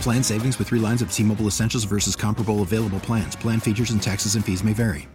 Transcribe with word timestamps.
Plan 0.00 0.22
savings 0.22 0.58
with 0.58 0.68
three 0.68 0.80
lines 0.80 1.02
of 1.02 1.12
T 1.12 1.22
Mobile 1.22 1.46
Essentials 1.46 1.84
versus 1.84 2.16
comparable 2.16 2.62
available 2.62 3.00
plans. 3.00 3.36
Plan 3.36 3.60
features 3.60 3.90
and 3.90 4.02
taxes 4.02 4.34
and 4.34 4.44
fees 4.44 4.64
may 4.64 4.72
vary. 4.72 5.08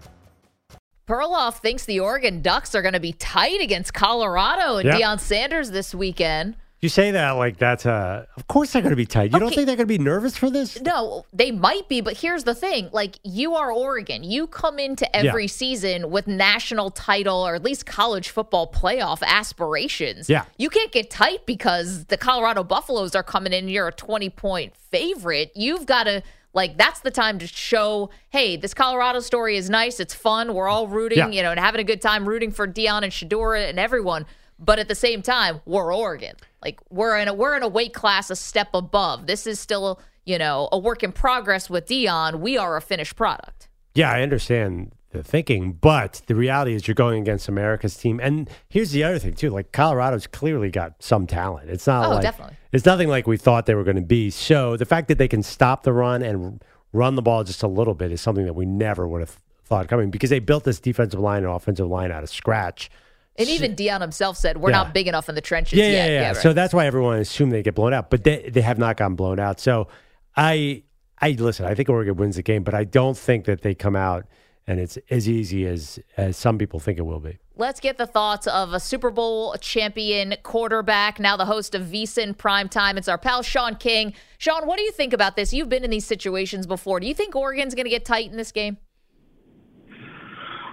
Perloff 1.08 1.60
thinks 1.60 1.84
the 1.86 2.00
Oregon 2.00 2.42
Ducks 2.42 2.74
are 2.74 2.82
going 2.82 2.94
to 2.94 3.00
be 3.00 3.12
tight 3.12 3.60
against 3.60 3.94
Colorado 3.94 4.78
and 4.78 4.88
Yep. 4.88 5.02
Deion 5.02 5.20
Sanders 5.20 5.72
this 5.72 5.94
weekend. 5.94 6.56
You 6.82 6.90
say 6.90 7.12
that 7.12 7.32
like 7.34 7.58
that's 7.58 7.86
uh 7.86 8.26
of 8.38 8.48
course 8.48 8.74
they're 8.74 8.82
going 8.82 8.90
to 8.92 8.96
be 8.96 9.06
tight. 9.06 9.32
You 9.32 9.40
don't 9.40 9.54
think 9.54 9.68
they're 9.68 9.76
going 9.76 9.88
to 9.88 9.98
be 9.98 10.00
nervous 10.00 10.36
for 10.36 10.50
this? 10.50 10.82
No, 10.82 11.26
they 11.32 11.52
might 11.52 11.88
be, 11.88 12.02
but 12.02 12.18
here's 12.18 12.44
the 12.44 12.56
thing. 12.56 12.90
Like, 12.92 13.20
you 13.24 13.54
are 13.54 13.72
Oregon. 13.72 14.24
You 14.24 14.48
come 14.48 14.80
into 14.80 15.16
every 15.16 15.44
Yeah. 15.44 15.48
season 15.50 16.10
with 16.10 16.26
national 16.26 16.90
title 16.90 17.38
or 17.48 17.54
at 17.54 17.62
least 17.62 17.86
college 17.86 18.30
football 18.30 18.66
playoff 18.72 19.22
aspirations. 19.22 20.28
Yeah. 20.28 20.46
You 20.58 20.70
can't 20.72 20.92
get 20.92 21.12
tight 21.12 21.46
because 21.46 22.06
the 22.06 22.18
Colorado 22.18 22.64
Buffaloes 22.64 23.14
are 23.16 23.22
coming 23.24 23.54
in. 23.54 23.70
You're 23.70 23.90
a 23.90 23.94
20 23.94 24.32
point 24.32 24.76
favorite. 24.76 25.52
You've 25.56 25.86
got 25.86 26.06
to, 26.06 26.24
like, 26.54 26.78
that's 26.80 27.02
the 27.02 27.12
time 27.12 27.38
to 27.40 27.48
show, 27.48 28.10
hey, 28.30 28.58
this 28.58 28.74
Colorado 28.74 29.20
story 29.20 29.56
is 29.56 29.70
nice. 29.70 30.00
It's 30.00 30.16
fun. 30.16 30.56
We're 30.56 30.68
all 30.68 30.88
rooting, 30.88 31.20
Yeah. 31.20 31.30
you 31.30 31.44
know, 31.44 31.52
and 31.52 31.60
having 31.60 31.80
a 31.80 31.84
good 31.86 32.02
time 32.02 32.28
rooting 32.28 32.52
for 32.52 32.68
Deion 32.68 33.04
and 33.04 33.12
Shadora 33.12 33.70
and 33.70 33.80
everyone. 33.80 34.26
But 34.64 34.78
at 34.80 34.88
the 34.88 34.96
same 34.96 35.22
time, 35.24 35.60
we're 35.66 35.94
Oregon. 35.94 36.36
Like 36.64 36.80
we're 36.90 37.18
in 37.18 37.28
a 37.28 37.34
we're 37.34 37.58
in 37.58 37.64
a 37.64 37.68
weight 37.68 37.94
class 37.94 38.30
a 38.30 38.36
step 38.36 38.70
above. 38.76 39.26
This 39.26 39.48
is 39.48 39.60
still, 39.60 40.00
you 40.24 40.38
know, 40.38 40.70
a 40.72 40.78
work 40.78 41.02
in 41.04 41.12
progress 41.12 41.70
with 41.70 41.88
Deion. 41.88 42.40
We 42.40 42.58
are 42.58 42.78
a 42.78 42.82
finished 42.82 43.16
product. 43.16 43.68
Yeah, 43.96 44.12
I 44.12 44.22
understand 44.22 44.92
the 45.10 45.24
thinking, 45.24 45.74
but 45.74 46.22
the 46.28 46.36
reality 46.36 46.74
is 46.76 46.88
you're 46.88 46.96
going 46.96 47.22
against 47.22 47.50
America's 47.50 47.98
team. 47.98 48.20
And 48.22 48.50
here's 48.70 48.92
the 48.92 49.04
other 49.04 49.18
thing 49.20 49.34
too: 49.34 49.50
like 49.50 49.72
Colorado's 49.72 50.28
clearly 50.28 50.70
got 50.70 51.02
some 51.02 51.26
talent. 51.28 51.70
It's 51.70 51.88
not 51.88 52.06
Oh, 52.06 52.10
like 52.12 52.22
definitely. 52.22 52.56
it's 52.72 52.86
nothing 52.86 53.10
like 53.10 53.26
we 53.28 53.38
thought 53.38 53.66
they 53.66 53.76
were 53.76 53.84
going 53.84 53.96
to 53.98 54.02
be. 54.04 54.30
So 54.30 54.78
the 54.78 54.86
fact 54.86 55.08
that 55.08 55.18
they 55.18 55.28
can 55.28 55.42
stop 55.44 55.82
the 55.84 55.92
run 55.92 56.22
and 56.22 56.64
run 56.94 57.16
the 57.16 57.22
ball 57.24 57.44
just 57.44 57.64
a 57.64 57.68
little 57.68 57.96
bit 57.96 58.12
is 58.12 58.22
something 58.22 58.46
that 58.46 58.54
we 58.54 58.66
never 58.68 59.08
would 59.08 59.22
have 59.22 59.36
thought 59.66 59.88
coming 59.88 60.12
because 60.12 60.30
they 60.30 60.40
built 60.40 60.66
this 60.66 60.80
defensive 60.80 61.20
line 61.20 61.44
and 61.44 61.52
offensive 61.52 61.88
line 61.88 62.12
out 62.12 62.22
of 62.24 62.30
scratch. 62.30 62.92
And 63.38 63.48
even 63.50 63.76
Deion 63.76 64.02
himself 64.02 64.38
said, 64.38 64.58
"We're 64.58 64.70
Yeah. 64.72 64.78
not 64.78 64.94
big 64.94 65.08
enough 65.08 65.30
in 65.30 65.36
the 65.36 65.42
trenches 65.42 65.80
Yeah, 65.80 65.86
yet." 65.86 65.94
yeah, 65.94 66.22
yeah. 66.22 66.28
right. 66.30 66.38
So 66.38 66.54
that's 66.54 66.74
why 66.74 66.86
everyone 66.86 67.18
assumed 67.18 67.52
they 67.52 67.64
get 67.64 67.76
blown 67.76 67.94
out, 67.94 68.10
but 68.10 68.24
they 68.24 68.50
they 68.50 68.62
have 68.62 68.78
not 68.78 68.98
gotten 68.98 69.16
blown 69.16 69.40
out. 69.40 69.60
So 69.60 69.88
I 70.36 70.84
I 71.20 71.32
listen. 71.32 71.66
I 71.66 71.76
think 71.76 71.90
Oregon 71.90 72.16
wins 72.18 72.36
the 72.36 72.44
game, 72.44 72.64
but 72.64 72.74
I 72.74 72.84
don't 72.84 73.18
think 73.18 73.46
that 73.46 73.62
they 73.62 73.74
come 73.76 73.96
out 73.96 74.26
and 74.68 74.80
it's 74.80 74.98
as 75.10 75.28
easy 75.30 75.66
as 75.66 76.00
as 76.18 76.36
some 76.38 76.58
people 76.58 76.80
think 76.80 76.98
it 77.00 77.04
will 77.04 77.20
be. 77.20 77.38
Let's 77.56 77.80
get 77.80 77.98
the 77.98 78.08
thoughts 78.08 78.48
of 78.48 78.74
a 78.74 78.80
Super 78.80 79.12
Bowl 79.12 79.56
champion 79.62 80.36
quarterback, 80.42 81.20
now 81.20 81.38
the 81.38 81.46
host 81.46 81.76
of 81.76 81.84
VSIN 81.84 82.36
Primetime. 82.36 82.98
It's 82.98 83.08
our 83.08 83.18
pal 83.20 83.44
Shaun 83.44 83.76
King. 83.76 84.14
Sean, 84.40 84.66
what 84.66 84.78
do 84.78 84.84
you 84.84 84.92
think 84.92 85.14
about 85.14 85.36
this? 85.36 85.54
You've 85.54 85.70
been 85.70 85.84
in 85.84 85.90
these 85.92 86.06
situations 86.06 86.66
before. 86.66 87.00
Do 87.00 87.08
you 87.08 87.14
think 87.14 87.36
Oregon's 87.36 87.76
going 87.76 87.84
to 87.86 87.90
get 87.90 88.04
tight 88.04 88.32
in 88.32 88.38
this 88.38 88.52
game? 88.52 88.78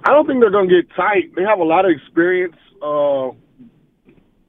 I 0.04 0.12
don't 0.12 0.26
think 0.26 0.40
they're 0.40 0.50
going 0.50 0.68
to 0.68 0.82
get 0.82 0.94
tight. 0.94 1.34
They 1.34 1.42
have 1.42 1.58
a 1.58 1.64
lot 1.64 1.84
of 1.84 1.90
experience 1.90 2.56
uh, 2.82 3.30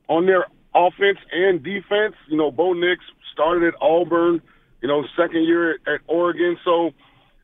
on 0.08 0.26
their 0.26 0.46
offense 0.76 1.18
and 1.32 1.64
defense. 1.64 2.16
You 2.28 2.38
know, 2.38 2.52
Bo 2.52 2.74
Nix 2.74 3.04
started 3.34 3.68
at 3.68 3.74
Auburn, 3.82 4.42
you 4.82 4.88
know, 4.88 5.04
second 5.18 5.44
year 5.44 5.72
at, 5.72 5.80
at 5.88 6.02
Oregon. 6.08 6.58
So 6.64 6.92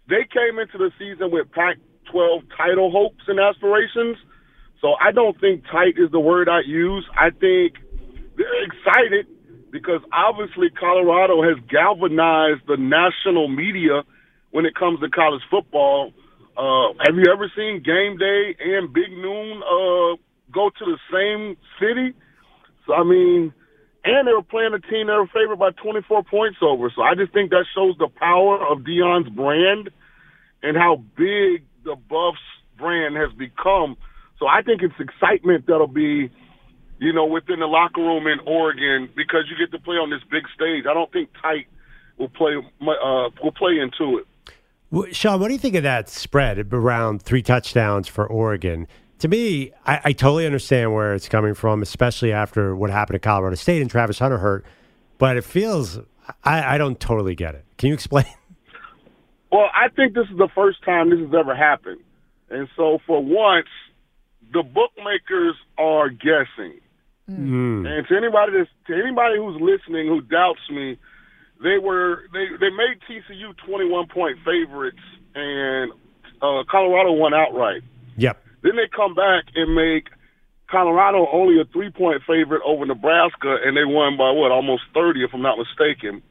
they 0.07 0.25
came 0.31 0.59
into 0.59 0.77
the 0.77 0.91
season 0.99 1.31
with 1.31 1.51
Pac 1.51 1.77
12 2.11 2.43
title 2.55 2.91
hopes 2.91 3.23
and 3.27 3.39
aspirations. 3.39 4.17
So 4.81 4.93
I 5.01 5.11
don't 5.11 5.39
think 5.39 5.63
tight 5.71 5.95
is 5.97 6.11
the 6.11 6.19
word 6.19 6.47
I 6.47 6.61
use. 6.65 7.05
I 7.17 7.31
think 7.31 7.73
they're 8.37 8.63
excited 8.63 9.27
because 9.71 10.01
obviously 10.13 10.69
Colorado 10.69 11.41
has 11.41 11.57
galvanized 11.69 12.61
the 12.67 12.77
national 12.77 13.47
media 13.47 14.03
when 14.51 14.65
it 14.65 14.75
comes 14.75 14.99
to 14.99 15.09
college 15.09 15.41
football. 15.49 16.13
Uh, 16.57 16.93
have 17.05 17.15
you 17.15 17.25
ever 17.31 17.51
seen 17.55 17.83
Game 17.83 18.17
Day 18.17 18.55
and 18.59 18.93
Big 18.93 19.11
Noon 19.11 19.61
uh, 19.63 20.15
go 20.53 20.69
to 20.69 20.85
the 20.85 20.97
same 21.11 21.57
city? 21.79 22.15
So 22.87 22.93
I 22.93 23.03
mean, 23.03 23.53
and 24.05 24.27
they 24.27 24.31
were 24.31 24.43
playing 24.43 24.73
a 24.73 24.79
team 24.79 25.07
that 25.07 25.17
were 25.17 25.27
favored 25.33 25.57
by 25.57 25.71
24 25.71 26.23
points 26.23 26.57
over. 26.61 26.91
So 26.95 27.01
I 27.01 27.15
just 27.15 27.33
think 27.33 27.49
that 27.49 27.65
shows 27.75 27.95
the 27.97 28.07
power 28.07 28.61
of 28.61 28.79
Deion's 28.79 29.29
brand 29.29 29.89
and 30.61 30.77
how 30.77 31.03
big 31.17 31.65
the 31.83 31.95
Buffs 32.09 32.37
brand 32.77 33.15
has 33.17 33.33
become. 33.37 33.97
So 34.39 34.47
I 34.47 34.61
think 34.61 34.81
it's 34.81 34.93
excitement 34.99 35.65
that'll 35.67 35.87
be, 35.87 36.29
you 36.99 37.13
know, 37.13 37.25
within 37.25 37.59
the 37.59 37.67
locker 37.67 38.01
room 38.01 38.27
in 38.27 38.39
Oregon 38.45 39.09
because 39.15 39.49
you 39.49 39.57
get 39.57 39.75
to 39.75 39.83
play 39.83 39.95
on 39.95 40.09
this 40.09 40.21
big 40.29 40.43
stage. 40.53 40.85
I 40.89 40.93
don't 40.93 41.11
think 41.11 41.29
tight 41.41 41.67
will 42.17 42.29
play 42.29 42.55
uh, 42.55 43.29
will 43.43 43.55
play 43.57 43.79
into 43.79 44.19
it. 44.19 44.27
Sean, 45.11 45.39
what 45.39 45.47
do 45.47 45.53
you 45.53 45.59
think 45.59 45.75
of 45.75 45.83
that 45.83 46.09
spread 46.09 46.73
around 46.73 47.21
three 47.21 47.41
touchdowns 47.41 48.07
for 48.07 48.25
Oregon? 48.25 48.87
To 49.19 49.27
me, 49.27 49.71
I, 49.85 50.01
I 50.05 50.13
totally 50.13 50.45
understand 50.45 50.93
where 50.93 51.13
it's 51.13 51.27
coming 51.27 51.53
from, 51.53 51.81
especially 51.81 52.31
after 52.31 52.75
what 52.75 52.89
happened 52.89 53.15
at 53.15 53.21
Colorado 53.21 53.55
State 53.55 53.81
and 53.81 53.89
Travis 53.89 54.19
Hunter 54.19 54.37
hurt. 54.37 54.65
But 55.17 55.37
it 55.37 55.43
feels 55.43 55.99
I, 56.43 56.75
I 56.75 56.77
don't 56.77 56.99
totally 56.99 57.35
get 57.35 57.55
it. 57.55 57.65
Can 57.77 57.89
you 57.89 57.93
explain? 57.93 58.25
Well, 59.51 59.69
I 59.73 59.87
think 59.87 60.15
this 60.15 60.25
is 60.29 60.37
the 60.37 60.49
first 60.53 60.83
time 60.83 61.11
this 61.11 61.19
has 61.19 61.33
ever 61.33 61.55
happened. 61.55 62.01
And 62.49 62.67
so 62.75 62.97
for 63.07 63.23
once, 63.23 63.69
the 64.51 64.63
bookmakers 64.63 65.55
are 65.77 66.09
guessing. 66.09 66.81
Mm. 67.31 67.87
And 67.87 68.05
to 68.07 68.17
anybody 68.17 68.51
that's, 68.57 68.69
to 68.87 68.93
anybody 68.93 69.37
who's 69.37 69.61
listening 69.61 70.07
who 70.07 70.19
doubts 70.19 70.59
me, 70.69 70.97
they 71.61 71.77
were 71.77 72.23
they 72.33 72.45
they 72.59 72.69
made 72.69 72.99
TCU 73.09 73.55
21 73.65 74.07
point 74.07 74.37
favorites 74.45 74.99
and 75.33 75.91
uh 76.41 76.63
Colorado 76.69 77.13
won 77.13 77.33
outright. 77.33 77.81
Yep. 78.17 78.41
Then 78.63 78.75
they 78.75 78.87
come 78.95 79.13
back 79.13 79.45
and 79.55 79.75
make 79.75 80.07
Colorado 80.69 81.27
only 81.31 81.61
a 81.61 81.65
three 81.65 81.91
point 81.91 82.21
favorite 82.27 82.61
over 82.65 82.85
Nebraska, 82.85 83.57
and 83.63 83.77
they 83.77 83.85
won 83.85 84.17
by 84.17 84.31
what, 84.31 84.51
almost 84.51 84.83
30, 84.93 85.23
if 85.23 85.31
I'm 85.33 85.41
not 85.41 85.57
mistaken. 85.57 86.21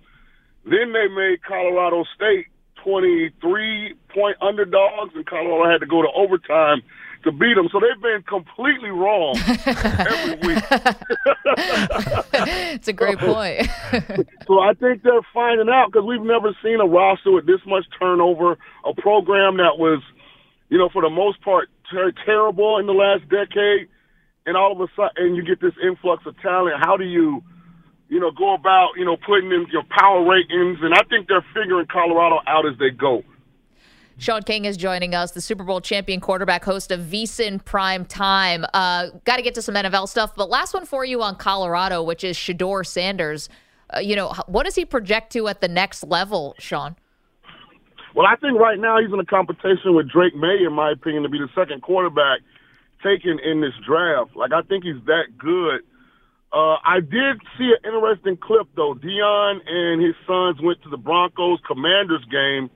Then 0.65 0.93
they 0.93 1.09
made 1.09 1.43
Colorado 1.47 2.05
State 2.15 2.47
23 2.83 3.95
point 4.13 4.37
underdogs, 4.43 5.15
and 5.15 5.25
Colorado 5.27 5.71
had 5.71 5.81
to 5.81 5.87
go 5.87 6.03
to 6.03 6.09
overtime 6.15 6.83
to 7.25 7.33
beat 7.33 7.55
them. 7.55 7.69
So 7.73 7.81
they've 7.81 8.01
been 8.01 8.23
completely 8.29 8.91
wrong 8.91 9.37
every 9.67 10.37
week. 10.47 10.65
it's 12.77 12.89
a 12.89 12.93
great 12.93 13.19
point. 13.19 13.69
So 14.47 14.61
I 14.61 14.75
think 14.75 15.03
they're 15.03 15.25
finding 15.33 15.71
out 15.71 15.87
because 15.91 16.05
we've 16.07 16.21
never 16.21 16.55
seen 16.63 16.79
a 16.79 16.85
roster 16.85 17.33
with 17.33 17.47
this 17.47 17.61
much 17.67 17.85
turnover, 17.99 18.59
a 18.85 18.93
program 18.93 19.57
that 19.57 19.79
was, 19.79 20.03
you 20.69 20.77
know, 20.77 20.91
for 20.93 21.01
the 21.01 21.09
most 21.09 21.41
part, 21.41 21.71
ter- 21.91 22.13
terrible 22.27 22.79
in 22.79 22.87
the 22.87 22.93
last 22.93 23.23
decade, 23.31 23.89
and 24.45 24.57
all 24.57 24.73
of 24.73 24.81
a 24.81 24.93
sudden, 24.95 25.17
and 25.17 25.37
you 25.37 25.43
get 25.45 25.63
this 25.63 25.73
influx 25.83 26.27
of 26.27 26.39
talent. 26.43 26.77
How 26.79 26.99
do 26.99 27.05
you, 27.05 27.43
you 28.11 28.21
know, 28.21 28.31
go 28.31 28.53
about, 28.55 28.91
you 28.97 29.05
know, 29.07 29.17
putting 29.17 29.51
in 29.51 29.67
your 29.73 29.85
power 29.89 30.21
rankings? 30.21 30.85
And 30.85 30.93
I 30.93 31.01
think 31.09 31.29
they're 31.29 31.47
figuring 31.55 31.87
Colorado 31.91 32.41
out 32.47 32.67
as 32.67 32.77
they 32.79 32.91
go. 32.91 33.23
Shaun 34.19 34.43
King 34.43 34.65
is 34.65 34.77
joining 34.77 35.15
us, 35.15 35.33
the 35.33 35.41
Super 35.41 35.65
Bowl 35.65 35.81
champion 35.81 36.21
quarterback, 36.21 36.65
host 36.65 36.91
of 36.91 37.01
VSIN 37.01 37.65
Prime 37.65 38.05
Time. 38.05 38.65
Uh, 38.73 39.09
Got 39.25 39.37
to 39.37 39.43
get 39.43 39.55
to 39.57 39.63
some 39.63 39.75
NFL 39.75 40.09
stuff, 40.09 40.35
but 40.37 40.49
last 40.49 40.73
one 40.73 40.87
for 40.87 41.05
you 41.05 41.23
on 41.23 41.37
Colorado, 41.37 42.03
which 42.03 42.23
is 42.23 42.37
Shedeur 42.37 42.87
Sanders. 42.87 43.49
Uh, 43.95 43.99
you 43.99 44.17
know, 44.17 44.33
what 44.47 44.65
does 44.65 44.75
he 44.75 44.85
project 44.85 45.33
to 45.33 45.49
at 45.49 45.61
the 45.61 45.69
next 45.69 46.05
level, 46.05 46.55
Sean? 46.59 46.97
Well, 48.15 48.27
I 48.27 48.37
think 48.37 48.59
right 48.59 48.79
now 48.79 49.01
he's 49.01 49.13
in 49.13 49.19
a 49.19 49.25
competition 49.25 49.95
with 49.95 50.09
Drake 50.09 50.37
Maye, 50.37 50.65
in 50.65 50.73
my 50.73 50.93
opinion, 50.93 51.25
to 51.25 51.29
be 51.29 51.39
the 51.39 51.49
second 51.55 51.83
quarterback 51.83 52.41
taken 53.03 53.39
in 53.41 53.61
this 53.61 53.75
draft. 53.87 54.37
Like 54.37 54.53
I 54.53 54.63
think 54.63 54.85
he's 54.85 55.03
that 55.07 55.37
good. 55.37 55.83
Uh, 56.53 56.79
I 56.85 57.01
did 57.01 57.43
see 57.59 57.73
an 57.83 57.95
interesting 57.95 58.37
clip 58.37 58.69
though. 58.77 58.95
Deion 58.95 59.59
and 59.67 60.01
his 60.01 60.15
sons 60.27 60.59
went 60.63 60.81
to 60.83 60.89
the 60.89 60.97
Broncos 60.97 61.59
Commanders 61.67 62.25
game, 62.31 62.71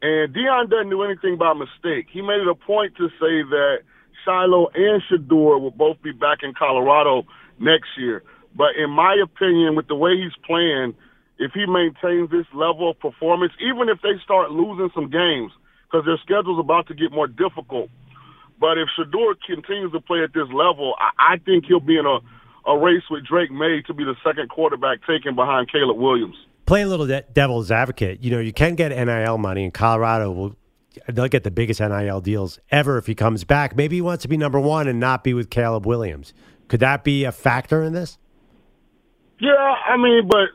and 0.00 0.34
Deion 0.34 0.70
doesn't 0.70 0.90
do 0.90 1.02
anything 1.02 1.36
by 1.36 1.52
mistake. 1.54 2.06
He 2.12 2.22
made 2.22 2.40
it 2.40 2.48
a 2.48 2.54
point 2.54 2.96
to 2.96 3.08
say 3.18 3.42
that 3.42 3.78
Shiloh 4.24 4.68
and 4.74 5.02
Shedeur 5.10 5.60
will 5.60 5.72
both 5.72 6.00
be 6.02 6.12
back 6.12 6.38
in 6.42 6.54
Colorado 6.54 7.26
next 7.58 7.88
year. 7.96 8.22
But 8.54 8.76
in 8.76 8.90
my 8.90 9.16
opinion, 9.22 9.74
with 9.76 9.88
the 9.88 9.96
way 9.96 10.16
he's 10.16 10.36
playing, 10.46 10.94
if 11.38 11.52
he 11.52 11.66
maintains 11.66 12.30
this 12.30 12.46
level 12.52 12.90
of 12.90 12.98
performance, 12.98 13.52
even 13.60 13.88
if 13.88 14.00
they 14.02 14.18
start 14.22 14.50
losing 14.50 14.90
some 14.94 15.10
games, 15.10 15.52
because 15.86 16.04
their 16.04 16.18
schedule's 16.22 16.58
about 16.58 16.86
to 16.88 16.94
get 16.94 17.12
more 17.12 17.26
difficult. 17.26 17.90
But 18.60 18.78
if 18.78 18.88
Shedeur 18.98 19.34
continues 19.46 19.92
to 19.92 20.00
play 20.00 20.22
at 20.22 20.34
this 20.34 20.48
level, 20.52 20.94
I, 20.98 21.34
I 21.34 21.38
think 21.38 21.64
he'll 21.66 21.80
be 21.80 21.96
in 21.96 22.06
a, 22.06 22.18
a 22.70 22.78
race 22.78 23.04
with 23.10 23.24
Drake 23.24 23.50
Maye 23.50 23.82
to 23.86 23.94
be 23.94 24.04
the 24.04 24.16
second 24.24 24.50
quarterback 24.50 24.98
taken 25.06 25.34
behind 25.34 25.70
Caleb 25.70 25.96
Williams. 25.96 26.36
Play 26.68 26.82
a 26.82 26.86
little 26.86 27.06
de- 27.06 27.22
devil's 27.32 27.70
advocate. 27.70 28.22
You 28.22 28.30
know, 28.30 28.40
you 28.40 28.52
can 28.52 28.74
get 28.74 28.90
NIL 28.90 29.38
money, 29.38 29.64
and 29.64 29.72
Colorado 29.72 30.30
will 30.30 30.56
they'll 31.08 31.26
get 31.26 31.42
the 31.42 31.50
biggest 31.50 31.80
NIL 31.80 32.20
deals 32.20 32.58
ever 32.70 32.98
if 32.98 33.06
he 33.06 33.14
comes 33.14 33.42
back. 33.42 33.74
Maybe 33.74 33.96
he 33.96 34.02
wants 34.02 34.20
to 34.24 34.28
be 34.28 34.36
number 34.36 34.60
one 34.60 34.86
and 34.86 35.00
not 35.00 35.24
be 35.24 35.32
with 35.32 35.48
Caleb 35.48 35.86
Williams. 35.86 36.34
Could 36.68 36.80
that 36.80 37.04
be 37.04 37.24
a 37.24 37.32
factor 37.32 37.82
in 37.82 37.94
this? 37.94 38.18
Yeah, 39.40 39.52
I 39.54 39.96
mean, 39.96 40.28
but 40.28 40.50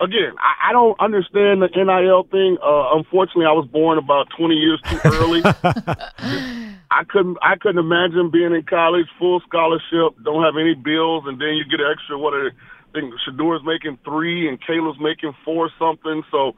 again, 0.00 0.32
I, 0.38 0.70
I 0.70 0.72
don't 0.72 0.98
understand 0.98 1.60
the 1.60 1.68
NIL 1.76 2.22
thing. 2.30 2.56
Uh, 2.62 2.96
unfortunately, 2.96 3.44
I 3.44 3.52
was 3.52 3.68
born 3.70 3.98
about 3.98 4.28
20 4.38 4.54
years 4.54 4.80
too 4.88 4.98
early. 5.04 5.42
I 6.90 7.04
couldn't 7.06 7.36
I 7.42 7.56
couldn't 7.60 7.84
imagine 7.84 8.30
being 8.30 8.54
in 8.54 8.62
college, 8.62 9.04
full 9.18 9.40
scholarship, 9.40 10.16
don't 10.24 10.42
have 10.42 10.56
any 10.58 10.74
bills, 10.74 11.24
and 11.26 11.38
then 11.38 11.48
you 11.56 11.64
get 11.64 11.80
an 11.80 11.92
extra. 11.92 12.16
What 12.16 12.32
are, 12.32 12.52
think 12.96 13.12
Shedeur's 13.24 13.60
making 13.64 13.98
three, 14.04 14.48
and 14.48 14.56
Caleb's 14.64 14.98
making 15.00 15.36
four 15.44 15.68
something. 15.78 16.22
So, 16.30 16.56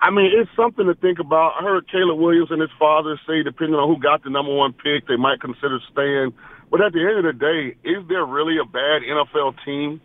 I 0.00 0.10
mean, 0.10 0.30
it's 0.36 0.50
something 0.54 0.84
to 0.86 0.94
think 0.94 1.18
about. 1.18 1.56
I 1.58 1.64
heard 1.64 1.90
Caleb 1.90 2.20
Williams 2.20 2.50
and 2.50 2.60
his 2.60 2.70
father 2.78 3.18
say, 3.26 3.42
depending 3.42 3.76
on 3.76 3.88
who 3.88 4.00
got 4.00 4.22
the 4.22 4.30
number 4.30 4.52
one 4.52 4.72
pick, 4.72 5.08
they 5.08 5.16
might 5.16 5.40
consider 5.40 5.80
staying. 5.90 6.32
But 6.70 6.84
at 6.84 6.92
the 6.92 7.00
end 7.00 7.24
of 7.24 7.26
the 7.26 7.36
day, 7.36 7.76
is 7.88 8.06
there 8.08 8.24
really 8.24 8.56
a 8.60 8.68
bad 8.68 9.02
NFL 9.02 9.56
team? 9.64 10.00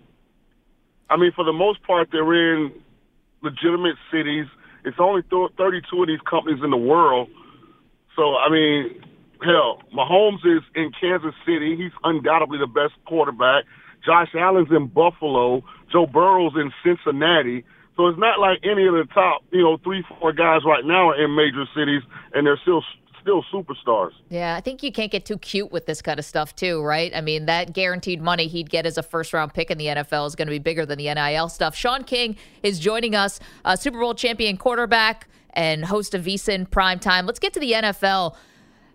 I 1.09 1.17
mean, 1.17 1.31
for 1.35 1.43
the 1.43 1.53
most 1.53 1.83
part, 1.83 2.09
they're 2.11 2.23
in 2.33 2.71
legitimate 3.43 3.95
cities. 4.11 4.47
It's 4.83 4.97
only 4.99 5.21
32 5.29 5.57
of 5.61 6.07
these 6.07 6.23
companies 6.29 6.63
in 6.63 6.71
the 6.71 6.77
world. 6.77 7.29
So, 8.15 8.35
I 8.35 8.49
mean, 8.49 9.03
hell, 9.43 9.81
Mahomes 9.93 10.45
is 10.45 10.63
in 10.73 10.91
Kansas 10.99 11.35
City. 11.45 11.75
He's 11.77 11.93
undoubtedly 12.03 12.57
the 12.57 12.67
best 12.67 12.93
quarterback. 13.05 13.65
Josh 14.05 14.29
Allen's 14.35 14.69
in 14.71 14.87
Buffalo. 14.87 15.63
Joe 15.91 16.05
Burrow's 16.05 16.53
in 16.55 16.71
Cincinnati. 16.83 17.63
So 17.95 18.07
it's 18.07 18.19
not 18.19 18.39
like 18.39 18.59
any 18.63 18.85
of 18.87 18.93
the 18.93 19.05
top, 19.13 19.41
you 19.51 19.61
know, 19.61 19.77
three, 19.83 20.03
four 20.19 20.33
guys 20.33 20.61
right 20.65 20.83
now 20.83 21.09
are 21.09 21.23
in 21.23 21.33
major 21.35 21.65
cities, 21.75 22.01
and 22.33 22.45
they're 22.45 22.59
still 22.61 22.83
still 23.21 23.43
superstars. 23.51 24.11
Yeah, 24.29 24.55
I 24.55 24.61
think 24.61 24.83
you 24.83 24.91
can't 24.91 25.11
get 25.11 25.25
too 25.25 25.39
cute 25.39 25.71
with 25.71 25.87
this 25.87 25.99
kind 25.99 26.19
of 26.19 26.25
stuff 26.25 26.55
too, 26.55 26.83
right? 26.83 27.11
I 27.15 27.21
mean, 27.21 27.47
that 27.47 27.73
guaranteed 27.73 28.21
money 28.21 28.47
he'd 28.47 28.69
get 28.69 28.85
as 28.85 28.99
a 28.99 29.03
first 29.03 29.33
round 29.33 29.51
pick 29.53 29.71
in 29.71 29.79
the 29.79 29.87
NFL 29.87 30.27
is 30.27 30.35
going 30.35 30.47
to 30.47 30.51
be 30.51 30.59
bigger 30.59 30.85
than 30.85 30.99
the 30.99 31.11
NIL 31.11 31.49
stuff. 31.49 31.75
Shaun 31.75 32.03
King 32.03 32.35
is 32.61 32.79
joining 32.79 33.15
us, 33.15 33.39
Super 33.77 33.99
Bowl 33.99 34.13
champion 34.13 34.57
quarterback 34.57 35.27
and 35.53 35.85
host 35.85 36.13
of 36.13 36.23
VSiN 36.23 36.69
Prime 36.69 36.99
Time. 36.99 37.25
Let's 37.25 37.39
get 37.39 37.53
to 37.53 37.59
the 37.59 37.71
NFL. 37.71 38.35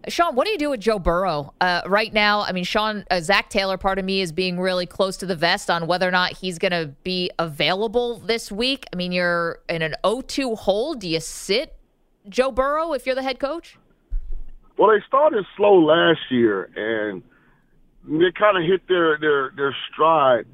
Sean, 0.08 0.34
what 0.34 0.46
do 0.46 0.52
you 0.52 0.58
do 0.58 0.70
with 0.70 0.80
Joe 0.80 0.98
Burrow 0.98 1.52
uh, 1.60 1.82
right 1.86 2.12
now? 2.12 2.40
I 2.40 2.52
mean, 2.52 2.64
Sean, 2.64 3.04
uh, 3.10 3.20
Zac 3.20 3.50
Taylor, 3.50 3.76
part 3.76 3.98
of 3.98 4.04
me 4.04 4.22
is 4.22 4.32
being 4.32 4.58
really 4.58 4.86
close 4.86 5.18
to 5.18 5.26
the 5.26 5.36
vest 5.36 5.68
on 5.68 5.86
whether 5.86 6.08
or 6.08 6.10
not 6.10 6.32
he's 6.32 6.58
going 6.58 6.72
to 6.72 6.94
be 7.02 7.30
available 7.38 8.18
this 8.18 8.50
week. 8.50 8.86
I 8.92 8.96
mean, 8.96 9.12
you're 9.12 9.58
in 9.68 9.82
an 9.82 9.94
0-2 10.02 10.56
hole. 10.56 10.94
Do 10.94 11.06
you 11.06 11.20
sit 11.20 11.76
Joe 12.28 12.50
Burrow 12.50 12.94
if 12.94 13.04
you're 13.04 13.14
the 13.14 13.22
head 13.22 13.38
coach? 13.38 13.76
Well, 14.78 14.90
they 14.90 15.04
started 15.06 15.44
slow 15.58 15.74
last 15.74 16.20
year, 16.30 16.70
and 16.74 17.22
they 18.04 18.32
kind 18.32 18.56
of 18.56 18.64
hit 18.64 18.88
their 18.88 19.18
their 19.18 19.52
their 19.54 19.76
stride. 19.92 20.46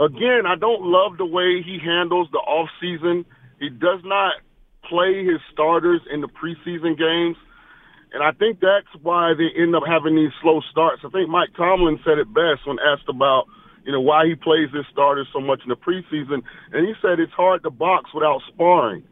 Again, 0.00 0.46
I 0.46 0.56
don't 0.56 0.82
love 0.82 1.18
the 1.18 1.26
way 1.26 1.62
he 1.62 1.78
handles 1.78 2.28
the 2.32 2.38
off 2.38 2.70
season. 2.80 3.26
He 3.60 3.68
does 3.68 4.00
not 4.04 4.32
play 4.88 5.24
his 5.24 5.40
starters 5.52 6.00
in 6.10 6.22
the 6.22 6.28
preseason 6.28 6.96
games, 6.96 7.36
and 8.12 8.22
I 8.22 8.32
think 8.32 8.60
that's 8.60 8.90
why 9.02 9.32
they 9.36 9.48
end 9.60 9.74
up 9.74 9.84
having 9.86 10.16
these 10.16 10.32
slow 10.42 10.60
starts. 10.70 11.02
I 11.04 11.10
think 11.10 11.28
Mike 11.28 11.50
Tomlin 11.56 11.98
said 12.04 12.18
it 12.18 12.32
best 12.32 12.66
when 12.66 12.78
asked 12.80 13.08
about 13.08 13.44
you 13.84 13.92
know 13.92 14.00
why 14.00 14.26
he 14.26 14.34
plays 14.34 14.68
his 14.72 14.86
starters 14.92 15.28
so 15.32 15.40
much 15.40 15.60
in 15.64 15.70
the 15.70 15.76
preseason, 15.76 16.42
and 16.72 16.86
he 16.86 16.94
said 17.00 17.18
it's 17.18 17.32
hard 17.32 17.62
to 17.62 17.70
box 17.70 18.10
without 18.14 18.40
sparring. 18.52 19.02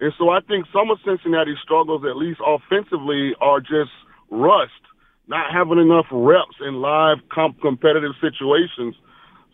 And 0.00 0.12
so 0.18 0.30
I 0.30 0.40
think 0.40 0.64
some 0.72 0.90
of 0.90 0.98
Cincinnati's 1.04 1.60
struggles, 1.62 2.02
at 2.08 2.16
least 2.16 2.40
offensively, 2.40 3.36
are 3.40 3.60
just 3.60 3.92
rust, 4.30 4.80
not 5.28 5.52
having 5.52 5.78
enough 5.78 6.06
reps 6.10 6.56
in 6.66 6.80
live 6.80 7.18
comp- 7.30 7.60
competitive 7.60 8.12
situations. 8.20 8.96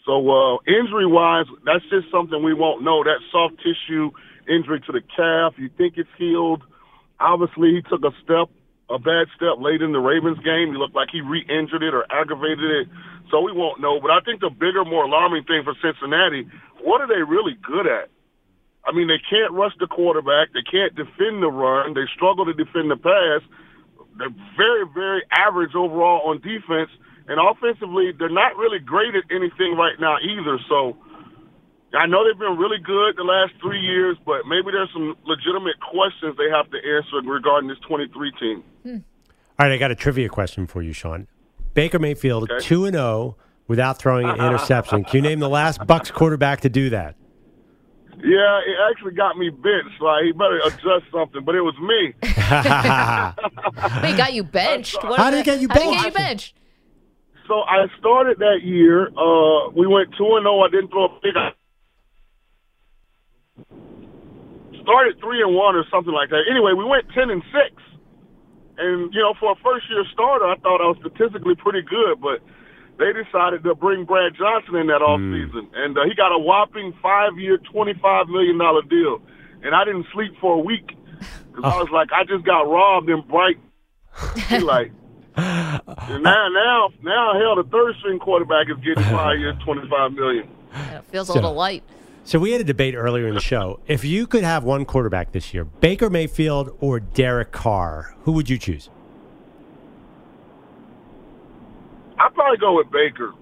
So 0.06 0.22
uh, 0.30 0.56
injury-wise, 0.70 1.46
that's 1.64 1.82
just 1.90 2.06
something 2.12 2.44
we 2.44 2.54
won't 2.54 2.84
know. 2.84 3.02
That 3.02 3.18
soft 3.32 3.56
tissue 3.58 4.10
injury 4.48 4.80
to 4.86 4.92
the 4.92 5.02
calf, 5.16 5.54
you 5.58 5.68
think 5.76 5.94
it's 5.96 6.08
healed. 6.16 6.62
Obviously, 7.18 7.74
he 7.74 7.82
took 7.82 8.04
a 8.04 8.14
step, 8.22 8.48
a 8.88 8.98
bad 8.98 9.26
step 9.34 9.58
late 9.58 9.82
in 9.82 9.90
the 9.92 9.98
Ravens 9.98 10.38
game. 10.46 10.70
He 10.70 10.78
looked 10.78 10.94
like 10.94 11.10
he 11.10 11.20
re-injured 11.20 11.82
it 11.82 11.94
or 11.94 12.06
aggravated 12.10 12.70
it. 12.70 12.86
So 13.30 13.42
we 13.42 13.50
won't 13.50 13.80
know. 13.80 13.98
But 13.98 14.14
I 14.14 14.20
think 14.22 14.40
the 14.40 14.50
bigger, 14.50 14.84
more 14.84 15.04
alarming 15.04 15.44
thing 15.44 15.66
for 15.66 15.74
Cincinnati, 15.82 16.46
what 16.82 17.00
are 17.00 17.10
they 17.10 17.22
really 17.26 17.58
good 17.66 17.86
at? 17.86 18.08
I 18.86 18.94
mean, 18.94 19.10
they 19.10 19.18
can't 19.18 19.50
rush 19.50 19.74
the 19.80 19.90
quarterback. 19.90 20.54
They 20.54 20.62
can't 20.62 20.94
defend 20.94 21.42
the 21.42 21.50
run. 21.50 21.94
They 21.94 22.06
struggle 22.14 22.46
to 22.46 22.54
defend 22.54 22.86
the 22.86 22.96
pass. 22.96 23.42
They're 24.14 24.34
very, 24.56 24.86
very 24.94 25.22
average 25.34 25.74
overall 25.74 26.30
on 26.30 26.38
defense. 26.38 26.94
And 27.26 27.42
offensively, 27.42 28.14
they're 28.14 28.30
not 28.30 28.54
really 28.54 28.78
great 28.78 29.18
at 29.18 29.26
anything 29.34 29.74
right 29.74 29.98
now 29.98 30.22
either. 30.22 30.62
So 30.70 30.94
I 31.94 32.06
know 32.06 32.24
they've 32.26 32.38
been 32.38 32.56
really 32.58 32.78
good 32.78 33.16
the 33.16 33.22
last 33.24 33.52
three 33.60 33.80
years, 33.80 34.16
but 34.26 34.46
maybe 34.46 34.70
there's 34.72 34.90
some 34.92 35.14
legitimate 35.24 35.76
questions 35.80 36.36
they 36.36 36.50
have 36.50 36.68
to 36.70 36.76
answer 36.76 37.20
regarding 37.30 37.68
this 37.68 37.78
23 37.88 38.32
team. 38.40 38.64
All 39.58 39.66
right, 39.66 39.72
I 39.72 39.76
got 39.78 39.90
a 39.90 39.94
trivia 39.94 40.28
question 40.28 40.66
for 40.66 40.82
you, 40.82 40.92
Sean. 40.92 41.26
Baker 41.74 41.98
Mayfield, 41.98 42.50
Okay. 42.50 42.64
2 42.64 42.84
and 42.86 42.94
0 42.96 43.36
without 43.68 43.98
throwing 43.98 44.28
an 44.28 44.36
interception. 44.36 45.04
Can 45.04 45.16
you 45.16 45.22
name 45.22 45.38
the 45.40 45.48
last 45.48 45.80
Bucs 45.86 46.12
quarterback 46.12 46.60
to 46.62 46.68
do 46.68 46.90
that? 46.90 47.14
Yeah, 48.18 48.60
it 48.66 48.76
actually 48.90 49.12
got 49.12 49.36
me 49.38 49.50
benched. 49.50 50.00
Like 50.00 50.24
he 50.24 50.32
better 50.32 50.58
adjust 50.64 51.04
something, 51.12 51.44
but 51.44 51.54
it 51.54 51.60
was 51.60 51.74
me. 51.78 52.14
They 54.02 54.16
got 54.16 54.32
you 54.34 54.42
benched. 54.42 55.02
What 55.04 55.18
How 55.18 55.28
is 55.28 55.34
did 55.34 55.38
that- 55.38 55.44
they 55.44 55.52
get 55.52 55.60
you 55.60 55.68
how 55.68 55.74
did 55.76 55.84
he 55.88 55.94
get 55.96 56.04
you 56.06 56.10
benched? 56.12 56.54
So 57.46 57.60
I 57.60 57.86
started 58.00 58.38
that 58.38 58.60
year. 58.62 59.08
Uh, 59.08 59.70
we 59.70 59.86
went 59.86 60.14
two 60.18 60.26
and 60.36 60.44
zero. 60.44 60.60
I 60.62 60.68
didn't 60.70 60.88
throw 60.88 61.04
a 61.04 61.20
pick. 61.20 61.36
I 61.36 61.52
started 64.86 65.18
three 65.18 65.42
and 65.42 65.50
one 65.50 65.74
or 65.74 65.82
something 65.90 66.14
like 66.14 66.30
that. 66.30 66.46
Anyway, 66.46 66.72
we 66.78 66.86
went 66.86 67.10
ten 67.10 67.28
and 67.28 67.42
six. 67.50 67.74
And 68.78 69.12
you 69.12 69.20
know, 69.20 69.34
for 69.40 69.52
a 69.52 69.56
first 69.64 69.90
year 69.90 70.04
starter, 70.12 70.46
I 70.46 70.54
thought 70.62 70.78
I 70.78 70.86
was 70.86 70.98
statistically 71.02 71.56
pretty 71.58 71.82
good, 71.82 72.22
but 72.22 72.38
they 72.98 73.10
decided 73.12 73.64
to 73.64 73.74
bring 73.74 74.04
Brad 74.04 74.32
Johnson 74.38 74.76
in 74.76 74.86
that 74.86 75.02
off 75.02 75.18
season, 75.18 75.68
and 75.74 75.98
uh, 75.98 76.04
he 76.04 76.14
got 76.14 76.30
a 76.30 76.38
whopping 76.38 76.94
five 77.02 77.36
year, 77.36 77.58
twenty 77.58 77.94
five 78.00 78.28
million 78.28 78.58
dollar 78.58 78.82
deal. 78.82 79.20
And 79.62 79.74
I 79.74 79.84
didn't 79.84 80.06
sleep 80.12 80.32
for 80.40 80.54
a 80.54 80.60
week 80.60 80.86
because 81.50 81.64
I 81.64 81.76
was 81.80 81.88
like, 81.90 82.12
I 82.12 82.24
just 82.24 82.44
got 82.44 82.62
robbed 82.62 83.08
in 83.10 83.20
bright 83.26 83.58
like. 84.62 84.92
And 85.38 86.22
now, 86.22 86.48
now, 86.48 86.88
now, 87.02 87.38
hell, 87.38 87.62
the 87.62 87.68
third 87.70 87.94
string 87.98 88.18
quarterback 88.18 88.68
is 88.70 88.76
getting 88.82 89.04
five 89.04 89.38
years, 89.38 89.54
twenty 89.64 89.86
five 89.90 90.12
million. 90.12 90.48
Yeah, 90.72 90.98
it 90.98 91.04
feels 91.04 91.28
a 91.28 91.34
little 91.34 91.52
light. 91.52 91.82
So 92.26 92.40
we 92.40 92.50
had 92.50 92.60
a 92.60 92.64
debate 92.64 92.96
earlier 92.96 93.28
in 93.28 93.34
the 93.34 93.40
show. 93.40 93.78
If 93.86 94.04
you 94.04 94.26
could 94.26 94.42
have 94.42 94.64
one 94.64 94.84
quarterback 94.84 95.30
this 95.30 95.54
year, 95.54 95.64
Baker 95.64 96.10
Mayfield 96.10 96.76
or 96.80 96.98
Derek 96.98 97.52
Carr, 97.52 98.16
who 98.22 98.32
would 98.32 98.50
you 98.50 98.58
choose? 98.58 98.90
I'd 102.18 102.34
probably 102.34 102.58
go 102.58 102.76
with 102.76 102.90
Baker. 102.90 103.32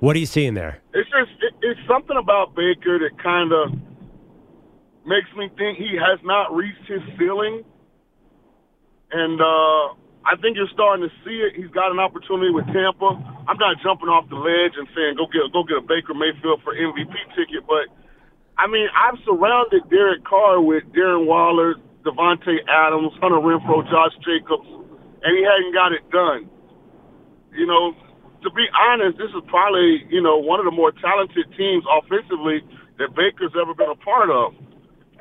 What 0.00 0.16
are 0.16 0.18
you 0.18 0.24
seeing 0.24 0.54
there? 0.54 0.80
It's 0.94 1.10
just 1.10 1.30
it, 1.42 1.52
it's 1.60 1.80
something 1.86 2.16
about 2.16 2.54
Baker 2.54 2.98
that 2.98 3.22
kind 3.22 3.52
of 3.52 3.72
makes 5.04 5.28
me 5.36 5.50
think 5.58 5.76
he 5.76 5.98
has 6.00 6.18
not 6.24 6.54
reached 6.54 6.88
his 6.88 7.02
ceiling. 7.18 7.62
And 9.12 9.38
uh 9.38 9.94
I 10.26 10.34
think 10.42 10.58
you're 10.58 10.70
starting 10.74 11.06
to 11.06 11.12
see 11.22 11.38
it. 11.38 11.54
He's 11.54 11.70
got 11.70 11.94
an 11.94 12.02
opportunity 12.02 12.50
with 12.50 12.66
Tampa. 12.74 13.14
I'm 13.46 13.58
not 13.62 13.78
jumping 13.78 14.10
off 14.10 14.26
the 14.26 14.34
ledge 14.34 14.74
and 14.74 14.90
saying 14.90 15.14
go 15.14 15.30
get 15.30 15.46
go 15.54 15.62
get 15.62 15.78
a 15.78 15.86
Baker 15.86 16.18
Mayfield 16.18 16.66
for 16.66 16.74
MVP 16.74 17.14
ticket, 17.38 17.62
but 17.62 17.86
I 18.58 18.66
mean 18.66 18.90
I've 18.90 19.22
surrounded 19.22 19.86
Derek 19.86 20.26
Carr 20.26 20.58
with 20.58 20.82
Darren 20.90 21.30
Waller, 21.30 21.78
Davante 22.02 22.58
Adams, 22.66 23.14
Hunter 23.22 23.38
Renfrow, 23.38 23.86
Josh 23.86 24.18
Jacobs, 24.26 24.66
and 25.22 25.30
he 25.30 25.46
hadn't 25.46 25.70
got 25.70 25.94
it 25.94 26.02
done. 26.10 26.50
You 27.54 27.70
know, 27.70 27.94
to 28.42 28.50
be 28.50 28.66
honest, 28.74 29.22
this 29.22 29.30
is 29.30 29.46
probably 29.46 30.10
you 30.10 30.18
know 30.18 30.42
one 30.42 30.58
of 30.58 30.66
the 30.66 30.74
more 30.74 30.90
talented 30.90 31.46
teams 31.54 31.86
offensively 31.86 32.66
that 32.98 33.14
Baker's 33.14 33.54
ever 33.54 33.78
been 33.78 33.94
a 33.94 34.00
part 34.02 34.34
of. 34.34 34.58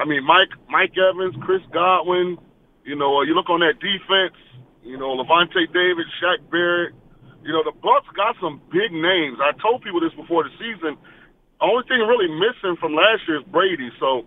I 0.01 0.09
mean, 0.09 0.25
Mike 0.25 0.49
Mike 0.65 0.97
Evans, 0.97 1.37
Chris 1.45 1.61
Godwin. 1.69 2.41
You 2.81 2.97
know, 2.97 3.21
you 3.21 3.37
look 3.37 3.53
on 3.53 3.61
that 3.61 3.77
defense. 3.77 4.33
You 4.85 4.97
know, 4.97 5.17
Lavonte 5.17 5.65
David, 5.73 6.05
Shaq 6.21 6.45
Barrett. 6.51 6.93
You 7.43 7.51
know, 7.51 7.63
the 7.65 7.73
Bucs 7.81 8.09
got 8.15 8.35
some 8.41 8.61
big 8.71 8.93
names. 8.93 9.37
I 9.41 9.51
told 9.61 9.81
people 9.81 9.99
this 9.99 10.13
before 10.13 10.43
the 10.43 10.53
season. 10.61 10.97
Only 11.59 11.83
thing 11.87 11.99
really 12.05 12.29
missing 12.29 12.77
from 12.79 12.93
last 12.93 13.21
year 13.27 13.39
is 13.41 13.45
Brady. 13.51 13.89
So 13.99 14.25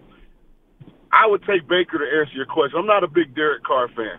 I 1.13 1.27
would 1.27 1.43
take 1.47 1.69
Baker 1.69 1.99
to 1.99 2.07
answer 2.07 2.35
your 2.35 2.47
question. 2.47 2.79
I'm 2.79 2.87
not 2.87 3.05
a 3.05 3.09
big 3.09 3.35
Derek 3.35 3.63
Carr 3.63 3.89
fan. 3.89 4.19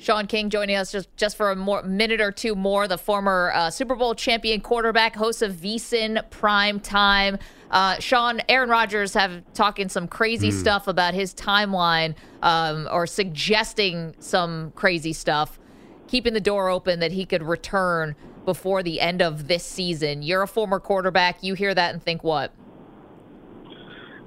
Shaun 0.00 0.26
King 0.26 0.48
joining 0.48 0.76
us 0.76 0.90
just, 0.90 1.14
just 1.18 1.36
for 1.36 1.50
a 1.50 1.56
more 1.56 1.82
minute 1.82 2.22
or 2.22 2.32
two 2.32 2.54
more. 2.54 2.88
The 2.88 2.96
former 2.96 3.52
uh, 3.54 3.70
Super 3.70 3.94
Bowl 3.94 4.14
champion 4.14 4.62
quarterback, 4.62 5.14
host 5.14 5.42
of 5.42 5.52
VSIN 5.52 6.28
Prime 6.30 6.80
Time. 6.80 7.36
Uh, 7.70 7.98
Sean, 7.98 8.40
Aaron 8.48 8.70
Rodgers 8.70 9.12
have 9.12 9.42
talking 9.52 9.90
some 9.90 10.08
crazy 10.08 10.48
mm. 10.48 10.54
stuff 10.54 10.88
about 10.88 11.12
his 11.12 11.34
timeline 11.34 12.14
um, 12.40 12.88
or 12.90 13.06
suggesting 13.06 14.14
some 14.18 14.72
crazy 14.74 15.12
stuff, 15.12 15.60
keeping 16.08 16.32
the 16.32 16.40
door 16.40 16.70
open 16.70 17.00
that 17.00 17.12
he 17.12 17.26
could 17.26 17.42
return 17.42 18.16
before 18.46 18.82
the 18.82 19.02
end 19.02 19.20
of 19.20 19.48
this 19.48 19.66
season. 19.66 20.22
You're 20.22 20.42
a 20.42 20.48
former 20.48 20.80
quarterback. 20.80 21.42
You 21.42 21.52
hear 21.52 21.74
that 21.74 21.92
and 21.92 22.02
think 22.02 22.24
what? 22.24 22.54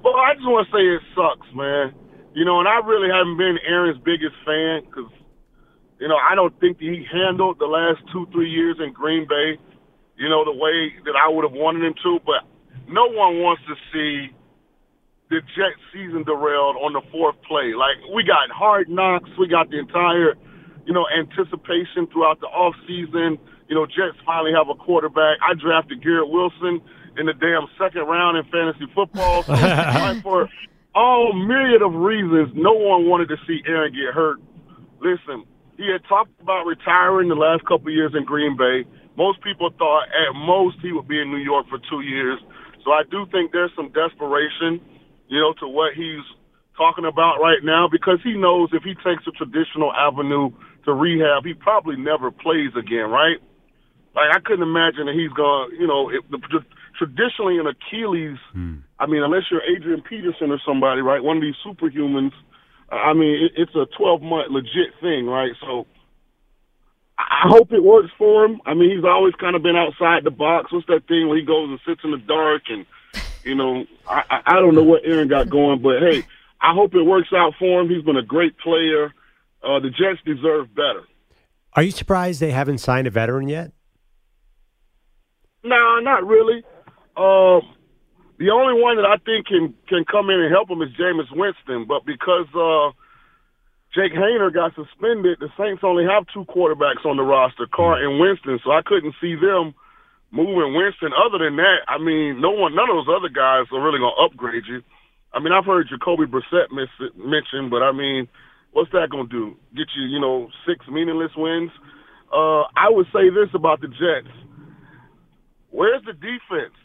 Well, 0.04 0.16
I 0.18 0.36
just 0.36 0.46
want 0.46 0.68
to 0.68 0.72
say 0.72 0.84
it 0.84 1.02
sucks, 1.16 1.48
man. 1.56 1.96
You 2.36 2.46
know, 2.46 2.60
and 2.60 2.68
I 2.68 2.78
really 2.86 3.10
haven't 3.10 3.38
been 3.38 3.58
Aaron's 3.68 4.00
biggest 4.04 4.36
fan 4.46 4.82
because 4.86 5.10
you 6.00 6.08
know, 6.08 6.18
I 6.18 6.36
don't 6.36 6.58
think 6.60 6.78
that 6.80 6.86
he 6.86 7.06
handled 7.12 7.58
the 7.60 7.66
last 7.66 8.02
two, 8.12 8.28
three 8.32 8.50
years 8.50 8.78
in 8.84 8.94
Green 8.94 9.28
Bay, 9.28 9.58
you 10.18 10.30
know, 10.30 10.44
the 10.46 10.54
way 10.54 10.94
that 11.06 11.16
I 11.16 11.30
would 11.30 11.44
have 11.44 11.54
wanted 11.54 11.84
him 11.84 11.94
to. 12.04 12.20
But 12.26 12.44
no 12.88 13.06
one 13.08 13.40
wants 13.40 13.64
to 13.68 13.76
see 13.92 14.34
the 15.30 15.42
Jets 15.56 15.82
season 15.94 16.24
derailed 16.24 16.78
on 16.78 16.94
the 16.94 17.02
fourth 17.12 17.36
play. 17.48 17.74
Like, 17.74 17.98
we 18.14 18.24
got 18.24 18.52
hard 18.52 18.90
knocks. 18.90 19.30
We 19.40 19.48
got 19.48 19.70
the 19.70 19.80
entire, 19.80 20.36
you 20.86 20.94
know, 20.94 21.06
anticipation 21.08 22.08
throughout 22.12 22.40
the 22.42 22.48
off 22.48 22.76
season. 22.88 23.40
You 23.70 23.76
know, 23.76 23.86
Jets 23.86 24.20
finally 24.26 24.52
have 24.54 24.70
a 24.70 24.76
quarterback. 24.76 25.40
I 25.42 25.54
drafted 25.56 26.04
Garrett 26.04 26.30
Wilson 26.30 26.82
in 27.18 27.26
the 27.26 27.34
damn 27.34 27.66
second 27.78 28.04
round 28.04 28.38
in 28.38 28.44
fantasy 28.52 28.92
football. 28.94 29.44
So 29.44 29.56
for 30.24 30.50
all 30.96 31.34
myriad 31.34 31.82
of 31.82 31.94
reasons, 31.94 32.52
no 32.56 32.74
one 32.74 33.08
wanted 33.08 33.30
to 33.30 33.38
see 33.48 33.62
Aaron 33.66 33.94
get 33.94 34.14
hurt. 34.14 34.40
Listen, 35.02 35.46
he 35.78 35.90
had 35.92 36.02
talked 36.08 36.32
about 36.42 36.66
retiring 36.66 37.30
the 37.30 37.40
last 37.40 37.64
couple 37.66 37.88
of 37.88 37.94
years 37.94 38.14
in 38.16 38.26
Green 38.26 38.56
Bay. 38.58 38.86
Most 39.18 39.42
people 39.42 39.70
thought 39.78 40.10
at 40.10 40.34
most 40.34 40.78
he 40.82 40.92
would 40.92 41.08
be 41.08 41.22
in 41.22 41.30
New 41.30 41.42
York 41.42 41.66
for 41.70 41.80
two 41.90 42.02
years. 42.02 42.40
So 42.84 42.92
I 42.92 43.04
do 43.10 43.26
think 43.32 43.52
there's 43.52 43.72
some 43.76 43.92
desperation, 43.94 44.82
you 45.28 45.40
know, 45.40 45.54
to 45.60 45.68
what 45.68 45.94
he's 45.94 46.26
talking 46.78 47.06
about 47.06 47.38
right 47.42 47.62
now 47.64 47.88
because 47.92 48.20
he 48.24 48.34
knows 48.34 48.70
if 48.74 48.84
he 48.84 48.94
takes 48.96 49.26
a 49.28 49.32
traditional 49.32 49.94
avenue 49.94 50.50
to 50.86 50.94
rehab, 50.94 51.46
he 51.46 51.54
probably 51.54 51.96
never 51.96 52.32
plays 52.32 52.74
again, 52.78 53.10
right? 53.10 53.38
Like 54.16 54.30
I 54.34 54.40
couldn't 54.44 54.68
imagine 54.68 55.06
that 55.06 55.16
he's 55.16 55.34
going, 55.34 55.74
you 55.80 55.88
know, 55.88 56.10
it, 56.10 56.22
the, 56.30 56.38
traditionally 56.98 57.58
an 57.58 57.66
Achilles. 57.66 58.38
Hmm. 58.54 58.86
I 59.00 59.08
mean, 59.08 59.24
unless 59.24 59.50
you're 59.50 59.64
Adrian 59.64 60.02
Peterson 60.02 60.52
or 60.52 60.62
somebody, 60.66 61.02
right? 61.02 61.24
One 61.24 61.38
of 61.38 61.44
these 61.44 61.58
superhumans 61.66 62.34
I 62.90 63.14
mean, 63.14 63.50
it's 63.56 63.76
a 63.76 63.86
12 63.98 64.22
month 64.22 64.52
legit 64.52 64.94
thing, 65.02 65.26
right? 65.26 65.54
So 65.62 65.88
I 67.18 67.48
hope 67.48 67.72
it 67.72 67.84
works 67.84 68.10
for 68.18 68.46
him. 68.46 68.62
I 68.66 68.74
mean, 68.74 68.96
he's 68.96 69.06
always 69.06 69.34
kind 69.36 69.56
of 69.56 69.64
been 69.64 69.76
outside 69.76 70.24
the 70.24 70.32
box. 70.32 70.72
What's 70.72 70.88
that 70.88 71.08
thing 71.08 71.28
where 71.28 71.38
he 71.38 71.46
goes 71.46 71.70
and 71.70 71.80
sits 71.86 72.02
in 72.04 72.12
the 72.12 72.18
dark 72.18 72.64
and, 72.70 72.86
you 73.44 73.56
know, 73.56 73.86
I, 74.08 74.42
I 74.46 74.54
don't 74.56 74.76
know 74.76 74.84
what 74.84 75.02
Aaron 75.06 75.28
got 75.28 75.50
going, 75.50 75.82
but 75.82 76.00
hey, 76.00 76.24
I 76.62 76.74
hope 76.74 76.96
it 76.96 77.04
works 77.04 77.30
out 77.36 77.54
for 77.60 77.82
him. 77.82 77.90
He's 77.90 78.04
been 78.04 78.18
a 78.18 78.24
great 78.24 78.58
player. 78.58 79.14
Uh, 79.64 79.80
the 79.80 79.90
Jets 79.90 80.20
deserve 80.26 80.74
better. 80.76 81.04
Are 81.74 81.84
you 81.84 81.92
surprised 81.92 82.40
they 82.40 82.52
haven't 82.52 82.78
signed 82.80 83.08
a 83.08 83.10
veteran 83.10 83.48
yet? 83.48 83.72
No, 85.64 85.76
nah, 85.76 86.00
not 86.02 86.28
really. 86.28 86.64
Uh, 87.16 87.62
the 88.44 88.52
only 88.52 88.76
one 88.76 89.00
that 89.00 89.08
I 89.08 89.16
think 89.24 89.48
can 89.48 89.72
can 89.88 90.04
come 90.04 90.28
in 90.28 90.44
and 90.44 90.52
help 90.52 90.68
him 90.68 90.84
is 90.84 90.92
Jameis 91.00 91.32
Winston, 91.32 91.88
but 91.88 92.04
because 92.04 92.52
uh, 92.52 92.92
Jake 93.96 94.12
Haener 94.12 94.52
got 94.52 94.76
suspended, 94.76 95.40
the 95.40 95.48
Saints 95.56 95.80
only 95.80 96.04
have 96.04 96.28
two 96.36 96.44
quarterbacks 96.52 97.08
on 97.08 97.16
the 97.16 97.24
roster, 97.24 97.72
Carr 97.72 98.04
and 98.04 98.20
Winston, 98.20 98.60
so 98.60 98.76
I 98.76 98.84
couldn't 98.84 99.16
see 99.24 99.40
them 99.40 99.72
moving 100.36 100.76
Winston. 100.76 101.16
Other 101.16 101.40
than 101.40 101.56
that, 101.56 101.88
I 101.88 102.04
mean, 102.04 102.44
no 102.44 102.52
one, 102.52 102.76
none 102.76 102.92
of 102.92 103.00
those 103.00 103.16
other 103.16 103.32
guys 103.32 103.72
are 103.72 103.80
really 103.80 104.04
going 104.04 104.12
to 104.12 104.24
upgrade 104.28 104.68
you. 104.68 104.84
I 105.32 105.40
mean, 105.40 105.56
I've 105.56 105.64
heard 105.64 105.88
Jacoby 105.88 106.28
Brissett 106.28 106.68
miss- 106.76 107.16
mentioned, 107.16 107.72
but 107.72 107.80
I 107.80 107.96
mean, 107.96 108.28
what's 108.76 108.92
that 108.92 109.08
going 109.08 109.32
to 109.32 109.32
do? 109.32 109.46
Get 109.72 109.88
you, 109.96 110.04
you 110.04 110.20
know, 110.20 110.52
six 110.68 110.84
meaningless 110.92 111.32
wins? 111.38 111.72
Uh, 112.28 112.68
I 112.76 112.92
would 112.92 113.08
say 113.16 113.32
this 113.32 113.56
about 113.56 113.80
the 113.80 113.88
Jets. 113.88 114.36
Where's 115.72 116.04
the 116.04 116.14
defense? 116.14 116.76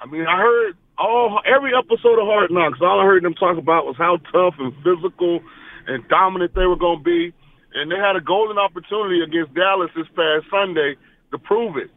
I 0.00 0.06
mean, 0.06 0.26
I 0.26 0.36
heard 0.40 0.76
all 0.96 1.40
every 1.44 1.72
episode 1.76 2.16
of 2.16 2.24
Hard 2.24 2.50
Knocks. 2.50 2.80
All 2.80 3.00
I 3.00 3.04
heard 3.04 3.22
them 3.22 3.34
talk 3.34 3.58
about 3.58 3.84
was 3.84 3.96
how 4.00 4.16
tough 4.32 4.56
and 4.58 4.72
physical 4.80 5.40
and 5.86 6.06
dominant 6.08 6.54
they 6.54 6.64
were 6.64 6.80
going 6.80 7.00
to 7.00 7.04
be, 7.04 7.32
and 7.74 7.92
they 7.92 8.00
had 8.00 8.16
a 8.16 8.24
golden 8.24 8.56
opportunity 8.56 9.20
against 9.20 9.52
Dallas 9.52 9.92
this 9.94 10.08
past 10.16 10.48
Sunday 10.48 10.96
to 11.32 11.38
prove 11.38 11.76
it. 11.76 11.92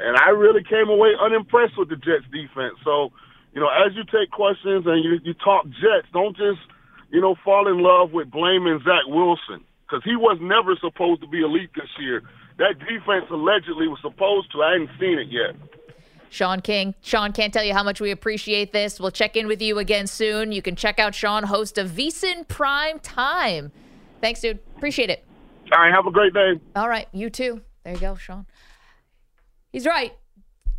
And 0.00 0.16
I 0.16 0.30
really 0.32 0.64
came 0.64 0.88
away 0.88 1.12
unimpressed 1.20 1.76
with 1.76 1.92
the 1.92 2.00
Jets 2.00 2.24
defense. 2.32 2.80
So, 2.84 3.12
you 3.52 3.60
know, 3.60 3.68
as 3.68 3.92
you 3.92 4.04
take 4.08 4.32
questions 4.32 4.88
and 4.88 5.04
you 5.04 5.20
you 5.20 5.34
talk 5.36 5.68
Jets, 5.76 6.08
don't 6.12 6.36
just 6.36 6.64
you 7.12 7.20
know 7.20 7.36
fall 7.44 7.68
in 7.68 7.84
love 7.84 8.12
with 8.16 8.32
blaming 8.32 8.80
Zach 8.80 9.04
Wilson 9.12 9.60
because 9.84 10.00
he 10.08 10.16
was 10.16 10.40
never 10.40 10.72
supposed 10.80 11.20
to 11.20 11.28
be 11.28 11.44
elite 11.44 11.70
this 11.76 11.92
year. 12.00 12.24
That 12.56 12.80
defense 12.80 13.28
allegedly 13.28 13.88
was 13.88 14.00
supposed 14.00 14.48
to. 14.52 14.64
I 14.64 14.72
hadn't 14.72 14.96
seen 14.96 15.20
it 15.20 15.28
yet. 15.28 15.52
Shaun 16.32 16.60
King. 16.60 16.94
Sean, 17.02 17.32
can't 17.32 17.52
tell 17.52 17.62
you 17.62 17.74
how 17.74 17.82
much 17.82 18.00
we 18.00 18.10
appreciate 18.10 18.72
this. 18.72 18.98
We'll 18.98 19.10
check 19.10 19.36
in 19.36 19.46
with 19.46 19.60
you 19.60 19.78
again 19.78 20.06
soon. 20.06 20.50
You 20.50 20.62
can 20.62 20.76
check 20.76 20.98
out 20.98 21.14
Sean, 21.14 21.44
host 21.44 21.76
of 21.76 21.90
VSIN 21.90 22.48
Prime 22.48 22.98
Time. 23.00 23.70
Thanks, 24.20 24.40
dude. 24.40 24.58
Appreciate 24.76 25.10
it. 25.10 25.24
All 25.72 25.80
right. 25.80 25.92
Have 25.92 26.06
a 26.06 26.10
great 26.10 26.32
day. 26.32 26.52
All 26.74 26.88
right. 26.88 27.06
You 27.12 27.28
too. 27.28 27.60
There 27.84 27.92
you 27.92 28.00
go, 28.00 28.14
Sean. 28.14 28.46
He's 29.72 29.86
right. 29.86 30.12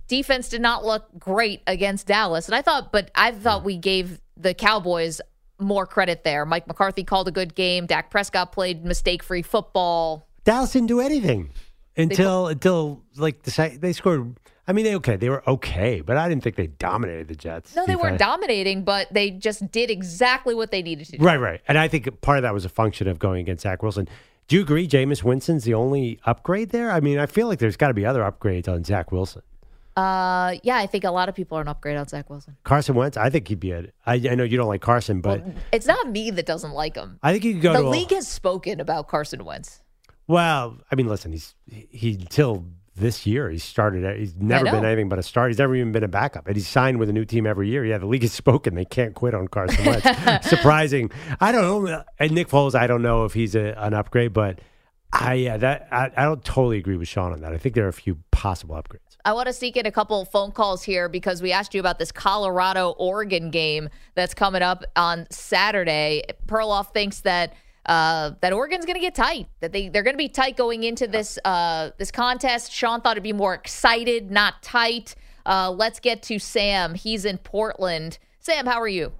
Defense 0.08 0.50
did 0.50 0.62
not 0.62 0.84
look 0.84 1.08
great 1.18 1.62
against 1.68 2.08
Dallas. 2.08 2.48
And 2.48 2.56
I 2.56 2.62
thought, 2.62 2.92
but 2.92 3.12
I 3.16 3.32
thought 3.32 3.64
we 3.64 3.78
gave 3.78 4.20
the 4.36 4.54
Cowboys 4.54 5.22
more 5.60 5.86
credit 5.86 6.24
there. 6.24 6.46
Mike 6.46 6.68
McCarthy 6.68 7.04
called 7.04 7.28
a 7.28 7.32
good 7.32 7.56
game. 7.56 7.86
Dak 7.86 8.10
Prescott 8.10 8.52
played 8.52 8.84
mistake 8.84 9.24
free 9.24 9.42
football. 9.42 10.28
Dallas 10.44 10.74
didn't 10.74 10.88
do 10.88 11.00
anything 11.00 11.52
until 11.96 12.48
until 12.48 13.02
like 13.16 13.44
the 13.44 13.78
they 13.80 13.94
scored 13.94 14.36
I 14.68 14.72
mean, 14.72 14.86
they 14.86 14.96
okay, 14.96 15.18
they 15.18 15.30
were 15.30 15.48
okay, 15.48 16.02
but 16.02 16.16
I 16.16 16.30
didn't 16.30 16.44
think 16.44 16.56
they 16.56 16.68
dominated 16.68 17.28
the 17.28 17.36
Jets. 17.36 17.76
No, 17.76 17.86
they 17.86 17.98
weren't 17.98 18.18
dominating, 18.18 18.84
but 18.84 19.08
they 19.12 19.30
just 19.30 19.70
did 19.72 19.90
exactly 19.90 20.56
what 20.56 20.72
they 20.72 20.82
needed 20.82 21.06
to 21.08 21.18
do. 21.18 21.24
Right, 21.24 21.38
right. 21.38 21.62
And 21.68 21.78
I 21.78 21.90
think 21.90 22.22
part 22.22 22.38
of 22.38 22.44
that 22.44 22.54
was 22.54 22.64
a 22.64 22.70
function 22.70 23.10
of 23.10 23.20
going 23.20 23.42
against 23.42 23.64
Zach 23.64 23.84
Wilson. 23.84 24.08
Do 24.48 24.56
you 24.56 24.62
agree 24.62 24.88
Jameis 24.88 25.22
Winston's 25.22 25.66
the 25.66 25.74
only 25.74 26.20
upgrade 26.26 26.70
there? 26.70 26.92
I 26.92 27.02
mean, 27.02 27.20
I 27.20 27.26
feel 27.26 27.48
like 27.48 27.60
there's 27.60 27.76
got 27.76 27.90
to 27.90 27.94
be 27.94 28.06
other 28.06 28.22
upgrades 28.22 28.70
on 28.70 28.86
Zach 28.86 29.12
Wilson. 29.12 29.42
Uh, 29.96 30.56
yeah, 30.64 30.78
I 30.78 30.88
think 30.88 31.04
a 31.04 31.12
lot 31.12 31.30
of 31.30 31.36
people 31.36 31.58
are 31.58 31.62
an 31.62 31.68
upgrade 31.68 31.98
on 31.98 32.08
Zach 32.08 32.30
Wilson. 32.30 32.58
Carson 32.64 32.96
Wentz, 32.96 33.16
I 33.16 33.30
think 33.30 33.48
he'd 33.48 33.60
be 33.60 33.72
a. 33.72 33.86
I, 34.06 34.16
I 34.16 34.36
know 34.36 34.44
you 34.44 34.58
don't 34.58 34.68
like 34.68 34.82
Carson, 34.82 35.22
but 35.22 35.42
well, 35.42 35.54
it's 35.72 35.86
not 35.86 36.10
me 36.10 36.32
that 36.32 36.46
doesn't 36.46 36.72
like 36.72 36.96
him. 36.96 37.20
I 37.22 37.32
think 37.32 37.44
you 37.44 37.54
could 37.54 37.62
go. 37.62 37.74
The 37.74 37.84
league 37.84 38.12
a, 38.12 38.16
has 38.16 38.28
spoken 38.28 38.80
about 38.80 39.08
Carson 39.08 39.46
Wentz. 39.46 39.83
Well, 40.27 40.77
I 40.92 40.96
mean, 40.96 41.08
listen, 41.08 41.32
he's 41.32 41.56
he 41.70 42.13
until 42.13 42.65
this 42.96 43.25
year. 43.25 43.50
He 43.50 43.58
started. 43.58 44.20
He's 44.20 44.36
never 44.36 44.65
been 44.65 44.86
anything 44.86 45.10
but 45.10 45.20
a 45.20 45.24
start. 45.24 45.50
He's 45.51 45.60
never 45.60 45.75
even 45.75 45.92
been 45.92 46.03
a 46.03 46.08
backup, 46.08 46.48
and 46.48 46.56
he's 46.56 46.68
signed 46.68 47.00
with 47.00 47.10
a 47.10 47.13
new 47.13 47.25
team 47.25 47.46
every 47.46 47.70
year. 47.70 47.86
Yeah, 47.86 47.98
the 47.98 48.06
league 48.06 48.22
has 48.22 48.34
spoken. 48.34 48.75
They 48.75 48.86
can't 48.86 49.13
quit 49.15 49.34
on 49.34 49.48
Carson 49.48 49.86
Wentz. 49.86 50.06
Surprising. 50.50 51.12
I 51.39 51.51
don't 51.51 51.86
know. 51.86 52.03
And 52.20 52.32
Nick 52.32 52.50
Foles, 52.50 52.75
I 52.75 52.88
don't 52.88 53.01
know 53.01 53.25
if 53.25 53.34
he's 53.34 53.56
a, 53.56 53.74
an 53.77 53.94
upgrade, 53.94 54.34
but 54.34 54.60
I 55.12 55.34
yeah 55.36 55.58
that 55.58 55.88
I, 55.92 56.12
I 56.15 56.24
don't 56.25 56.44
totally 56.44 56.77
agree 56.77 56.98
with 56.98 57.08
Sean 57.08 57.34
on 57.34 57.42
that. 57.42 57.53
I 57.53 57.58
think 57.58 57.75
there 57.75 57.86
are 57.86 57.89
a 57.89 57.94
few 57.94 58.18
possible 58.32 58.75
upgrades. 58.75 59.00
I 59.25 59.32
want 59.32 59.48
to 59.48 59.53
sneak 59.53 59.77
in 59.77 59.86
a 59.86 59.92
couple 59.92 60.25
phone 60.25 60.51
calls 60.51 60.84
here 60.84 61.08
because 61.08 61.42
we 61.42 61.53
asked 61.53 61.74
you 61.74 61.80
about 61.80 61.98
this 61.98 62.12
Colorado 62.12 62.89
Oregon 62.98 63.51
game 63.51 63.88
that's 64.15 64.34
coming 64.34 64.62
up 64.62 64.84
on 64.98 65.27
Saturday. 65.30 66.24
Perloff 66.46 66.94
thinks 66.94 67.22
that 67.22 67.53
uh, 67.86 68.32
that 68.42 68.54
Oregon's 68.54 68.86
going 68.86 68.96
to 68.96 69.02
get 69.02 69.16
tight. 69.16 69.48
That 69.60 69.74
they 69.74 69.90
they're 69.90 70.04
going 70.04 70.13
to 70.13 70.18
be 70.18 70.30
tight 70.30 70.58
going 70.58 70.84
into 70.84 71.08
this 71.08 71.38
uh, 71.46 71.92
this 71.98 72.12
contest. 72.12 72.72
Sean 72.72 73.02
thought 73.02 73.13
it'd 73.13 73.24
be 73.24 73.34
more 73.34 73.54
excited, 73.54 74.32
not 74.32 74.62
tight. 74.62 75.16
Uh, 75.46 75.72
let's 75.72 76.00
get 76.00 76.22
to 76.24 76.40
Sam. 76.40 76.96
He's 76.96 77.25
in 77.25 77.38
Portland. 77.38 78.18
Sam, 78.40 78.66
how 78.66 78.80
are 78.82 78.88
you? 78.88 79.12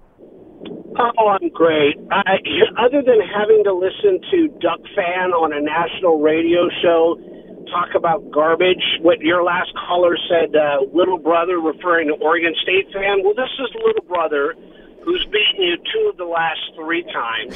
Oh, 0.96 1.28
I'm 1.28 1.48
great. 1.50 1.96
I, 2.12 2.38
other 2.78 3.02
than 3.02 3.18
having 3.20 3.64
to 3.64 3.74
listen 3.74 4.20
to 4.30 4.48
Duck 4.60 4.80
Fan 4.94 5.32
on 5.32 5.52
a 5.52 5.60
national 5.60 6.20
radio 6.20 6.68
show 6.82 7.18
talk 7.66 7.96
about 7.96 8.30
garbage, 8.30 8.82
what 9.00 9.20
your 9.20 9.42
last 9.42 9.72
caller 9.88 10.16
said, 10.28 10.54
uh, 10.54 10.86
little 10.92 11.18
brother 11.18 11.58
referring 11.58 12.08
to 12.08 12.14
Oregon 12.14 12.54
State 12.62 12.86
fan. 12.92 13.24
Well, 13.24 13.34
this 13.34 13.50
is 13.58 13.68
little 13.84 14.04
brother 14.06 14.54
who's 15.04 15.24
beaten 15.30 15.62
you 15.62 15.76
two 15.92 16.08
of 16.10 16.16
the 16.16 16.24
last 16.24 16.60
three 16.74 17.02
times. 17.12 17.54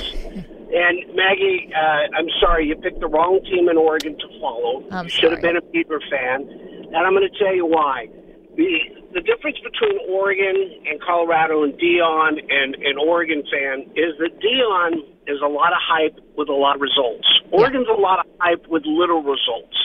And 0.69 1.17
Maggie, 1.17 1.73
uh, 1.75 2.13
I'm 2.17 2.29
sorry, 2.41 2.69
you 2.69 2.77
picked 2.77 3.01
the 3.01 3.09
wrong 3.09 3.41
team 3.45 3.69
in 3.69 3.77
Oregon 3.77 4.17
to 4.19 4.41
follow. 4.41 4.85
I'm 4.93 5.05
you 5.05 5.11
should 5.11 5.33
have 5.33 5.41
been 5.41 5.57
a 5.57 5.63
Beaver 5.63 6.01
fan, 6.11 6.45
and 6.45 6.97
I'm 6.97 7.15
going 7.15 7.29
to 7.29 7.39
tell 7.39 7.55
you 7.55 7.67
why. 7.67 8.09
The 8.57 8.79
the 9.15 9.23
difference 9.23 9.57
between 9.65 9.97
Oregon 10.11 10.85
and 10.85 11.01
Colorado 11.01 11.63
and 11.63 11.73
Deion 11.75 12.37
and 12.51 12.75
an 12.75 12.99
Oregon 13.01 13.43
fan 13.51 13.89
is 13.97 14.13
that 14.19 14.37
Deion 14.45 15.01
is 15.27 15.41
a 15.43 15.49
lot 15.49 15.73
of 15.73 15.79
hype 15.81 16.21
with 16.37 16.51
a 16.51 16.53
lot 16.53 16.77
of 16.77 16.83
results. 16.83 17.27
Oregon's 17.51 17.89
a 17.89 17.99
lot 17.99 18.19
of 18.21 18.27
hype 18.39 18.67
with 18.69 18.83
little 18.85 19.23
results. 19.23 19.77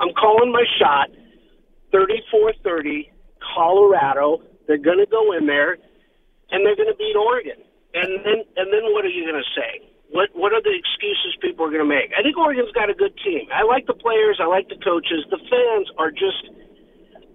I'm 0.00 0.12
calling 0.12 0.52
my 0.52 0.64
shot. 0.78 1.08
34-30, 1.94 3.08
Colorado. 3.54 4.42
They're 4.66 4.76
going 4.76 4.98
to 4.98 5.06
go 5.06 5.32
in 5.32 5.46
there 5.46 5.78
and 6.50 6.64
they're 6.64 6.76
going 6.76 6.90
to 6.90 6.96
beat 6.96 7.16
Oregon. 7.16 7.62
And 7.94 8.24
then 8.24 8.44
and 8.56 8.72
then 8.72 8.92
what 8.92 9.04
are 9.04 9.12
you 9.12 9.24
going 9.24 9.40
to 9.40 9.50
say? 9.56 9.88
What 10.10 10.28
what 10.34 10.52
are 10.52 10.62
the 10.62 10.74
excuses 10.74 11.36
people 11.40 11.66
are 11.66 11.70
going 11.70 11.82
to 11.82 11.88
make? 11.88 12.12
I 12.16 12.22
think 12.22 12.36
Oregon's 12.36 12.72
got 12.72 12.90
a 12.90 12.94
good 12.94 13.16
team. 13.24 13.48
I 13.52 13.64
like 13.64 13.86
the 13.86 13.94
players. 13.94 14.38
I 14.40 14.46
like 14.46 14.68
the 14.68 14.76
coaches. 14.84 15.24
The 15.30 15.38
fans 15.38 15.88
are 15.98 16.10
just 16.10 16.50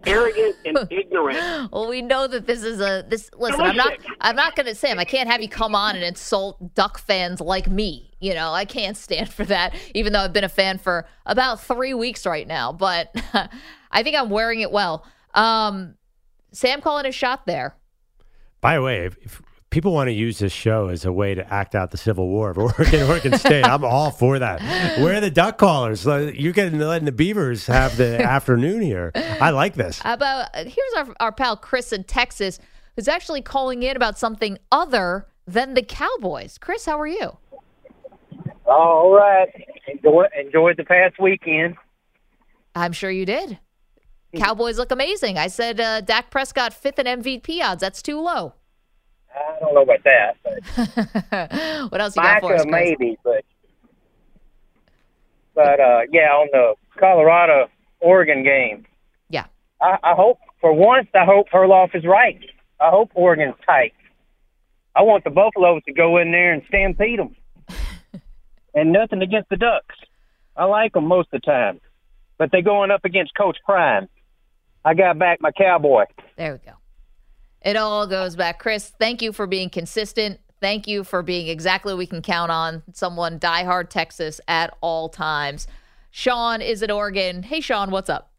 arrogant 0.05 0.55
and 0.65 0.77
ignorant. 0.91 1.71
Well, 1.71 1.89
we 1.89 2.01
know 2.01 2.27
that 2.27 2.47
this 2.47 2.63
is 2.63 2.79
a 2.79 3.03
this. 3.07 3.29
Listen, 3.37 3.61
I'm 3.61 3.75
not. 3.75 3.93
I'm 4.21 4.35
not 4.35 4.55
going 4.55 4.67
to 4.67 4.75
Sam. 4.75 4.99
I 4.99 5.05
can't 5.05 5.29
have 5.29 5.41
you 5.41 5.49
come 5.49 5.75
on 5.75 5.95
and 5.95 6.03
insult 6.03 6.75
Duck 6.75 6.99
fans 6.99 7.41
like 7.41 7.67
me. 7.69 8.11
You 8.19 8.33
know, 8.35 8.51
I 8.53 8.65
can't 8.65 8.95
stand 8.95 9.29
for 9.29 9.45
that. 9.45 9.75
Even 9.95 10.13
though 10.13 10.19
I've 10.19 10.33
been 10.33 10.43
a 10.43 10.49
fan 10.49 10.77
for 10.77 11.07
about 11.25 11.61
three 11.61 11.93
weeks 11.93 12.25
right 12.25 12.47
now, 12.47 12.71
but 12.71 13.15
I 13.91 14.03
think 14.03 14.15
I'm 14.15 14.29
wearing 14.29 14.61
it 14.61 14.71
well. 14.71 15.05
Um, 15.33 15.95
Sam 16.51 16.81
calling 16.81 17.05
a 17.05 17.11
shot 17.11 17.45
there. 17.45 17.75
By 18.61 18.75
the 18.75 18.81
way, 18.81 19.05
if, 19.05 19.17
if 19.17 19.41
people 19.71 19.93
want 19.93 20.07
to 20.07 20.13
use 20.13 20.39
this 20.39 20.53
show 20.53 20.87
as 20.87 21.03
a 21.03 21.11
way 21.11 21.33
to 21.33 21.53
act 21.53 21.75
out 21.75 21.91
the 21.91 21.97
Civil 21.97 22.27
War 22.27 22.51
of 22.51 22.57
Oregon, 22.57 23.09
Oregon 23.09 23.37
State, 23.37 23.65
I'm 23.65 23.83
all 23.83 24.11
for 24.11 24.39
that. 24.39 24.61
Where 24.99 25.17
are 25.17 25.19
the 25.19 25.31
duck 25.31 25.57
callers? 25.57 26.05
You're 26.05 26.53
getting 26.53 26.79
letting 26.79 27.05
the 27.05 27.11
Beavers 27.11 27.67
have 27.67 27.97
the 27.97 28.21
afternoon 28.23 28.81
here. 28.81 29.11
I 29.15 29.49
like 29.49 29.73
this. 29.73 29.99
How 29.99 30.13
about 30.13 30.49
uh, 30.53 30.63
here's 30.63 30.93
our 30.95 31.15
our 31.19 31.31
pal 31.31 31.57
Chris 31.57 31.91
in 31.91 32.03
Texas, 32.03 32.59
who's 32.95 33.07
actually 33.07 33.41
calling 33.41 33.83
in 33.83 33.95
about 33.95 34.17
something 34.17 34.57
other 34.71 35.27
than 35.47 35.73
the 35.73 35.83
Cowboys. 35.83 36.57
Chris, 36.57 36.85
how 36.85 36.99
are 36.99 37.07
you? 37.07 37.37
All 38.65 39.13
right. 39.13 39.49
Enjoy, 39.87 40.25
enjoyed 40.39 40.77
the 40.77 40.83
past 40.83 41.19
weekend. 41.19 41.75
I'm 42.75 42.93
sure 42.93 43.11
you 43.11 43.25
did. 43.25 43.59
Cowboys 44.35 44.77
look 44.77 44.91
amazing. 44.91 45.37
I 45.37 45.47
said 45.47 45.79
uh, 45.79 46.01
Dak 46.01 46.29
Prescott 46.29 46.73
fifth 46.73 46.99
in 46.99 47.05
MVP 47.05 47.61
odds. 47.61 47.81
That's 47.81 48.01
too 48.01 48.19
low. 48.21 48.53
I 49.33 49.59
don't 49.59 49.73
know 49.73 49.83
about 49.83 50.03
that, 50.03 50.37
but 50.43 51.91
what 51.91 52.01
else 52.01 52.15
you 52.15 52.21
got 52.21 52.41
for 52.41 52.53
us, 52.53 52.63
Chris? 52.63 52.71
maybe, 52.71 53.17
but 53.23 53.45
but 55.55 55.79
uh, 55.79 56.01
yeah, 56.11 56.29
on 56.31 56.47
the 56.51 56.75
Colorado 56.99 57.67
Oregon 57.99 58.43
game, 58.43 58.85
Yeah. 59.29 59.45
I, 59.81 59.97
I 60.03 60.13
hope 60.15 60.39
for 60.59 60.73
once 60.73 61.07
I 61.13 61.25
hope 61.25 61.47
Perloff 61.49 61.95
is 61.95 62.05
right. 62.05 62.39
I 62.79 62.89
hope 62.89 63.11
Oregon's 63.13 63.55
tight. 63.65 63.93
I 64.95 65.03
want 65.03 65.23
the 65.23 65.29
Buffaloes 65.29 65.81
to 65.85 65.93
go 65.93 66.17
in 66.17 66.31
there 66.31 66.51
and 66.53 66.63
stampede 66.67 67.19
them. 67.19 67.35
and 68.73 68.91
nothing 68.91 69.21
against 69.21 69.49
the 69.49 69.55
Ducks. 69.57 69.95
I 70.57 70.65
like 70.65 70.93
them 70.93 71.05
most 71.05 71.29
of 71.31 71.39
the 71.41 71.45
time, 71.45 71.79
but 72.37 72.49
they're 72.51 72.61
going 72.61 72.91
up 72.91 73.05
against 73.05 73.33
Coach 73.35 73.57
Prime. 73.65 74.09
I 74.83 74.93
got 74.93 75.19
back 75.19 75.39
my 75.41 75.51
cowboy. 75.51 76.05
There 76.37 76.53
we 76.53 76.59
go. 76.59 76.77
It 77.61 77.75
all 77.77 78.07
goes 78.07 78.35
back. 78.35 78.59
Chris, 78.59 78.91
thank 78.99 79.21
you 79.21 79.31
for 79.31 79.45
being 79.45 79.69
consistent. 79.69 80.39
Thank 80.59 80.87
you 80.87 81.03
for 81.03 81.21
being 81.23 81.47
exactly 81.47 81.93
what 81.93 81.99
we 81.99 82.07
can 82.07 82.21
count 82.21 82.51
on. 82.51 82.83
Someone 82.93 83.39
diehard 83.39 83.89
Texas 83.89 84.41
at 84.47 84.75
all 84.81 85.09
times. 85.09 85.67
Sean 86.11 86.61
is 86.61 86.81
in 86.81 86.91
Oregon. 86.91 87.43
Hey, 87.43 87.61
Sean, 87.61 87.91
what's 87.91 88.09
up? 88.09 88.31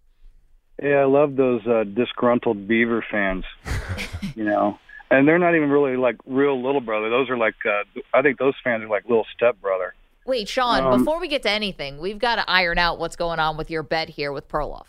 Yeah, 0.82 1.00
I 1.00 1.04
love 1.04 1.36
those 1.36 1.66
uh, 1.66 1.84
disgruntled 1.84 2.66
Beaver 2.66 3.04
fans. 3.10 3.44
you 4.34 4.44
know, 4.44 4.78
and 5.10 5.28
they're 5.28 5.38
not 5.38 5.54
even 5.54 5.70
really 5.70 5.96
like 5.96 6.16
real 6.26 6.60
little 6.60 6.80
brother. 6.80 7.10
Those 7.10 7.28
are 7.30 7.36
like 7.36 7.54
uh, 7.64 7.82
I 8.14 8.22
think 8.22 8.38
those 8.38 8.54
fans 8.64 8.82
are 8.82 8.88
like 8.88 9.04
little 9.04 9.26
step 9.34 9.60
brother. 9.60 9.94
Wait, 10.24 10.48
Sean, 10.48 10.84
Um, 10.84 11.00
before 11.00 11.20
we 11.20 11.28
get 11.28 11.42
to 11.42 11.50
anything, 11.50 11.98
we've 11.98 12.18
got 12.18 12.36
to 12.36 12.48
iron 12.48 12.78
out 12.78 12.98
what's 12.98 13.16
going 13.16 13.40
on 13.40 13.56
with 13.56 13.70
your 13.70 13.82
bet 13.82 14.08
here 14.08 14.32
with 14.32 14.48
Perloff. 14.48 14.86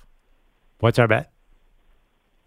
What's 0.79 0.99
our 0.99 1.07
bet? 1.07 1.32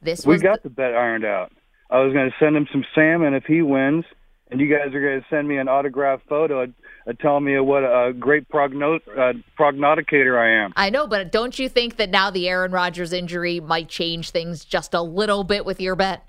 This 0.02 0.26
We 0.26 0.35
was 0.35 0.42
got 0.42 0.62
the 0.62 0.70
bet 0.70 0.94
ironed 0.94 1.24
out. 1.24 1.52
I 1.90 2.00
was 2.00 2.12
going 2.12 2.30
to 2.30 2.37
send 2.38 2.56
him 2.56 2.66
some 2.72 2.85
salmon 2.94 3.35
if 3.35 3.44
he 3.44 3.62
wins, 3.62 4.04
and 4.50 4.61
you 4.61 4.68
guys 4.68 4.94
are 4.94 5.00
going 5.00 5.20
to 5.20 5.26
send 5.30 5.46
me 5.48 5.56
an 5.56 5.68
autographed 5.68 6.28
photo 6.28 6.66
telling 7.20 7.44
me 7.44 7.59
what 7.61 7.85
a 7.85 8.12
great 8.12 8.48
progno- 8.48 9.00
uh, 9.16 9.35
prognosticator 9.54 10.38
I 10.38 10.64
am. 10.64 10.72
I 10.76 10.90
know, 10.90 11.06
but 11.06 11.30
don't 11.30 11.56
you 11.59 11.68
think 11.68 11.96
that 11.96 12.11
now 12.11 12.30
the 12.30 12.48
Aaron 12.48 12.72
Rodgers 12.72 13.12
injury 13.12 13.61
might 13.61 13.88
change 13.88 14.30
things 14.30 14.64
just 14.64 14.92
a 14.94 15.00
little 15.00 15.44
bit 15.44 15.64
with 15.64 15.80
your 15.80 15.94
bet? 15.94 16.24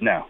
No. 0.00 0.26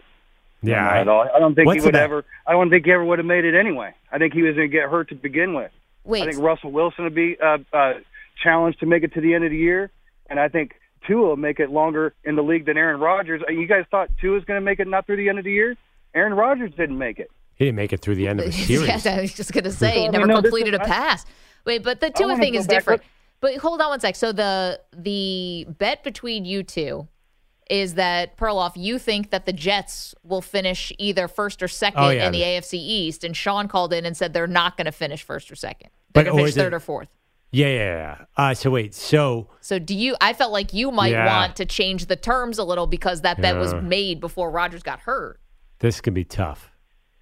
Yeah, 0.61 0.81
not 0.81 0.93
I- 0.93 0.99
at 1.01 1.07
all. 1.07 1.29
I 1.33 1.39
don't 1.39 1.55
think 1.55 1.71
he 1.71 1.81
would 1.81 1.95
ever. 1.95 2.25
I 2.47 2.53
don't 2.53 2.69
think 2.69 2.85
he 2.85 2.91
ever 2.91 3.05
would 3.05 3.19
have 3.19 3.25
made 3.25 3.45
it 3.45 3.55
anyway. 3.55 3.93
I 4.11 4.17
think 4.17 4.33
he 4.33 4.41
was 4.41 4.55
going 4.55 4.69
to 4.69 4.75
get 4.75 4.89
hurt 4.89 5.09
to 5.09 5.15
begin 5.15 5.53
with. 5.53 5.71
Wait, 6.03 6.23
I 6.23 6.31
think 6.31 6.43
Russell 6.43 6.71
Wilson 6.71 7.03
would 7.03 7.15
be 7.15 7.37
uh, 7.39 7.59
uh, 7.71 7.93
challenged 8.41 8.79
to 8.79 8.87
make 8.87 9.03
it 9.03 9.13
to 9.13 9.21
the 9.21 9.35
end 9.35 9.43
of 9.43 9.51
the 9.51 9.57
year, 9.57 9.91
and 10.27 10.39
I 10.39 10.47
think 10.47 10.73
Tua 11.07 11.27
will 11.29 11.37
make 11.37 11.59
it 11.59 11.69
longer 11.69 12.13
in 12.23 12.35
the 12.35 12.43
league 12.43 12.65
than 12.65 12.77
Aaron 12.77 12.99
Rodgers. 12.99 13.41
Uh, 13.47 13.51
You 13.51 13.67
guys 13.67 13.85
thought 13.91 14.09
Tua 14.19 14.35
was 14.35 14.43
going 14.45 14.57
to 14.59 14.65
make 14.65 14.79
it 14.79 14.87
not 14.87 15.05
through 15.05 15.17
the 15.17 15.29
end 15.29 15.37
of 15.39 15.45
the 15.45 15.51
year? 15.51 15.75
Aaron 16.13 16.33
Rodgers 16.33 16.71
didn't 16.77 16.97
make 16.97 17.19
it. 17.19 17.29
He 17.55 17.65
didn't 17.65 17.75
make 17.77 17.93
it 17.93 18.01
through 18.01 18.15
the 18.15 18.27
end 18.27 18.39
of 18.39 18.45
the 18.47 18.51
series. 18.51 18.87
yes, 18.87 19.05
I 19.05 19.21
was 19.21 19.33
just 19.33 19.51
gonna 19.51 19.69
say, 19.71 19.93
So, 19.93 19.99
I 19.99 20.03
mean, 20.03 20.11
never 20.13 20.27
no, 20.27 20.41
completed 20.41 20.73
is- 20.73 20.79
a 20.79 20.83
I- 20.83 20.87
pass. 20.87 21.25
Wait, 21.65 21.83
but 21.83 21.99
the 21.99 22.07
I 22.07 22.09
Tua 22.09 22.37
thing 22.37 22.55
is 22.55 22.65
back- 22.67 22.77
different. 22.77 23.01
But 23.41 23.57
hold 23.57 23.79
on 23.81 23.89
one 23.89 23.99
sec. 23.99 24.15
So 24.15 24.31
the 24.31 24.79
the 24.95 25.65
bet 25.77 26.03
between 26.03 26.45
you 26.45 26.63
two 26.63 27.07
is 27.69 27.93
that 27.95 28.35
Perloff, 28.37 28.71
you 28.75 28.97
think 28.97 29.29
that 29.29 29.45
the 29.45 29.53
Jets 29.53 30.15
will 30.23 30.41
finish 30.41 30.91
either 30.97 31.27
first 31.27 31.61
or 31.61 31.67
second 31.67 32.01
Oh, 32.03 32.09
yeah. 32.09 32.25
in 32.25 32.31
the 32.31 32.41
AFC 32.41 32.73
East, 32.73 33.23
and 33.23 33.37
Sean 33.37 33.67
called 33.67 33.93
in 33.93 34.05
and 34.05 34.17
said 34.17 34.33
they're 34.33 34.47
not 34.47 34.75
going 34.75 34.85
to 34.85 34.91
finish 34.91 35.21
first 35.21 35.51
or 35.51 35.55
second. 35.55 35.89
They're 36.13 36.23
going 36.23 36.35
to 36.35 36.39
finish 36.39 36.49
is 36.51 36.57
it- 36.57 36.61
third 36.61 36.73
or 36.73 36.79
fourth. 36.79 37.09
Yeah, 37.51 37.67
yeah, 37.67 37.75
yeah. 37.77 38.25
Uh, 38.37 38.53
so 38.53 38.69
wait, 38.69 38.93
so 38.93 39.49
So 39.59 39.79
do 39.79 39.95
you? 39.95 40.15
I 40.21 40.33
felt 40.33 40.51
like 40.51 40.73
you 40.73 40.91
might 40.91 41.11
Yeah. 41.11 41.25
want 41.25 41.55
to 41.55 41.65
change 41.65 42.05
the 42.05 42.15
terms 42.15 42.57
a 42.59 42.63
little 42.63 42.85
because 42.87 43.21
that 43.21 43.41
bet 43.41 43.57
was 43.57 43.73
made 43.73 44.19
before 44.19 44.51
Rodgers 44.51 44.83
got 44.83 44.99
hurt. 45.01 45.39
this 45.79 45.99
could 46.01 46.13
be 46.13 46.23
tough. 46.25 46.69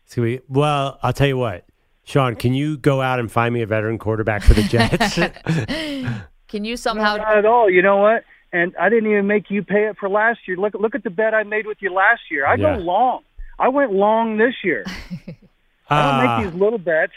It's 0.05 0.15
gonna 0.15 0.27
be 0.27 0.39
well. 0.49 0.99
I'll 1.03 1.13
tell 1.13 1.27
you 1.27 1.37
what, 1.37 1.65
Sean. 2.03 2.35
Can 2.35 2.53
you 2.53 2.77
go 2.77 3.01
out 3.01 3.19
and 3.19 3.31
find 3.31 3.53
me 3.53 3.61
a 3.61 3.67
veteran 3.67 3.97
quarterback 3.99 4.41
for 4.43 4.53
the 4.53 4.63
Jets? 4.63 5.15
Can 6.47 6.65
you 6.65 6.75
somehow? 6.77 7.17
Not 7.17 7.37
at 7.37 7.45
all. 7.45 7.69
You 7.69 7.81
know 7.81 7.97
what? 7.97 8.23
And 8.53 8.73
I 8.79 8.87
didn't 8.89 9.09
even 9.11 9.27
make 9.27 9.51
you 9.51 9.63
pay 9.63 9.87
it 9.87 9.97
for 9.99 10.07
last 10.09 10.39
year. 10.47 10.55
Look, 10.57 10.73
look 10.73 10.95
at 10.95 11.03
the 11.03 11.09
bet 11.09 11.33
I 11.33 11.43
made 11.43 11.67
with 11.67 11.77
you 11.81 11.93
last 11.93 12.21
year. 12.31 12.45
I 12.47 12.55
Yeah. 12.55 12.77
go 12.77 12.81
long. 12.83 13.21
I 13.59 13.67
went 13.69 13.91
long 13.91 14.37
this 14.37 14.53
year. 14.63 14.85
I 15.89 16.01
don't 16.01 16.27
Uh, 16.27 16.37
make 16.39 16.51
these 16.51 16.59
little 16.59 16.79
bets. 16.79 17.13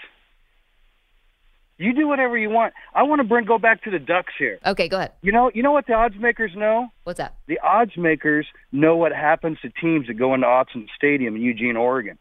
You 1.81 1.95
do 1.95 2.07
whatever 2.07 2.37
you 2.37 2.51
want. 2.51 2.75
I 2.95 3.05
want 3.05 3.21
to 3.21 3.25
bring 3.25 3.47
go 3.47 3.57
back 3.57 3.83
to 3.85 3.91
the 3.91 3.99
Ducks 3.99 4.35
here. 4.39 4.59
Okay, 4.67 4.87
go 4.87 4.99
ahead. 4.99 5.13
You 5.23 5.33
know, 5.33 5.51
you 5.55 5.63
know 5.63 5.73
what 5.73 5.87
the 5.87 5.95
odds 5.95 6.15
makers 6.21 6.53
know? 6.55 6.89
What's 7.05 7.17
that? 7.17 7.37
The 7.47 7.59
odds 7.61 7.97
makers 7.97 8.47
know 8.71 8.97
what 8.97 9.13
happens 9.13 9.59
to 9.63 9.71
teams 9.71 10.07
that 10.09 10.15
go 10.15 10.35
into 10.35 10.47
Autzen 10.47 10.89
Stadium 10.95 11.37
in 11.37 11.41
Eugene, 11.43 11.77
Oregon. 11.77 12.19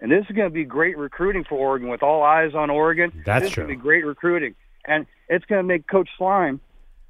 And 0.00 0.12
this 0.12 0.24
is 0.30 0.36
going 0.36 0.48
to 0.48 0.54
be 0.54 0.64
great 0.64 0.96
recruiting 0.96 1.42
for 1.42 1.56
Oregon 1.58 1.88
with 1.88 2.04
all 2.04 2.22
eyes 2.22 2.54
on 2.54 2.70
Oregon. 2.70 3.24
That's 3.26 3.42
this 3.42 3.50
is 3.50 3.56
going 3.56 3.68
to 3.68 3.74
be 3.74 3.80
great 3.80 4.06
recruiting. 4.06 4.54
And 4.86 5.06
it's 5.28 5.44
going 5.46 5.58
to 5.58 5.66
make 5.66 5.88
Coach 5.88 6.08
Slime, 6.16 6.60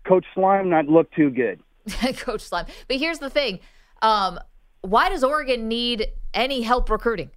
Coach 0.06 0.24
Slime 0.32 0.70
not 0.70 0.86
look 0.86 1.12
too 1.12 1.28
good. 1.28 1.60
Coach 2.16 2.40
Slime. 2.40 2.64
But 2.88 2.96
here's 2.96 3.18
the 3.18 3.28
thing: 3.28 3.60
um, 4.00 4.40
why 4.80 5.10
does 5.10 5.22
Oregon 5.22 5.68
need 5.68 6.06
any 6.32 6.62
help 6.62 6.88
recruiting? 6.88 7.30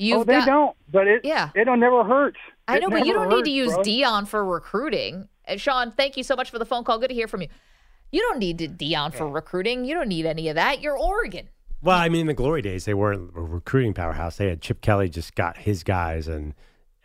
You've 0.00 0.18
oh, 0.18 0.24
they 0.24 0.32
got, 0.32 0.46
don't. 0.46 0.76
But 0.90 1.06
it 1.06 1.20
Yeah. 1.24 1.50
it 1.54 1.64
don't 1.64 1.78
never 1.78 2.02
hurt. 2.02 2.36
I 2.68 2.78
know, 2.78 2.90
but 2.90 3.06
you 3.06 3.12
don't 3.12 3.28
need 3.28 3.44
to 3.44 3.50
use 3.50 3.72
bro. 3.72 3.82
Deion 3.82 4.26
for 4.26 4.44
recruiting. 4.44 5.28
And 5.44 5.60
Sean, 5.60 5.92
thank 5.92 6.16
you 6.16 6.22
so 6.22 6.34
much 6.34 6.50
for 6.50 6.58
the 6.58 6.66
phone 6.66 6.84
call. 6.84 6.98
Good 6.98 7.08
to 7.08 7.14
hear 7.14 7.28
from 7.28 7.42
you. 7.42 7.48
You 8.10 8.20
don't 8.22 8.38
need 8.38 8.58
to 8.58 8.68
Deion 8.68 9.12
for 9.14 9.28
recruiting. 9.28 9.84
You 9.84 9.94
don't 9.94 10.08
need 10.08 10.26
any 10.26 10.48
of 10.48 10.54
that. 10.56 10.80
You're 10.80 10.98
Oregon. 10.98 11.48
well, 11.82 11.98
I 11.98 12.08
mean, 12.08 12.22
in 12.22 12.26
the 12.26 12.34
glory 12.34 12.62
days, 12.62 12.84
they 12.84 12.94
weren't 12.94 13.30
a 13.36 13.40
recruiting 13.40 13.94
powerhouse. 13.94 14.36
They 14.36 14.48
had 14.48 14.60
Chip 14.60 14.80
Kelly 14.80 15.08
just 15.08 15.34
got 15.34 15.56
his 15.56 15.82
guys, 15.82 16.28
and 16.28 16.54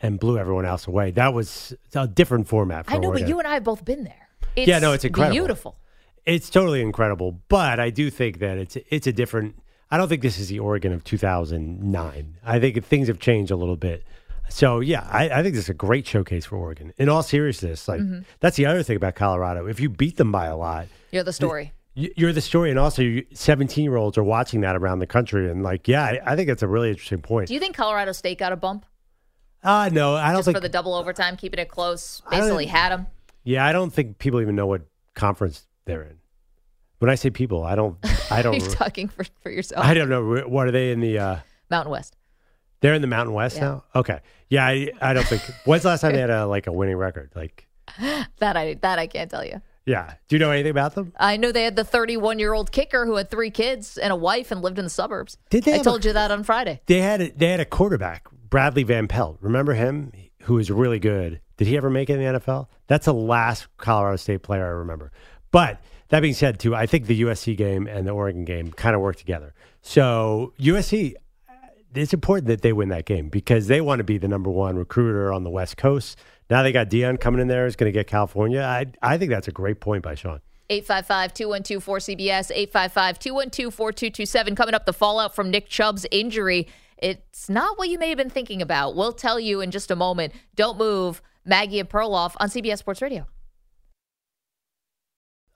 and 0.02 0.20
blew 0.20 0.38
everyone 0.38 0.66
else 0.66 0.88
away. 0.88 1.12
That 1.12 1.34
was 1.34 1.74
a 1.94 2.08
different 2.08 2.48
format. 2.48 2.86
For 2.86 2.94
I 2.94 2.98
know, 2.98 3.10
Oregon. 3.10 3.24
but 3.24 3.30
you 3.30 3.40
and 3.40 3.48
I 3.48 3.54
have 3.56 3.64
both 3.64 3.86
been 3.86 4.04
there. 4.04 4.30
It's 4.56 4.68
Yeah, 4.68 4.80
no, 4.80 4.94
it's 4.94 5.06
incredible. 5.06 5.36
Beautiful. 5.36 5.78
It's 6.26 6.50
totally 6.50 6.82
incredible, 6.82 7.40
but 7.50 7.80
I 7.80 7.90
do 7.90 8.10
think 8.10 8.40
that 8.40 8.58
it's 8.58 8.78
it's 8.90 9.08
a 9.08 9.14
different. 9.14 9.56
I 9.90 9.98
don't 9.98 10.08
think 10.08 10.22
this 10.22 10.40
is 10.40 10.48
the 10.48 10.60
Oregon 10.60 10.94
of 10.94 11.04
2009. 11.04 12.38
I 12.46 12.60
think 12.60 12.86
things 12.86 13.08
have 13.10 13.20
changed 13.20 13.52
a 13.52 13.56
little 13.56 13.76
bit. 13.76 14.04
So 14.52 14.80
yeah, 14.82 15.08
I, 15.10 15.30
I 15.30 15.44
think 15.44 15.56
this 15.56 15.66
is 15.66 15.70
a 15.70 15.74
great 15.74 16.06
showcase 16.06 16.46
for 16.46 16.58
Oregon. 16.58 16.94
In 16.98 17.10
all 17.10 17.24
seriousness, 17.24 17.88
like 17.88 18.02
Mm-hmm. 18.02 18.20
that's 18.40 18.58
the 18.58 18.66
other 18.66 18.84
thing 18.84 18.96
about 18.98 19.16
Colorado. 19.16 19.66
If 19.68 19.80
you 19.80 19.90
beat 19.90 20.18
them 20.18 20.32
by 20.32 20.46
a 20.48 20.56
lot, 20.58 20.88
You're 21.12 21.24
the 21.24 21.34
story. 21.34 21.74
you're 21.96 22.34
the 22.34 22.42
story, 22.42 22.70
and 22.70 22.78
also 22.80 23.04
17 23.34 23.84
year 23.84 23.96
olds 23.96 24.18
are 24.18 24.24
watching 24.24 24.62
that 24.62 24.76
around 24.76 25.00
the 25.00 25.08
country. 25.08 25.50
And 25.50 25.64
like, 25.64 25.88
yeah, 25.88 26.04
I, 26.04 26.20
I 26.34 26.36
think 26.36 26.50
it's 26.50 26.64
a 26.64 26.68
really 26.68 26.90
interesting 26.90 27.22
point. 27.22 27.48
Do 27.48 27.54
you 27.54 27.60
think 27.60 27.76
Colorado 27.76 28.12
State 28.12 28.38
got 28.38 28.52
a 28.52 28.56
bump 28.58 28.86
Uh 29.64 29.90
no, 29.92 30.16
I 30.16 30.28
don't 30.32 30.38
just 30.40 30.46
think. 30.46 30.58
for 30.58 30.62
the 30.62 30.70
double 30.70 30.94
overtime, 30.96 31.38
keeping 31.38 31.60
it 31.60 31.70
close? 31.70 32.22
Basically, 32.30 32.66
had 32.66 32.90
them. 32.92 33.08
yeah, 33.44 33.66
I 33.66 33.72
don't 33.72 33.92
think 33.92 34.18
people 34.20 34.42
even 34.42 34.56
know 34.56 34.68
what 34.68 34.82
conference 35.16 35.66
they're 35.86 36.04
in. 36.04 36.18
When 37.00 37.10
I 37.10 37.16
say 37.16 37.30
people, 37.32 37.64
I 37.64 37.76
don't. 37.76 37.98
I 38.30 38.42
don't. 38.46 38.60
You're 38.60 38.70
talking 38.70 39.08
for, 39.08 39.24
for 39.42 39.50
yourself. 39.50 39.84
I 39.86 39.94
don't 39.96 40.10
know. 40.10 40.44
What 40.48 40.68
are 40.68 40.72
they 40.72 40.92
in 40.92 41.00
the? 41.00 41.18
uh 41.20 41.38
Mountain 41.70 41.92
West. 41.92 42.16
They're 42.82 42.94
in 42.94 43.02
the 43.02 43.08
Mountain 43.08 43.34
West 43.34 43.58
Yeah. 43.58 43.64
now. 43.64 43.84
Okay. 43.96 44.20
Yeah, 44.50 44.66
I, 44.66 44.90
I 45.02 45.14
don't 45.14 45.26
think. 45.26 45.42
When's 45.66 45.84
the 45.84 45.90
last 45.90 46.02
time 46.02 46.14
they 46.14 46.20
had 46.20 46.30
a 46.30 46.46
like 46.48 46.68
a 46.68 46.72
winning 46.72 46.98
record? 46.98 47.32
Like, 47.36 47.68
That 48.40 48.58
I 48.58 48.76
that 48.82 49.00
I 49.00 49.08
can't 49.08 49.30
tell 49.32 49.46
you. 49.46 49.62
yeah. 49.86 50.14
Do 50.28 50.36
you 50.36 50.40
know 50.40 50.52
anything 50.52 50.72
about 50.72 50.96
them? 50.96 51.14
I 51.20 51.38
know 51.38 51.52
they 51.52 51.64
had 51.64 51.76
the 51.76 51.84
31 51.84 52.40
year 52.40 52.54
old 52.54 52.72
kicker 52.72 53.06
who 53.06 53.16
had 53.16 53.30
three 53.30 53.50
kids 53.52 53.98
and 53.98 54.12
a 54.12 54.16
wife 54.16 54.52
and 54.52 54.62
lived 54.62 54.78
in 54.80 54.86
the 54.86 54.90
suburbs. 54.90 55.38
Did 55.50 55.64
they 55.64 55.74
I 55.74 55.78
have 55.78 55.82
a- 55.88 55.90
told 55.90 56.06
you 56.06 56.14
that 56.14 56.32
on 56.32 56.44
Friday. 56.44 56.82
They 56.88 57.02
had 57.02 57.22
a, 57.22 57.32
they 57.32 57.48
had 57.50 57.60
a 57.60 57.66
quarterback, 57.66 58.28
Bradley 58.50 58.84
Van 58.84 59.08
Pelt. 59.08 59.38
Remember 59.42 59.74
him? 59.74 60.12
Who 60.44 60.56
was 60.56 60.72
really 60.72 61.00
good. 61.00 61.40
Did 61.58 61.68
he 61.68 61.78
ever 61.78 61.90
make 61.92 62.10
it 62.10 62.20
in 62.20 62.34
the 62.34 62.40
NFL? 62.40 62.68
That's 62.88 63.06
the 63.06 63.14
last 63.14 63.68
Colorado 63.78 64.16
State 64.18 64.42
player 64.42 64.66
I 64.66 64.70
remember. 64.70 65.12
But 65.52 65.80
that 66.10 66.22
being 66.22 66.34
said, 66.34 66.60
too, 66.60 66.74
I 66.76 66.88
think 66.88 67.06
the 67.06 67.22
USC 67.22 67.56
game 67.56 67.86
and 67.88 68.08
the 68.08 68.12
Oregon 68.12 68.44
game 68.44 68.72
kind 68.72 68.96
of 68.96 69.02
work 69.02 69.18
together. 69.18 69.54
So 69.84 70.54
USC, 70.60 71.14
it's 71.94 72.14
important 72.14 72.48
that 72.48 72.62
they 72.62 72.74
win 72.74 72.90
that 72.90 73.06
game 73.06 73.30
because 73.30 73.68
they 73.68 73.82
want 73.82 74.00
to 74.00 74.04
be 74.04 74.18
the 74.18 74.28
number 74.28 74.50
one 74.50 74.76
recruiter 74.76 75.32
on 75.32 75.44
the 75.44 75.50
West 75.50 75.78
Coast. 75.78 76.18
Now 76.50 76.64
they 76.64 76.72
got 76.72 76.90
Deion 76.90 77.20
coming 77.20 77.42
in 77.42 77.48
there, 77.48 77.66
is 77.66 77.76
going 77.76 77.92
to 77.92 77.98
get 77.98 78.08
California. 78.08 78.62
I 78.62 78.88
I 79.02 79.18
think 79.18 79.32
that's 79.32 79.48
a 79.48 79.52
great 79.52 79.80
point 79.80 80.04
by 80.04 80.16
Sean. 80.16 80.42
855 80.70 81.34
212 81.34 81.86
4CBS, 81.86 82.52
855 82.52 83.20
212 83.20 83.74
4227. 83.74 84.56
Coming 84.56 84.74
up, 84.74 84.86
the 84.86 84.94
fallout 84.94 85.36
from 85.36 85.52
Nick 85.52 85.68
Chubb's 85.68 86.06
injury. 86.12 86.68
It's 86.98 87.50
not 87.50 87.78
what 87.78 87.90
you 87.90 87.98
may 87.98 88.10
have 88.10 88.18
been 88.18 88.30
thinking 88.30 88.62
about. 88.62 88.96
We'll 88.96 89.12
tell 89.12 89.40
you 89.40 89.60
in 89.60 89.72
just 89.72 89.92
a 89.92 89.96
moment. 89.96 90.34
Don't 90.56 90.78
move. 90.78 91.22
Maggie 91.44 91.80
and 91.80 91.90
Perloff 91.90 92.36
on 92.40 92.50
CBS 92.50 92.78
Sports 92.78 93.02
Radio. 93.02 93.26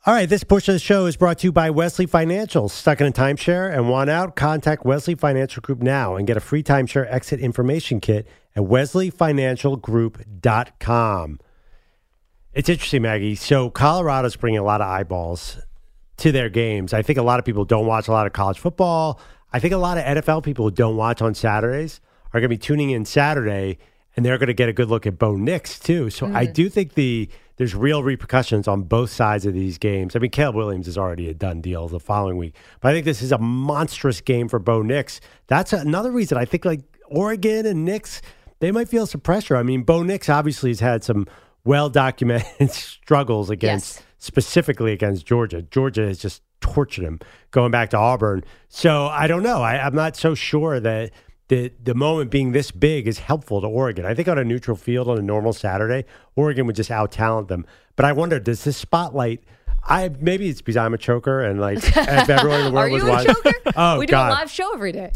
All 0.07 0.13
right, 0.13 0.29
this 0.29 0.43
portion 0.43 0.75
of 0.75 0.77
the 0.81 0.85
show 0.85 1.07
is 1.07 1.17
brought 1.17 1.39
to 1.39 1.47
you 1.47 1.51
by 1.51 1.71
Wesley 1.71 2.05
Financial. 2.05 2.69
Stuck 2.69 3.01
in 3.01 3.07
a 3.07 3.11
timeshare 3.11 3.75
and 3.75 3.89
want 3.89 4.07
out? 4.07 4.35
Contact 4.35 4.85
Wesley 4.85 5.15
Financial 5.15 5.61
Group 5.61 5.81
now 5.81 6.15
and 6.15 6.27
get 6.27 6.37
a 6.37 6.39
free 6.39 6.61
timeshare 6.61 7.11
exit 7.11 7.39
information 7.39 7.99
kit 7.99 8.27
at 8.55 8.61
wesleyfinancialgroup.com. 8.61 11.39
It's 12.53 12.69
interesting, 12.69 13.01
Maggie. 13.01 13.33
So 13.33 13.71
Colorado's 13.71 14.35
bringing 14.35 14.59
a 14.59 14.63
lot 14.63 14.79
of 14.79 14.87
eyeballs 14.87 15.57
to 16.17 16.31
their 16.31 16.49
games. 16.49 16.93
I 16.93 17.01
think 17.01 17.17
a 17.17 17.23
lot 17.23 17.39
of 17.39 17.45
people 17.45 17.65
don't 17.65 17.87
watch 17.87 18.07
a 18.07 18.11
lot 18.11 18.27
of 18.27 18.33
college 18.33 18.59
football. 18.59 19.19
I 19.51 19.59
think 19.59 19.73
a 19.73 19.77
lot 19.77 19.97
of 19.97 20.03
NFL 20.03 20.43
people 20.43 20.65
who 20.65 20.71
don't 20.71 20.97
watch 20.97 21.23
on 21.23 21.33
Saturdays 21.33 21.99
are 22.31 22.39
going 22.39 22.43
to 22.43 22.49
be 22.49 22.59
tuning 22.59 22.91
in 22.91 23.05
Saturday, 23.05 23.79
and 24.15 24.23
they're 24.23 24.37
going 24.37 24.49
to 24.49 24.53
get 24.53 24.69
a 24.69 24.73
good 24.73 24.87
look 24.87 25.07
at 25.07 25.17
Bo 25.17 25.35
Nix 25.35 25.79
too. 25.79 26.11
So 26.11 26.27
I 26.27 26.43
mm-hmm. 26.43 26.53
do 26.53 26.69
think 26.69 26.93
the 26.93 27.27
there's 27.57 27.73
real 27.75 28.03
repercussions 28.03 28.67
on 28.67 28.83
both 28.83 29.09
sides 29.09 29.45
of 29.45 29.53
these 29.53 29.77
games. 29.77 30.15
I 30.15 30.19
mean, 30.19 30.31
Caleb 30.31 30.55
Williams 30.55 30.87
is 30.87 30.97
already 30.97 31.29
a 31.29 31.33
done 31.33 31.61
deal 31.61 31.87
the 31.87 31.99
following 31.99 32.37
week, 32.37 32.55
but 32.81 32.89
I 32.89 32.93
think 32.93 33.05
this 33.05 33.21
is 33.21 33.31
a 33.31 33.37
monstrous 33.37 34.21
game 34.21 34.47
for 34.49 34.59
Bo 34.59 34.81
Nix. 34.81 35.21
That's 35.47 35.71
another 35.73 36.11
reason 36.11 36.37
I 36.37 36.45
think 36.45 36.65
like 36.65 36.81
Oregon 37.07 37.65
and 37.65 37.85
Nix 37.85 38.21
they 38.59 38.71
might 38.71 38.87
feel 38.87 39.05
some 39.05 39.21
pressure. 39.21 39.57
I 39.57 39.63
mean, 39.63 39.83
Bo 39.83 40.01
Nix 40.03 40.29
obviously 40.29 40.69
has 40.71 40.79
had 40.79 41.03
some 41.03 41.27
well 41.65 41.89
documented 41.89 42.71
struggles 42.71 43.49
against 43.49 43.97
Yes. 43.97 44.03
specifically 44.17 44.91
against 44.93 45.25
Georgia. 45.25 45.61
Georgia 45.61 46.07
has 46.07 46.19
just 46.19 46.41
tortured 46.61 47.03
him 47.03 47.19
going 47.51 47.69
back 47.71 47.89
to 47.91 47.97
Auburn. 47.97 48.43
So 48.69 49.07
I 49.07 49.27
don't 49.27 49.43
know. 49.43 49.61
I, 49.61 49.85
I'm 49.85 49.93
not 49.93 50.15
so 50.15 50.35
sure 50.35 50.79
that 50.79 51.11
the 51.47 51.71
the 51.83 51.93
moment 51.93 52.31
being 52.31 52.51
this 52.51 52.71
big 52.71 53.07
is 53.07 53.19
helpful 53.19 53.61
to 53.61 53.67
Oregon. 53.67 54.05
I 54.05 54.13
think 54.13 54.27
on 54.27 54.37
a 54.37 54.43
neutral 54.43 54.75
field 54.77 55.07
on 55.07 55.17
a 55.17 55.21
normal 55.21 55.53
Saturday, 55.53 56.05
Oregon 56.35 56.65
would 56.67 56.75
just 56.75 56.91
out 56.91 57.11
talent 57.11 57.47
them. 57.47 57.65
But 57.95 58.05
I 58.05 58.11
wonder, 58.13 58.39
does 58.39 58.63
this 58.63 58.77
spotlight? 58.77 59.43
I 59.87 60.09
maybe 60.19 60.49
it's 60.49 60.61
because 60.61 60.77
I'm 60.77 60.93
a 60.93 60.97
choker 60.97 61.41
and 61.43 61.61
like 61.61 61.77
if 61.83 62.29
everyone 62.29 62.61
in 62.61 62.65
the 62.65 62.71
world 62.71 62.91
was 62.91 63.03
watching. 63.03 63.33
choker? 63.35 63.51
Oh 63.77 63.99
we 63.99 64.05
do 64.05 64.11
God! 64.11 64.31
a 64.31 64.33
live 64.35 64.49
show 64.49 64.73
every 64.73 64.91
day. 64.91 65.11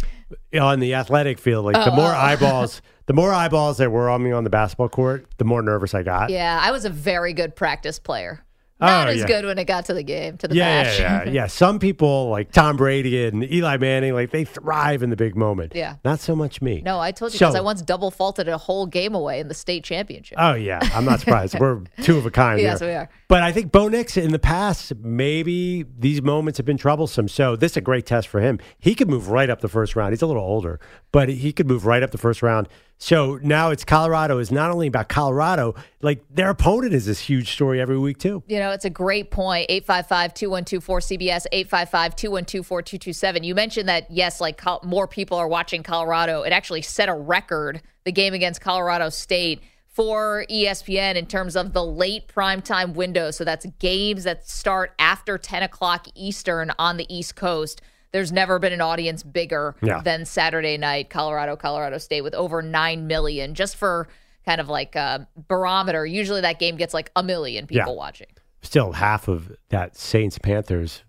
on 0.59 0.79
the 0.79 0.93
athletic 0.95 1.39
field, 1.39 1.65
like 1.65 1.75
the 1.75 1.91
Oh, 1.91 1.95
more 1.95 2.13
oh. 2.13 2.17
eyeballs, 2.17 2.81
the 3.05 3.13
more 3.13 3.33
eyeballs 3.33 3.77
that 3.77 3.91
were 3.91 4.09
on 4.09 4.21
me 4.23 4.31
on 4.31 4.43
the 4.43 4.49
basketball 4.49 4.89
court, 4.89 5.25
the 5.37 5.45
more 5.45 5.61
nervous 5.61 5.93
I 5.93 6.03
got. 6.03 6.29
Yeah, 6.29 6.59
I 6.61 6.71
was 6.71 6.85
a 6.85 6.89
very 6.89 7.33
good 7.33 7.55
practice 7.55 7.97
player. 7.99 8.43
Not 8.79 9.07
Oh, 9.07 9.11
as 9.11 9.17
yeah. 9.19 9.27
good 9.27 9.45
when 9.45 9.57
it 9.57 9.65
got 9.65 9.85
to 9.85 9.93
the 9.93 10.03
game, 10.03 10.37
to 10.37 10.47
the 10.47 10.55
Yeah, 10.55 10.83
match. 10.83 10.99
yeah, 10.99 11.23
yeah, 11.25 11.31
yeah. 11.31 11.47
Some 11.63 11.79
people 11.79 12.29
like 12.29 12.51
Tom 12.51 12.77
Brady 12.77 13.25
and 13.25 13.43
Eli 13.51 13.75
Manning, 13.77 14.13
like 14.13 14.31
they 14.31 14.45
thrive 14.45 15.03
in 15.03 15.09
the 15.09 15.15
big 15.17 15.35
moment. 15.35 15.73
Yeah. 15.75 15.95
Not 16.05 16.19
so 16.21 16.35
much 16.35 16.61
me. 16.61 16.81
No, 16.85 16.99
I 16.99 17.11
told 17.11 17.33
you 17.33 17.39
So- 17.39 17.53
I 17.53 17.59
once 17.61 17.81
double 17.81 18.09
faulted 18.09 18.47
a 18.47 18.57
whole 18.57 18.85
game 18.85 19.13
away 19.15 19.39
in 19.41 19.47
the 19.49 19.53
state 19.53 19.83
championship. 19.83 20.37
Oh 20.39 20.53
yeah, 20.53 20.79
I'm 20.93 21.03
not 21.05 21.19
surprised. 21.19 21.59
We're 21.59 21.81
two 22.03 22.17
of 22.17 22.25
a 22.25 22.31
kind. 22.31 22.61
Yes, 22.61 22.79
here. 22.79 22.89
we 22.89 22.95
are. 22.95 23.09
But 23.27 23.43
I 23.43 23.51
think 23.51 23.71
Bo 23.71 23.89
Nix 23.89 24.15
in 24.17 24.31
the 24.31 24.39
past, 24.39 24.93
maybe 25.01 25.83
these 25.97 26.21
moments 26.21 26.57
have 26.57 26.65
been 26.65 26.77
troublesome. 26.77 27.27
So 27.27 27.55
this 27.55 27.73
is 27.73 27.77
a 27.77 27.81
great 27.81 28.05
test 28.05 28.27
for 28.27 28.39
him. 28.39 28.59
He 28.79 28.95
could 28.95 29.09
move 29.09 29.29
right 29.29 29.49
up 29.49 29.61
the 29.61 29.67
first 29.67 29.95
round. 29.95 30.13
He's 30.13 30.21
a 30.21 30.27
little 30.27 30.41
older, 30.43 30.79
but 31.11 31.27
he 31.29 31.51
could 31.51 31.67
move 31.67 31.85
right 31.85 32.01
up 32.01 32.11
the 32.11 32.17
first 32.17 32.41
round. 32.41 32.67
So 33.01 33.39
now 33.41 33.71
it's 33.71 33.85
Colorado 33.85 34.39
is 34.39 34.51
not 34.51 34.71
only 34.71 34.87
about 34.87 35.07
Colorado, 35.07 35.73
like 36.01 36.21
their 36.29 36.49
opponent 36.49 36.93
is 36.93 37.05
this 37.05 37.17
huge 37.19 37.53
story 37.53 37.79
every 37.79 37.97
week 37.97 38.17
too. 38.17 38.43
You 38.47 38.59
know, 38.59 38.71
it's 38.71 38.83
a 38.83 38.89
great 38.89 39.31
point. 39.31 39.67
855 39.69 40.33
212 40.33 40.85
4CBS, 40.85 41.45
855 41.51 42.15
212 42.17 42.67
4227. 42.67 43.43
You 43.45 43.55
mentioned 43.55 43.87
that, 43.87 44.11
yes, 44.11 44.41
like 44.41 44.61
more 44.83 45.07
people 45.07 45.37
are 45.37 45.47
watching 45.47 45.81
Colorado. 45.81 46.43
It 46.43 46.51
actually 46.51 46.81
set 46.81 47.07
a 47.07 47.13
record, 47.13 47.81
the 48.03 48.11
game 48.11 48.33
against 48.33 48.59
Colorado 48.59 49.07
State, 49.07 49.61
for 49.87 50.45
ESPN 50.49 51.15
in 51.15 51.25
terms 51.25 51.55
of 51.55 51.71
the 51.71 51.83
late 51.83 52.27
primetime 52.27 52.93
window. 52.95 53.31
So 53.31 53.45
that's 53.45 53.65
games 53.79 54.25
that 54.25 54.47
start 54.47 54.93
after 54.99 55.37
10 55.37 55.63
o'clock 55.63 56.07
Eastern 56.15 56.73
on 56.77 56.97
the 56.97 57.05
East 57.13 57.37
Coast. 57.37 57.81
There's 58.11 58.31
never 58.31 58.57
been 58.59 58.73
an 58.73 58.81
audience 58.81 59.21
bigger 59.23 59.75
Yeah. 59.81 60.01
than 60.01 60.25
Saturday 60.25 60.77
night, 60.77 61.09
Colorado, 61.09 61.55
Colorado 61.55 61.97
State, 61.99 62.21
with 62.21 62.33
over 62.33 62.61
9 62.61 63.05
million. 63.07 63.53
Just 63.53 63.75
for 63.75 64.07
kind 64.45 64.59
of 64.59 64.67
like 64.69 64.95
a 64.95 65.27
barometer, 65.47 66.05
usually 66.05 66.41
that 66.41 66.59
game 66.59 66.75
gets 66.75 66.93
like 66.93 67.11
a 67.15 67.21
million 67.23 67.67
people 67.67 67.93
Yeah. 67.93 67.97
watching. 67.97 68.27
Still 68.61 68.93
half 68.93 69.27
of 69.27 69.51
that 69.69 69.95
Saints 69.95 70.37
Panthers 70.39 71.03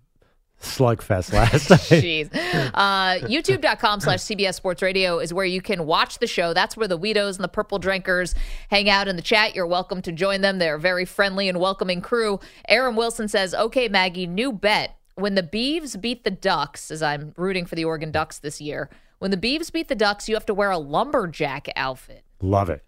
slugfest 0.63 1.33
last 1.33 1.71
night. 1.71 1.81
Jeez. 2.03 2.29
Uh, 2.75 3.27
YouTube.com 3.27 4.01
slash 4.01 4.19
CBS 4.21 4.55
Sports 4.57 4.83
Radio 4.83 5.19
is 5.19 5.33
where 5.33 5.47
you 5.47 5.63
can 5.63 5.87
watch 5.87 6.19
the 6.19 6.27
show. 6.27 6.53
That's 6.53 6.77
where 6.77 6.87
the 6.87 6.99
Weedos 6.99 7.37
and 7.37 7.45
the 7.45 7.49
Purple 7.49 7.79
Drinkers 7.79 8.35
hang 8.69 8.91
out 8.91 9.09
in 9.09 9.17
the 9.17 9.23
chat. 9.23 9.55
You're 9.55 9.67
welcome 9.67 10.03
to 10.03 10.13
join 10.13 10.43
them. 10.43 10.59
They're 10.59 10.75
a 10.75 10.79
very 10.81 11.07
friendly 11.07 11.49
and 11.49 11.59
welcoming 11.59 12.03
crew. 12.03 12.41
Aaron 12.69 12.95
Wilson 12.95 13.27
says, 13.27 13.55
Okay, 13.55 13.89
Maggie, 13.89 14.27
new 14.27 14.53
bet. 14.53 14.97
When 15.17 15.35
the 15.35 15.43
Beavs 15.43 16.01
beat 16.01 16.25
the 16.25 16.31
Ducks, 16.31 16.91
as 16.91 17.03
I'm 17.03 17.35
rooting 17.37 17.67
for 17.67 17.75
the 17.75 17.85
Oregon 17.85 18.11
Ducks 18.11 18.39
this 18.39 18.61
year, 18.61 18.89
when 19.19 19.31
the 19.31 19.37
Beavs 19.37 19.71
beat 19.73 19.89
the 19.89 19.95
Ducks, 19.95 20.29
you 20.29 20.35
have 20.35 20.47
to 20.47 20.55
wear 20.55 20.71
a 20.71 20.79
lumberjack 20.79 21.69
outfit. 21.77 22.25
Love 22.41 22.71
it. 22.71 22.85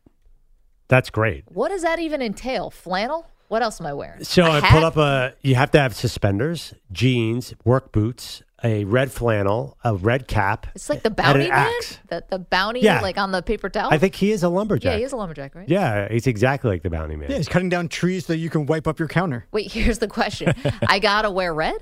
That's 0.88 1.11
great. 1.11 1.44
What 1.48 1.68
does 1.68 1.82
that 1.82 1.98
even 1.98 2.22
entail? 2.22 2.70
Flannel? 2.70 3.26
What 3.48 3.62
else 3.62 3.80
am 3.80 3.87
I 3.87 3.92
wearing? 3.92 4.24
So 4.24 4.44
A 4.44 4.50
I 4.50 4.61
hat? 4.61 4.70
pulled 4.72 4.85
up 4.85 4.96
a. 4.96 5.35
You 5.42 5.56
have 5.56 5.70
to 5.72 5.80
have 5.80 5.94
suspenders, 5.94 6.72
jeans, 6.90 7.52
work 7.64 7.92
boots, 7.92 8.42
a 8.64 8.85
red 8.85 9.12
flannel, 9.12 9.76
a 9.85 9.94
red 9.94 10.26
cap. 10.26 10.68
It's 10.74 10.88
like 10.88 11.02
the 11.02 11.11
bounty 11.11 11.48
man? 11.50 11.52
axe. 11.52 11.98
The, 12.08 12.24
the 12.30 12.38
bounty, 12.38 12.80
Yeah. 12.80 13.00
like 13.02 13.18
on 13.18 13.30
the 13.32 13.42
paper 13.42 13.68
towel? 13.68 13.92
I 13.92 13.98
think 13.98 14.14
he 14.14 14.32
is 14.32 14.42
a 14.42 14.48
lumberjack. 14.48 14.92
Yeah, 14.92 14.98
he 14.98 15.04
is 15.04 15.12
a 15.12 15.16
lumberjack, 15.16 15.54
right? 15.54 15.68
Yeah, 15.68 16.08
he's 16.11 16.26
exactly 16.26 16.70
like 16.70 16.82
the 16.82 16.88
bounty 16.88 17.16
man. 17.16 17.30
Yeah, 17.30 17.37
he's 17.37 17.48
cutting 17.48 17.68
down 17.68 17.88
trees 17.88 18.24
so 18.24 18.32
you 18.32 18.48
can 18.48 18.64
wipe 18.64 18.87
up 18.87 18.98
your 18.98 19.08
counter. 19.08 19.46
Wait, 19.52 19.70
here's 19.72 19.98
the 19.98 20.08
question. 20.08 20.54
I 20.88 20.98
gotta 20.98 21.30
wear 21.30 21.52
red? 21.52 21.76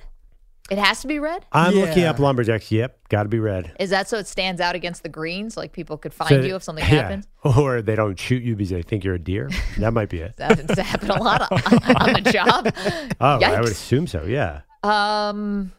It 0.71 0.79
has 0.79 1.01
to 1.03 1.09
be 1.09 1.19
red? 1.19 1.45
I'm 1.51 1.75
looking 1.75 2.05
up 2.05 2.21
lumberjacks. 2.21 2.71
Yep, 2.71 3.09
got 3.09 3.25
to 3.25 3.29
be 3.29 3.41
red. 3.41 3.73
Is 3.81 3.91
that 3.91 4.09
so 4.09 4.19
it 4.19 4.29
stands 4.29 4.61
out 4.61 4.77
against 4.77 5.03
the 5.03 5.09
greens? 5.09 5.57
Like 5.57 5.73
people 5.73 5.99
could 5.99 6.15
find 6.15 6.29
So- 6.29 6.41
you 6.43 6.55
if 6.55 6.63
something 6.63 6.85
yeah. 6.89 7.03
happens? 7.03 7.27
or 7.43 7.83
they 7.83 7.97
don't 7.97 8.19
shoot 8.19 8.43
you 8.43 8.55
because 8.55 8.71
they 8.71 8.83
think 8.83 9.03
you're 9.03 9.15
a 9.17 9.19
deer. 9.19 9.51
That 9.79 9.93
might 9.93 10.09
be 10.11 10.21
it. 10.21 10.35
That 10.39 10.51
happens 10.59 10.77
to 10.77 10.83
happen 10.83 11.11
a 11.11 11.21
lot 11.23 11.43
on, 11.51 11.59
on 11.97 12.23
the 12.23 12.31
job. 12.33 12.73
Oh, 13.21 13.41
I 13.45 13.61
would 13.61 13.71
assume 13.71 14.07
so. 14.07 14.23
Yeah. 14.25 14.61
Um, 14.85 15.73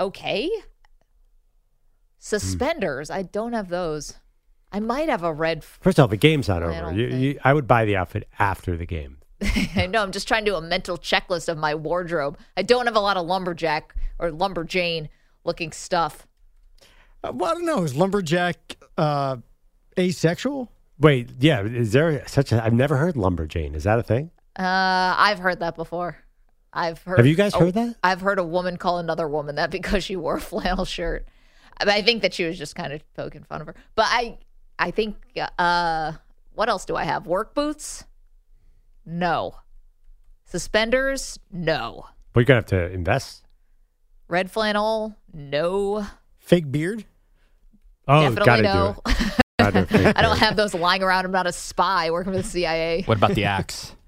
okay. 0.00 0.48
Suspenders. 2.18 3.10
I 3.10 3.22
don't 3.22 3.52
have 3.52 3.68
those. 3.68 4.14
I 4.72 4.80
might 4.80 5.08
have 5.08 5.22
a 5.22 5.32
red. 5.32 5.58
f- 5.58 5.78
First 5.80 5.98
off, 6.00 6.10
the 6.10 6.16
game's 6.16 6.48
not 6.48 6.62
I 6.62 6.66
over. 6.66 6.80
don't 6.80 6.96
You, 6.96 7.06
you, 7.08 7.40
I 7.44 7.52
would 7.54 7.66
buy 7.66 7.84
the 7.84 7.96
outfit 7.96 8.28
after 8.38 8.76
the 8.76 8.86
game. 8.86 9.17
I 9.76 9.86
know. 9.86 10.02
I'm 10.02 10.12
just 10.12 10.26
trying 10.26 10.44
to 10.44 10.50
do 10.50 10.56
a 10.56 10.60
mental 10.60 10.98
checklist 10.98 11.48
of 11.48 11.58
my 11.58 11.74
wardrobe. 11.74 12.38
I 12.56 12.62
don't 12.62 12.86
have 12.86 12.96
a 12.96 13.00
lot 13.00 13.16
of 13.16 13.26
lumberjack 13.26 13.94
or 14.18 14.30
lumberjane 14.30 15.08
looking 15.44 15.72
stuff. 15.72 16.26
Uh, 17.22 17.32
well, 17.34 17.50
I 17.50 17.54
don't 17.54 17.66
know. 17.66 17.82
Is 17.84 17.94
lumberjack 17.96 18.76
uh, 18.96 19.36
asexual? 19.98 20.70
Wait, 20.98 21.30
yeah, 21.38 21.62
is 21.62 21.92
there 21.92 22.26
such 22.26 22.50
a? 22.52 22.64
I've 22.64 22.72
never 22.72 22.96
heard 22.96 23.14
lumberjane. 23.14 23.74
Is 23.76 23.84
that 23.84 23.98
a 23.98 24.02
thing? 24.02 24.30
Uh, 24.58 25.14
I've 25.16 25.38
heard 25.38 25.60
that 25.60 25.76
before. 25.76 26.18
I've 26.72 27.02
heard. 27.04 27.18
Have 27.18 27.26
you 27.26 27.36
guys 27.36 27.54
a- 27.54 27.58
heard 27.58 27.74
that? 27.74 27.96
I've 28.02 28.20
heard 28.20 28.38
a 28.40 28.44
woman 28.44 28.76
call 28.76 28.98
another 28.98 29.28
woman 29.28 29.54
that 29.54 29.70
because 29.78 30.02
she 30.02 30.16
wore 30.16 30.36
a 30.36 30.40
flannel 30.40 30.84
shirt. 30.84 31.26
I, 31.80 31.98
I 31.98 32.02
think 32.02 32.22
that 32.22 32.34
she 32.34 32.44
was 32.44 32.58
just 32.58 32.74
kind 32.74 32.92
of 32.92 33.02
poking 33.14 33.44
fun 33.44 33.60
of 33.60 33.68
her. 33.68 33.74
But 33.94 34.06
I, 34.08 34.38
I 34.78 34.90
think. 34.90 35.16
Uh, 35.58 36.12
what 36.54 36.68
else 36.68 36.84
do 36.84 36.96
I 36.96 37.04
have? 37.04 37.28
Work 37.28 37.54
boots? 37.54 38.04
No. 39.10 39.54
Suspenders? 40.44 41.38
No. 41.50 42.06
But 42.32 42.40
you're 42.40 42.44
gonna 42.44 42.58
have 42.58 42.66
to 42.66 42.90
invest. 42.92 43.44
Red 44.28 44.50
flannel? 44.50 45.16
No. 45.32 46.06
Fake 46.38 46.70
beard? 46.70 47.04
Oh, 48.06 48.22
Definitely 48.22 48.46
gotta 48.46 48.62
no. 48.62 48.96
do 49.04 49.10
it. 49.10 49.40
Gotta 49.58 49.86
do 49.86 50.08
it. 50.08 50.16
I 50.18 50.22
don't 50.22 50.38
have 50.38 50.56
those 50.56 50.74
lying 50.74 51.02
around. 51.02 51.24
I'm 51.24 51.32
not 51.32 51.46
a 51.46 51.52
spy 51.52 52.10
working 52.10 52.32
for 52.32 52.38
the 52.38 52.42
CIA. 52.44 53.02
What 53.06 53.16
about 53.18 53.34
the 53.34 53.44
axe? 53.44 53.94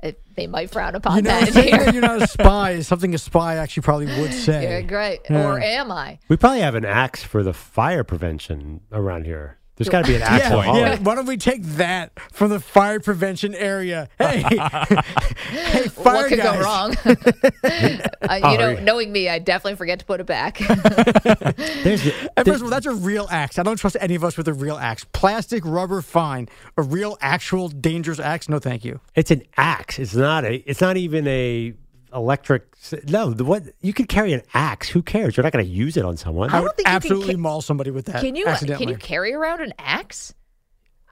It- 0.00 0.20
they 0.36 0.46
might 0.46 0.70
frown 0.70 0.94
upon 0.94 1.16
You 1.16 1.22
know, 1.22 1.30
that 1.40 1.52
saying 1.52 1.74
here. 1.74 1.90
you're 1.92 2.00
not 2.02 2.22
a 2.22 2.28
spy 2.28 2.70
is 2.70 2.86
something 2.86 3.12
a 3.16 3.18
spy 3.18 3.56
actually 3.56 3.82
probably 3.82 4.06
would 4.20 4.32
say. 4.32 4.62
Yeah, 4.62 4.80
great. 4.82 5.22
Yeah. 5.28 5.44
Or 5.44 5.58
am 5.58 5.90
I? 5.90 6.20
We 6.28 6.36
probably 6.36 6.60
have 6.60 6.76
an 6.76 6.84
axe 6.84 7.24
for 7.24 7.42
the 7.42 7.52
fire 7.52 8.04
prevention 8.04 8.82
around 8.92 9.26
here. 9.26 9.57
There's 9.78 9.88
got 9.88 10.04
to 10.04 10.08
be 10.10 10.16
an 10.16 10.22
axe. 10.22 10.44
Yeah, 10.50 10.74
yeah. 10.76 10.98
Why 10.98 11.14
don't 11.14 11.26
we 11.26 11.36
take 11.36 11.62
that 11.62 12.12
from 12.32 12.50
the 12.50 12.60
fire 12.60 13.00
prevention 13.00 13.54
area? 13.54 14.08
Hey, 14.18 14.42
hey, 14.48 15.88
fire 15.88 16.14
what 16.14 16.28
could 16.28 16.38
guys. 16.38 16.58
go 16.58 16.62
wrong? 16.62 16.96
uh, 17.04 18.40
Oh, 18.42 18.52
you 18.52 18.58
know, 18.58 18.68
yeah. 18.70 18.80
knowing 18.84 19.10
me, 19.12 19.28
I 19.28 19.38
definitely 19.38 19.76
forget 19.76 19.98
to 20.00 20.04
put 20.04 20.20
it 20.20 20.26
back. 20.26 20.58
There's, 20.58 22.04
And 22.36 22.46
first 22.46 22.56
of 22.60 22.64
all, 22.64 22.70
that's 22.70 22.86
a 22.86 22.94
real 22.94 23.26
axe. 23.30 23.58
I 23.58 23.62
don't 23.62 23.76
trust 23.76 23.96
any 24.00 24.14
of 24.14 24.24
us 24.24 24.36
with 24.36 24.48
a 24.48 24.52
real 24.52 24.76
axe. 24.76 25.04
Plastic, 25.12 25.64
rubber, 25.64 26.02
fine. 26.02 26.48
A 26.76 26.82
real, 26.82 27.16
actual, 27.20 27.68
dangerous 27.68 28.18
axe? 28.20 28.48
No, 28.48 28.58
thank 28.58 28.84
you. 28.84 29.00
it's 29.14 29.30
an 29.30 29.42
axe. 29.56 29.98
It's 29.98 30.14
not 30.14 30.44
a. 30.44 30.56
It's 30.68 30.80
not 30.80 30.96
even 30.96 31.26
a 31.26 31.74
electric. 32.12 32.64
No, 33.08 33.30
the 33.34 33.44
what 33.44 33.64
you 33.80 33.92
could 33.92 34.08
carry 34.08 34.32
an 34.32 34.42
axe. 34.54 34.88
Who 34.88 35.02
cares? 35.02 35.36
You're 35.36 35.44
not 35.44 35.52
going 35.52 35.64
to 35.64 35.70
use 35.70 35.96
it 35.96 36.04
on 36.04 36.16
someone. 36.16 36.50
I 36.50 36.60
don't 36.60 36.68
think 36.76 36.78
you 36.78 36.84
can 36.84 36.96
Absolutely 36.96 37.34
ca- 37.34 37.40
maul 37.40 37.60
somebody 37.60 37.90
with 37.90 38.06
that. 38.06 38.20
can 38.20 38.36
you 38.36 38.46
uh, 38.46 38.56
can 38.56 38.88
you 38.88 38.96
carry 38.96 39.34
around 39.34 39.60
an 39.60 39.74
axe? 39.78 40.32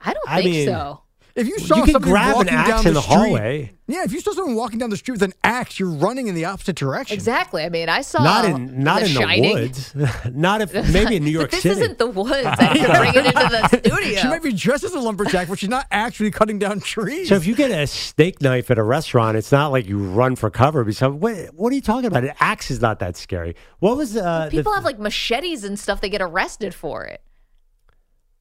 I 0.03 0.13
don't 0.13 0.29
I 0.29 0.41
think 0.41 0.55
mean, 0.55 0.67
so. 0.67 1.01
If 1.37 1.47
you 1.47 1.59
saw 1.59 1.77
You 1.77 1.83
can 1.83 1.93
somebody 1.93 2.11
grab 2.11 2.29
an 2.31 2.35
walking 2.37 2.53
axe 2.53 2.69
down 2.69 2.87
in 2.87 2.93
the 2.95 3.01
street, 3.01 3.15
hallway. 3.15 3.71
Yeah, 3.89 4.03
if 4.03 4.11
you 4.11 4.19
saw 4.19 4.33
someone 4.33 4.55
walking 4.55 4.79
down 4.79 4.89
the 4.89 4.97
street 4.97 5.13
with 5.13 5.21
an 5.21 5.33
axe, 5.43 5.79
you're 5.79 5.91
running 5.91 6.27
in 6.27 6.33
the 6.35 6.45
opposite 6.45 6.75
direction. 6.75 7.13
Exactly. 7.13 7.63
I 7.63 7.69
mean, 7.69 7.87
I 7.89 8.01
saw 8.01 8.23
not 8.23 8.43
in 8.45 8.83
not 8.83 9.01
The 9.01 9.05
in 9.05 9.11
Shining. 9.13 9.43
the 9.55 9.61
woods. 9.61 9.95
not 10.33 10.61
if 10.61 10.73
maybe 10.91 11.15
in 11.15 11.23
New 11.23 11.29
York 11.29 11.51
but 11.51 11.51
this 11.51 11.61
City. 11.61 11.79
isn't 11.79 11.99
the 11.99 12.07
woods. 12.07 12.33
I 12.59 12.73
need 12.73 12.81
to 12.85 12.93
bring 12.97 13.13
it 13.13 13.25
into 13.27 13.33
the 13.33 13.67
studio. 13.67 14.19
She 14.19 14.27
might 14.27 14.41
be 14.43 14.51
dressed 14.51 14.83
as 14.83 14.93
a 14.95 14.99
lumberjack, 14.99 15.47
but 15.47 15.59
she's 15.59 15.69
not 15.69 15.85
actually 15.91 16.31
cutting 16.31 16.57
down 16.57 16.79
trees. 16.79 17.29
so 17.29 17.35
if 17.35 17.45
you 17.45 17.55
get 17.55 17.69
a 17.69 17.85
steak 17.85 18.41
knife 18.41 18.71
at 18.71 18.79
a 18.79 18.83
restaurant, 18.83 19.37
it's 19.37 19.51
not 19.51 19.71
like 19.71 19.87
you 19.87 19.99
run 19.99 20.35
for 20.35 20.49
cover. 20.49 20.83
Because 20.83 21.13
what, 21.13 21.53
what 21.53 21.71
are 21.71 21.75
you 21.75 21.81
talking 21.81 22.07
about? 22.07 22.23
An 22.23 22.33
axe 22.39 22.71
is 22.71 22.81
not 22.81 22.97
that 22.99 23.15
scary. 23.15 23.55
What 23.79 23.95
was 23.95 24.17
uh, 24.17 24.45
the, 24.45 24.57
People 24.57 24.73
have 24.73 24.85
like 24.85 24.97
machetes 24.99 25.63
and 25.63 25.77
stuff. 25.77 26.01
They 26.01 26.09
get 26.09 26.21
arrested 26.21 26.73
for 26.73 27.05
it. 27.05 27.21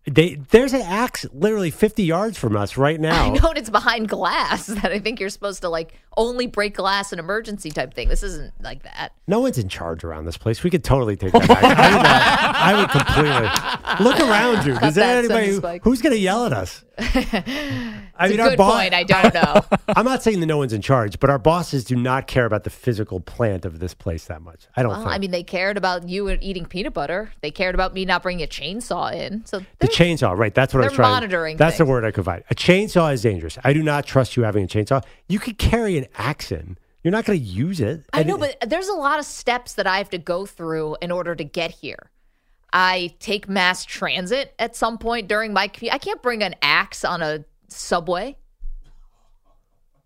They? 0.07 0.35
There's 0.51 0.73
an 0.73 0.83
axe 0.83 1.27
literally 1.33 1.71
50 1.71 2.03
yards 2.05 2.39
from 2.39 2.57
us 2.57 2.77
right 2.77 3.01
now. 3.01 3.27
I 3.27 3.31
know 3.31 3.49
and 3.51 3.59
it's 3.59 3.71
behind 3.71 4.09
glass 4.09 4.67
that 4.67 4.93
I 4.93 4.99
think 4.99 5.21
you're 5.21 5.29
supposed 5.31 5.63
to 5.63 5.69
like 5.69 5.95
only 6.17 6.47
break 6.47 6.75
glass 6.77 7.13
in 7.13 7.19
emergency 7.19 7.71
type 7.71 7.93
thing. 7.95 8.09
This 8.09 8.23
isn't 8.23 8.53
like 8.63 8.83
that. 8.85 9.13
No 9.27 9.41
one's 9.41 9.59
in 9.59 9.69
charge 9.69 10.03
around 10.05 10.25
this 10.25 10.39
place. 10.39 10.63
We 10.63 10.71
could 10.71 10.85
totally 10.85 11.17
take 11.17 11.33
that 11.33 11.47
back. 11.49 11.63
I 11.63 11.97
would, 11.97 12.07
I 12.57 12.81
would 12.81 12.91
completely 12.91 14.05
look 14.05 14.21
around 14.21 14.67
you. 14.67 14.77
Is 14.87 14.95
there 14.95 15.19
anybody 15.19 15.51
who- 15.51 15.79
who's 15.91 16.01
going 16.01 16.15
to 16.15 16.19
yell 16.19 16.47
at 16.47 16.53
us? 16.53 16.85
I 16.99 18.29
mean, 18.31 18.41
our 18.41 18.51
good 18.51 18.57
bo- 18.59 18.71
point. 18.73 18.95
I 18.95 19.03
don't 19.03 19.35
know. 19.35 19.61
I'm 19.89 20.07
not 20.07 20.23
saying 20.23 20.41
that 20.41 20.47
no 20.47 20.57
one's 20.57 20.73
in 20.73 20.81
charge, 20.81 21.21
but 21.21 21.29
our 21.29 21.39
bosses 21.39 21.85
do 21.85 21.95
not 21.97 22.27
care 22.27 22.47
about 22.47 22.65
the 22.65 22.71
physical 22.71 23.21
plant 23.21 23.67
of 23.67 23.79
this 23.79 23.93
place 23.93 24.25
that 24.27 24.41
much. 24.41 24.67
I 24.77 24.83
don't 24.83 24.93
Well, 24.93 25.01
think. 25.03 25.11
I 25.13 25.19
mean, 25.19 25.31
they 25.31 25.43
cared 25.43 25.77
about 25.77 26.09
you 26.09 26.31
eating 26.31 26.65
peanut 26.65 26.95
butter. 26.95 27.33
They 27.43 27.51
cared 27.51 27.75
about 27.75 27.93
me 27.93 28.07
not 28.07 28.23
bringing 28.23 28.43
a 28.45 28.49
chainsaw 28.49 29.13
in. 29.15 29.45
So 29.45 29.61
the 29.81 29.89
chainsaw, 29.97 30.37
right? 30.37 30.55
That's 30.55 30.75
what 30.75 30.83
I 30.83 30.87
was 30.87 30.93
they're 30.93 30.97
trying. 30.97 31.13
monitoring 31.13 31.57
That's 31.57 31.79
the 31.79 31.85
word 31.85 32.05
I 32.05 32.11
could 32.11 32.25
find. 32.25 32.43
A 32.51 32.55
chainsaw 32.55 33.13
is 33.13 33.23
dangerous. 33.23 33.59
I 33.65 33.73
do 33.73 33.83
not 33.83 34.07
trust 34.07 34.37
you 34.37 34.43
having 34.43 34.65
a 34.65 34.67
chainsaw. 34.67 35.05
You 35.29 35.39
could 35.39 35.59
carry 35.59 35.97
an 35.99 36.07
axe 36.17 36.53
in. 36.53 36.79
You're 37.03 37.13
not 37.13 37.25
going 37.25 37.39
to 37.39 37.45
use 37.45 37.81
it. 37.81 38.05
I 38.13 38.25
know, 38.25 38.37
but 38.37 38.57
there's 38.67 38.89
a 38.89 38.95
lot 38.95 39.21
of 39.21 39.25
steps 39.25 39.75
that 39.75 39.87
I 39.87 39.99
have 39.99 40.11
to 40.11 40.19
go 40.19 40.45
through 40.45 40.97
in 41.01 41.13
order 41.13 41.37
to 41.37 41.45
get 41.45 41.71
here. 41.71 42.11
I 42.73 43.15
take 43.21 43.49
mass 43.49 43.85
transit 43.85 44.55
at 44.59 44.75
some 44.75 44.99
point 44.99 45.29
during 45.29 45.53
my 45.53 45.69
commute. 45.69 45.95
I 45.95 45.99
can't 45.99 46.21
bring 46.21 46.43
an 46.43 46.57
axe 46.63 47.05
on 47.05 47.23
a 47.23 47.45
subway. 47.69 48.37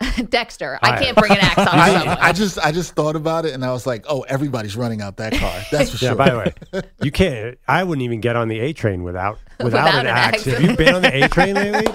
Dexter, 0.31 0.79
I 0.83 0.93
I- 0.93 1.03
can't 1.03 1.17
bring 1.17 1.33
an 1.33 1.39
axe 1.41 1.59
on 1.59 1.67
a 1.67 1.69
subway. 1.93 2.11
I, 2.13 2.29
I 2.29 2.33
just 2.33 2.59
I 2.59 2.73
just 2.73 2.95
thought 2.95 3.17
about 3.17 3.45
it 3.45 3.53
and 3.55 3.65
I 3.65 3.73
was 3.73 3.87
like, 3.87 4.05
oh, 4.09 4.23
everybody's 4.23 4.77
running 4.77 5.03
out 5.03 5.17
that 5.19 5.35
car. 5.35 5.61
That's 5.71 5.91
for 5.97 5.97
yeah. 6.05 6.11
sure. 6.11 6.17
By 6.17 6.31
the 6.31 6.39
way, 6.73 6.83
you 7.03 7.11
can't. 7.11 7.59
I 7.69 7.85
wouldn't 7.85 8.05
even 8.05 8.21
get 8.21 8.37
on 8.37 8.49
the 8.49 8.59
A 8.61 8.73
train 8.73 9.03
without 9.03 9.39
without, 9.59 9.65
Without 9.65 9.95
an, 9.95 10.01
an 10.01 10.07
axe. 10.07 10.47
axe. 10.47 10.59
Have 10.59 10.63
you 10.71 10.77
been 10.77 10.95
on 10.95 11.03
the 11.03 11.25
A 11.25 11.29
train 11.29 11.55
lately? 11.55 11.87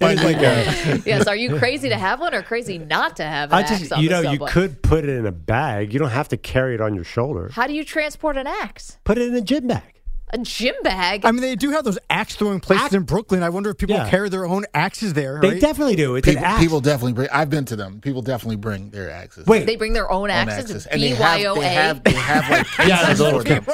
like 0.00 0.36
a. 0.38 1.02
yes, 1.06 1.26
are 1.26 1.36
you 1.36 1.56
crazy 1.58 1.88
to 1.88 1.96
have 1.96 2.20
one 2.20 2.34
or 2.34 2.42
crazy 2.42 2.78
not 2.78 3.16
to 3.16 3.24
have 3.24 3.50
an 3.50 3.58
I 3.58 3.60
axe 3.60 3.78
just, 3.78 3.92
on 3.92 4.02
you 4.02 4.08
the 4.08 4.22
know, 4.22 4.30
you 4.32 4.38
could 4.46 4.82
put 4.82 5.04
it 5.04 5.10
in 5.10 5.26
a 5.26 5.32
bag. 5.32 5.92
You 5.92 5.98
don't 6.00 6.10
have 6.10 6.28
to 6.28 6.36
carry 6.36 6.74
it 6.74 6.80
on 6.80 6.94
your 6.94 7.04
shoulder. 7.04 7.50
How 7.52 7.66
do 7.66 7.72
you 7.72 7.84
transport 7.84 8.36
an 8.36 8.46
axe? 8.46 8.98
Put 9.04 9.18
it 9.18 9.28
in 9.28 9.34
a 9.34 9.40
gym 9.40 9.68
bag. 9.68 10.00
A 10.32 10.38
gym 10.38 10.74
bag? 10.82 11.26
I 11.26 11.30
mean, 11.30 11.42
they 11.42 11.56
do 11.56 11.70
have 11.72 11.84
those 11.84 11.98
axe 12.08 12.36
throwing 12.36 12.60
places 12.60 12.94
in 12.94 13.02
Brooklyn. 13.02 13.42
I 13.42 13.50
wonder 13.50 13.68
if 13.68 13.76
people 13.76 13.96
Yeah. 13.96 14.08
carry 14.08 14.30
their 14.30 14.46
own 14.46 14.64
axes 14.72 15.12
there. 15.12 15.40
They 15.42 15.50
right? 15.50 15.60
definitely 15.60 15.96
do. 15.96 16.16
It's 16.16 16.26
people, 16.26 16.42
an 16.42 16.50
axe. 16.52 16.60
people 16.62 16.80
definitely 16.80 17.12
bring. 17.12 17.28
I've 17.30 17.50
been 17.50 17.66
to 17.66 17.76
them. 17.76 18.00
People 18.00 18.22
definitely 18.22 18.56
bring 18.56 18.90
their 18.90 19.10
axes. 19.10 19.46
Wait, 19.46 19.66
they 19.66 19.76
bring 19.76 19.92
their 19.92 20.10
own 20.10 20.22
own 20.22 20.30
axes. 20.30 20.86
and 20.86 21.02
they 21.02 21.08
have, 21.10 21.54
they 21.56 21.74
have 21.74 22.04
they 22.04 22.12
have 22.12 22.50
like 22.50 22.66
Yeah, 22.88 22.98
cases 23.06 23.18
those 23.18 23.42
for 23.42 23.48
them. 23.48 23.66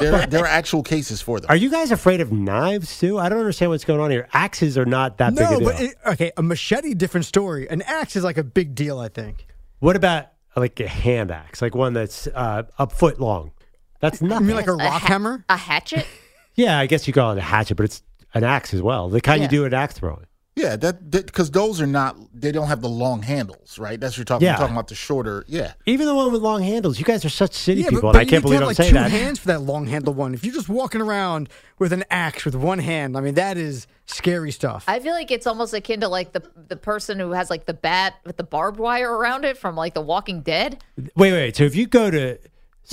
There, 0.00 0.26
there 0.26 0.40
are 0.44 0.46
actual 0.46 0.82
cases 0.82 1.20
for 1.20 1.40
them. 1.40 1.50
are 1.50 1.56
you 1.56 1.70
guys 1.70 1.90
afraid 1.90 2.20
of 2.20 2.32
knives 2.32 2.98
too? 2.98 3.18
I 3.18 3.28
don't 3.28 3.38
understand 3.38 3.70
what's 3.70 3.84
going 3.84 4.00
on 4.00 4.10
here. 4.10 4.28
Axes 4.32 4.78
are 4.78 4.86
not 4.86 5.18
that 5.18 5.34
big 5.34 5.46
a 5.46 5.50
no, 5.50 5.58
deal. 5.58 5.68
but 5.68 5.80
it, 5.80 5.94
okay, 6.06 6.32
a 6.36 6.42
machete, 6.42 6.94
different 6.94 7.26
story. 7.26 7.68
An 7.68 7.82
axe 7.82 8.16
is 8.16 8.24
like 8.24 8.38
a 8.38 8.44
big 8.44 8.74
deal. 8.74 8.98
I 8.98 9.08
think. 9.08 9.46
what 9.80 9.96
about 9.96 10.28
like 10.56 10.78
a 10.80 10.88
hand 10.88 11.30
axe, 11.30 11.60
like 11.60 11.74
one 11.74 11.92
that's 11.92 12.26
uh, 12.28 12.62
a 12.78 12.88
foot 12.88 13.20
long? 13.20 13.52
That's 14.00 14.20
You 14.20 14.28
nothing. 14.28 14.46
mean 14.46 14.56
like 14.56 14.66
a 14.66 14.72
rock 14.72 15.00
ha- 15.02 15.06
hammer? 15.08 15.44
A 15.48 15.56
hatchet? 15.56 16.06
yeah, 16.54 16.78
I 16.78 16.86
guess 16.86 17.06
you 17.06 17.12
call 17.12 17.32
it 17.32 17.38
a 17.38 17.42
hatchet, 17.42 17.76
but 17.76 17.84
it's 17.84 18.02
an 18.34 18.44
axe 18.44 18.74
as 18.74 18.82
well. 18.82 19.08
The 19.08 19.20
kind 19.20 19.38
Yeah. 19.40 19.44
you 19.44 19.48
do 19.50 19.64
at 19.66 19.74
axe 19.74 19.94
throwing. 19.94 20.26
Yeah, 20.58 20.74
that 20.76 21.10
because 21.10 21.50
those 21.50 21.82
are 21.82 21.86
not. 21.86 22.16
They 22.32 22.50
don't 22.50 22.68
have 22.68 22.80
the 22.80 22.88
long 22.88 23.20
handles, 23.20 23.78
right? 23.78 24.00
That's 24.00 24.14
what 24.14 24.16
you're 24.20 24.24
talking. 24.24 24.46
Yeah. 24.46 24.52
You're 24.52 24.60
talking 24.60 24.74
about 24.74 24.88
the 24.88 24.94
shorter. 24.94 25.44
Yeah. 25.48 25.74
Even 25.84 26.06
the 26.06 26.14
one 26.14 26.32
with 26.32 26.40
long 26.40 26.62
handles. 26.62 26.98
You 26.98 27.04
guys 27.04 27.26
are 27.26 27.28
such 27.28 27.52
city 27.52 27.82
Yeah, 27.82 27.90
people, 27.90 28.10
but, 28.10 28.12
but 28.14 28.16
and 28.16 28.16
I 28.20 28.22
you 28.22 28.30
can't 28.30 28.42
need 28.44 28.48
believe 28.48 28.60
to 28.60 28.64
I'm 28.64 28.68
have 28.68 28.68
like 28.68 28.76
saying 28.78 28.88
two 28.94 28.98
that. 28.98 29.10
hands 29.10 29.38
for 29.38 29.48
that 29.48 29.60
long 29.60 29.86
handled 29.86 30.16
one. 30.16 30.32
If 30.32 30.46
you're 30.46 30.54
just 30.54 30.70
walking 30.70 31.02
around 31.02 31.50
with 31.78 31.92
an 31.92 32.04
axe 32.10 32.46
with 32.46 32.54
one 32.54 32.78
hand, 32.78 33.18
I 33.18 33.20
mean 33.20 33.34
that 33.34 33.58
is 33.58 33.86
scary 34.06 34.50
stuff. 34.50 34.86
I 34.88 34.98
feel 34.98 35.12
like 35.12 35.30
it's 35.30 35.46
almost 35.46 35.74
akin 35.74 36.00
to 36.00 36.08
like 36.08 36.32
the 36.32 36.42
the 36.68 36.76
person 36.76 37.18
who 37.20 37.32
has 37.32 37.50
like 37.50 37.66
the 37.66 37.74
bat 37.74 38.14
with 38.24 38.38
the 38.38 38.44
barbed 38.44 38.78
wire 38.78 39.12
around 39.14 39.44
it 39.44 39.58
from 39.58 39.76
like 39.76 39.92
The 39.92 40.00
Walking 40.00 40.40
Dead. 40.40 40.82
Wait, 41.16 41.32
wait. 41.32 41.54
So 41.56 41.64
if 41.64 41.76
you 41.76 41.86
go 41.86 42.10
to 42.10 42.36
Do 42.38 42.38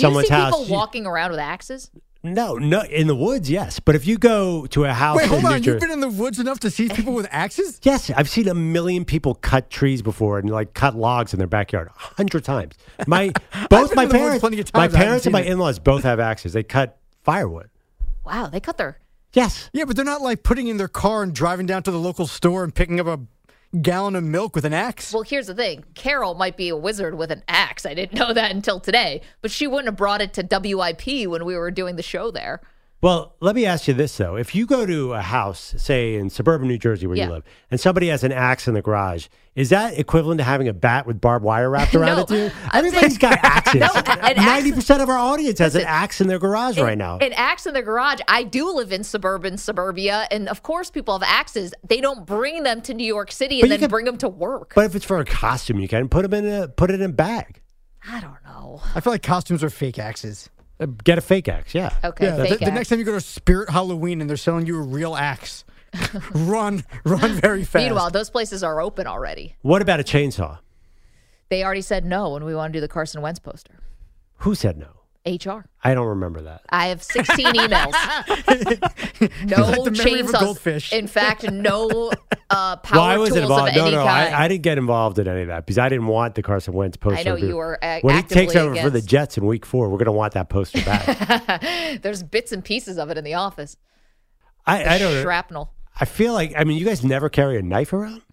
someone's 0.02 0.30
you 0.30 0.36
see 0.36 0.42
house, 0.42 0.52
people 0.54 0.66
you- 0.68 0.74
walking 0.74 1.06
around 1.06 1.32
with 1.32 1.40
axes? 1.40 1.90
no, 2.26 2.56
no, 2.56 2.82
in 2.84 3.08
the 3.08 3.16
woods, 3.16 3.50
yes. 3.50 3.80
But 3.82 3.96
if 3.96 4.08
you 4.08 4.18
go 4.18 4.66
to 4.68 4.86
a 4.86 4.94
house 4.94 5.18
Wait, 5.18 5.28
hold 5.28 5.40
in 5.40 5.46
New 5.50 5.56
on. 5.56 5.62
Jer- 5.62 5.72
You've 5.72 5.82
been 5.82 5.92
in 5.92 6.00
the 6.00 6.08
woods 6.08 6.40
enough 6.40 6.60
to 6.62 6.72
see 6.72 6.88
people 6.88 7.14
with 7.14 7.28
axes? 7.32 7.82
Yes, 7.84 8.10
I've 8.12 8.30
seen 8.30 8.48
a 8.48 8.54
million 8.54 9.04
people 9.04 9.36
cut 9.36 9.70
trees 9.70 10.02
before 10.02 10.40
and 10.40 10.50
like 10.50 10.74
cut 10.74 10.96
logs 10.96 11.34
in 11.34 11.40
their 11.40 11.50
backyard 11.50 11.90
a 11.90 12.00
hundred 12.00 12.46
times. 12.46 12.76
My 13.08 13.32
both 13.70 13.90
been 13.90 13.96
my 13.98 14.04
in 14.04 14.10
the 14.10 14.14
woods 14.16 14.24
parents, 14.24 14.40
plenty 14.40 14.60
of 14.62 14.74
my 14.74 14.88
times, 14.88 14.96
I 14.96 14.98
parents 15.04 15.26
and 15.26 15.34
my 15.34 15.42
in-laws 15.44 15.80
both 15.80 16.04
have 16.04 16.20
axes. 16.22 16.54
They 16.54 16.64
cut 16.64 16.98
firewood. 17.24 17.70
Wow, 18.26 18.48
they 18.48 18.62
cut 18.62 18.78
their. 18.78 19.00
Yes, 19.34 19.70
Yeah, 19.74 19.84
but 19.86 19.96
they're 19.98 20.06
not 20.06 20.22
like 20.22 20.44
putting 20.44 20.68
in 20.68 20.78
their 20.78 20.88
car 20.88 21.24
and 21.24 21.34
driving 21.34 21.66
down 21.66 21.84
to 21.84 21.92
the 21.92 21.98
local 22.00 22.26
store 22.28 22.64
and 22.64 22.74
picking 22.74 23.00
up 23.02 23.08
a 23.08 23.20
gallon 23.82 24.16
of 24.16 24.24
milk 24.24 24.56
with 24.56 24.66
an 24.66 24.74
axe. 24.74 25.14
Well, 25.14 25.24
here's 25.24 25.48
the 25.48 25.56
thing 25.56 25.84
Carol 25.96 26.36
might 26.36 26.58
be 26.58 26.70
a 26.70 26.78
wizard 26.78 27.16
with 27.16 27.32
an 27.32 27.44
axe. 27.48 27.86
I 27.86 27.94
didn't 27.94 28.14
know 28.20 28.34
that 28.34 28.52
until 28.52 28.80
today, 28.80 29.22
but 29.42 29.52
she 29.52 29.68
wouldn't 29.68 29.88
have 29.88 29.98
brought 29.98 30.22
it 30.22 30.34
to 30.34 30.44
WIP 30.44 31.28
when 31.28 31.46
we 31.46 31.56
were 31.56 31.72
doing 31.72 31.96
the 31.96 32.04
show 32.04 32.32
there. 32.32 32.62
Well, 33.04 33.36
let 33.42 33.54
me 33.54 33.66
ask 33.66 33.88
you 33.90 33.94
this 33.94 34.16
though: 34.16 34.38
If 34.38 34.56
you 34.56 34.66
go 34.66 34.86
to 34.86 35.12
a 35.14 35.22
house, 35.22 35.76
say 35.78 36.16
in 36.16 36.30
suburban 36.30 36.70
New 36.70 36.78
Jersey 36.78 37.06
where 37.06 37.18
Yeah. 37.18 37.26
you 37.28 37.32
live, 37.34 37.44
and 37.70 37.78
somebody 37.78 38.08
has 38.08 38.24
an 38.24 38.32
axe 38.32 38.66
in 38.68 38.76
the 38.76 38.82
garage, 38.82 39.28
is 39.56 39.70
that 39.72 40.00
equivalent 40.00 40.38
to 40.40 40.46
having 40.46 40.70
a 40.70 40.74
bat 40.74 41.06
with 41.06 41.20
barbed 41.20 41.44
wire 41.44 41.70
wrapped 41.70 41.94
around 41.96 42.16
No, 42.16 42.22
it? 42.24 42.28
Too? 42.50 42.56
I'm 42.72 42.86
Everybody's 42.86 43.20
saying- 43.20 43.34
got 43.34 43.40
axes. 43.44 43.82
No, 43.82 43.88
an 43.94 44.04
axe- 44.08 44.38
Ninety 44.38 44.72
percent 44.72 45.02
of 45.02 45.10
our 45.10 45.18
audience 45.18 45.60
has 45.60 45.76
an 45.76 45.84
axe 45.86 46.22
in 46.22 46.28
their 46.28 46.40
garage 46.40 46.80
right 46.80 46.98
now. 46.98 47.18
An 47.18 47.34
axe 47.34 47.66
in 47.66 47.74
the 47.74 47.82
garage. 47.82 48.22
I 48.30 48.44
do 48.44 48.72
live 48.74 48.94
in 48.94 49.04
suburban 49.04 49.58
suburbia, 49.58 50.26
and 50.32 50.48
of 50.48 50.64
course, 50.64 50.90
people 50.90 51.14
have 51.20 51.28
axes. 51.30 51.74
They 51.86 52.00
don't 52.00 52.26
bring 52.26 52.64
them 52.64 52.80
to 52.84 52.94
New 52.94 53.06
York 53.06 53.34
City 53.34 53.60
and 53.62 53.70
then 53.70 53.80
can- 53.80 53.90
bring 53.90 54.06
them 54.06 54.18
to 54.20 54.30
work. 54.30 54.72
but 54.76 54.86
if 54.86 54.96
it's 54.96 55.04
for 55.06 55.20
a 55.20 55.26
costume, 55.26 55.80
you 55.82 55.90
can 55.90 56.08
put 56.08 56.22
them 56.30 56.34
in 56.34 56.50
a 56.64 56.68
put 56.70 56.90
it 56.90 57.02
in 57.02 57.10
a 57.10 57.10
bag. 57.14 57.60
I 58.10 58.22
don't 58.22 58.42
know. 58.46 58.82
I 58.96 59.02
feel 59.02 59.12
like 59.12 59.24
costumes 59.24 59.62
are 59.62 59.70
fake 59.70 60.00
axes. 60.00 60.50
Uh, 60.80 60.88
Get 61.04 61.18
a 61.18 61.22
fake 61.22 61.48
axe. 61.48 61.74
Yeah. 61.74 61.96
Okay, 62.04 62.26
yeah, 62.26 62.36
the, 62.36 62.44
fake 62.46 62.60
the 62.60 62.66
axe. 62.66 62.74
next 62.74 62.90
time 62.90 63.00
you 63.00 63.06
go 63.06 63.14
to 63.14 63.22
Spirit 63.22 63.70
Halloween 63.70 64.22
and 64.22 64.30
they're 64.30 64.38
selling 64.38 64.66
you 64.66 64.78
a 64.78 64.82
real 64.82 65.16
axe, 65.16 65.64
run, 66.34 66.84
run 67.04 67.32
very 67.34 67.64
fast. 67.64 67.84
Meanwhile, 67.86 68.10
those 68.12 68.30
places 68.30 68.64
are 68.64 68.82
open 68.82 69.08
already. 69.08 69.56
What 69.62 69.82
about 69.82 70.00
a 70.00 70.04
chainsaw? 70.04 70.60
They 71.50 71.64
already 71.64 71.82
said 71.82 72.06
no 72.06 72.32
when 72.32 72.44
we 72.44 72.56
want 72.56 72.74
to 72.74 72.78
do 72.78 72.82
the 72.82 72.88
Carson 72.88 73.22
Wentz 73.22 73.40
poster. 73.40 73.80
Who 74.38 74.56
said 74.56 74.78
no? 74.78 75.03
HR. 75.26 75.66
I 75.82 75.94
don't 75.94 76.08
remember 76.08 76.42
that. 76.42 76.62
I 76.70 76.88
have 76.88 77.02
16 77.02 77.46
emails. 77.46 77.94
no 79.46 79.64
Like 79.66 79.84
the 79.86 79.92
memory 79.92 80.20
of 80.20 80.30
a 80.30 80.32
chainsaws. 80.34 80.40
goldfish. 80.40 80.92
In 80.92 81.08
fact, 81.08 81.50
no 81.50 82.12
uh, 82.50 82.76
power 82.78 82.98
well, 83.00 83.02
I 83.04 83.18
wasn't 83.18 83.48
tools 83.48 83.52
of 83.52 83.68
involved. 83.68 83.76
No, 83.76 83.82
any 83.86 83.96
no, 83.96 84.04
kind. 84.04 84.36
I, 84.36 84.44
I 84.44 84.48
didn't 84.50 84.64
get 84.64 84.78
involved 84.78 85.20
in 85.20 85.28
any 85.30 85.42
of 85.44 85.48
that 85.48 85.66
because 85.66 85.78
I 85.78 85.88
didn't 85.88 86.08
want 86.08 86.36
the 86.36 86.44
Carson 86.44 86.74
Wentz 86.74 86.98
poster. 86.98 87.20
I 87.20 87.24
know 87.24 87.36
you 87.36 87.56
were 87.56 87.80
a- 87.82 88.02
when 88.02 88.16
he 88.16 88.22
takes 88.24 88.54
actively 88.56 88.80
over 88.80 88.90
for 88.90 88.90
the. 88.90 89.02
Jets 89.02 89.38
in 89.38 89.46
Week 89.46 89.66
Four. 89.66 89.90
We're 89.90 89.98
going 89.98 90.06
to 90.06 90.12
want 90.12 90.34
that 90.34 90.50
poster 90.50 90.82
back. 90.84 91.62
There's 92.02 92.22
bits 92.24 92.52
and 92.52 92.64
pieces 92.64 92.98
of 92.98 93.10
it 93.10 93.18
in 93.18 93.24
the 93.24 93.36
office. 93.36 93.78
I, 94.66 94.96
I 94.96 94.98
don't. 94.98 95.14
know. 95.14 95.22
Shrapnel. 95.22 95.72
I 96.00 96.06
feel 96.06 96.34
like 96.34 96.54
I 96.58 96.64
mean, 96.64 96.78
you 96.78 96.86
guys 96.86 97.04
never 97.04 97.30
carry 97.30 97.58
a 97.58 97.62
knife 97.62 97.94
around. 97.94 98.24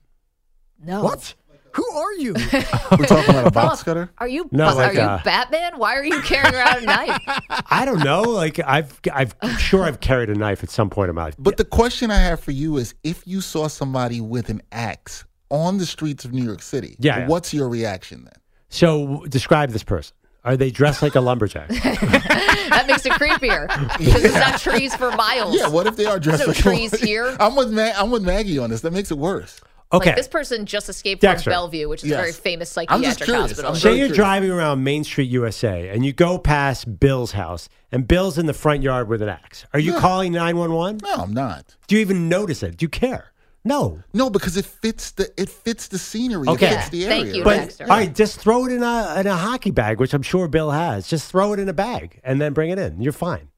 No. 0.83 1.03
What? 1.05 1.35
Who 1.73 1.89
are 1.93 2.13
you? 2.15 2.33
We're 2.99 3.07
talking 3.07 3.31
about 3.31 3.47
a 3.47 3.51
box 3.51 3.83
cutter. 3.83 4.11
Are 4.19 4.29
you 4.29 4.49
No, 4.51 4.67
are 4.67 4.75
like, 4.75 4.95
you 4.95 5.01
uh, 5.01 5.23
Batman? 5.23 5.79
Why 5.79 5.95
are 5.97 6.05
you 6.05 6.21
carrying 6.23 6.55
around 6.55 6.83
a 6.83 6.87
knife? 6.87 7.23
I 7.71 7.85
don't 7.85 8.03
know. 8.05 8.23
Like 8.23 8.59
I've, 8.59 8.99
I've 9.13 9.35
I'm 9.43 9.57
sure 9.59 9.85
I've 9.85 10.01
carried 10.01 10.31
a 10.31 10.35
knife 10.35 10.63
at 10.63 10.71
some 10.71 10.91
point 10.91 11.09
in 11.11 11.15
my 11.15 11.25
life. 11.25 11.35
But 11.39 11.57
the 11.57 11.65
question 11.65 12.11
I 12.11 12.19
have 12.19 12.41
for 12.41 12.51
you 12.51 12.77
is 12.77 12.95
if 13.05 13.27
you 13.27 13.41
saw 13.41 13.69
somebody 13.69 14.21
with 14.21 14.49
an 14.49 14.63
axe 14.73 15.25
on 15.51 15.79
the 15.79 15.87
streets 15.87 16.25
of 16.25 16.33
New 16.33 16.45
York 16.45 16.63
City, 16.63 16.97
Yeah, 16.99 17.19
yeah. 17.21 17.27
what's 17.29 17.53
your 17.55 17.69
reaction 17.69 18.25
then? 18.25 18.35
So 18.69 19.25
describe 19.29 19.71
this 19.71 19.83
person. 19.83 20.15
Are 20.43 20.57
they 20.57 20.71
dressed 20.71 21.03
like 21.03 21.15
a 21.17 21.21
lumberjack? 21.21 21.71
That 22.71 22.87
makes 22.87 23.05
it 23.05 23.13
creepier 23.13 23.67
because 23.99 24.23
it's 24.25 24.35
not 24.35 24.61
trees 24.61 24.95
for 24.95 25.11
miles. 25.11 25.57
Yeah, 25.57 25.69
what 25.69 25.89
if 25.89 25.97
they 25.97 26.05
are 26.07 26.21
dressed 26.21 26.43
no 26.43 26.47
like 26.53 26.57
trees 26.57 26.97
here. 27.01 27.37
I'm 27.41 27.57
with 27.57 27.73
Ma- 27.73 27.91
I'm 27.97 28.13
with 28.13 28.23
Maggie 28.23 28.59
on 28.59 28.71
this. 28.71 28.83
That 28.83 28.93
makes 28.93 29.11
it 29.11 29.19
worse. 29.19 29.61
Okay. 29.92 30.11
Like 30.11 30.16
this 30.16 30.29
person 30.29 30.66
just 30.66 30.88
escaped 30.88 31.22
Dexter. 31.22 31.44
from 31.50 31.53
Bellevue, 31.53 31.88
which 31.88 32.05
is 32.05 32.11
Yes. 32.11 32.18
a 32.18 32.22
very 32.22 32.33
famous 32.33 32.76
I'm 32.79 33.03
just 33.03 33.18
psychiatric 33.18 33.29
hospital. 33.40 33.70
I'm 33.72 33.76
Say 33.76 33.81
very 33.83 33.96
you're 33.98 34.07
curious. 34.07 34.16
driving 34.16 34.50
around 34.53 34.85
Main 34.85 35.03
Street, 35.05 35.29
USA, 35.31 35.88
and 35.88 36.05
you 36.07 36.12
go 36.12 36.38
past 36.38 37.00
Bill's 37.00 37.33
house, 37.33 37.68
and 37.90 38.07
Bill's 38.07 38.38
in 38.38 38.46
the 38.46 38.55
front 38.55 38.83
yard 38.83 39.09
with 39.09 39.20
an 39.20 39.29
axe. 39.29 39.64
Are 39.74 39.81
you 39.81 39.94
calling 39.94 40.33
911? 40.33 41.00
No, 41.03 41.14
I'm 41.24 41.35
not. 41.35 41.74
Do 41.88 41.96
you 41.96 42.00
even 42.03 42.29
notice 42.29 42.62
it? 42.62 42.76
Do 42.76 42.85
you 42.85 42.88
care? 42.88 43.33
No. 43.64 43.98
No, 44.14 44.31
because 44.31 44.57
it 44.57 44.64
fits 44.64 45.11
the 45.11 45.29
it 45.37 45.48
fits 45.50 45.88
the 45.88 45.98
scenery. 45.98 46.46
Okay. 46.48 46.66
It 46.68 46.76
fits 46.76 46.88
the 46.90 47.05
Thank 47.07 47.26
area. 47.26 47.37
you, 47.38 47.44
But 47.44 47.57
Dexter. 47.57 47.85
all 47.85 47.90
right, 47.90 48.14
just 48.14 48.38
throw 48.40 48.64
it 48.66 48.72
in 48.72 48.83
a 48.83 49.16
in 49.20 49.26
a 49.26 49.37
hockey 49.37 49.70
bag, 49.72 49.98
which 50.00 50.14
I'm 50.14 50.22
sure 50.22 50.46
Bill 50.48 50.70
has. 50.70 51.09
Just 51.09 51.31
throw 51.31 51.53
it 51.53 51.59
in 51.59 51.68
a 51.68 51.72
bag 51.74 52.20
and 52.24 52.40
then 52.40 52.53
bring 52.55 52.70
it 52.70 52.79
in. 52.79 53.03
You're 53.03 53.12
fine. 53.12 53.48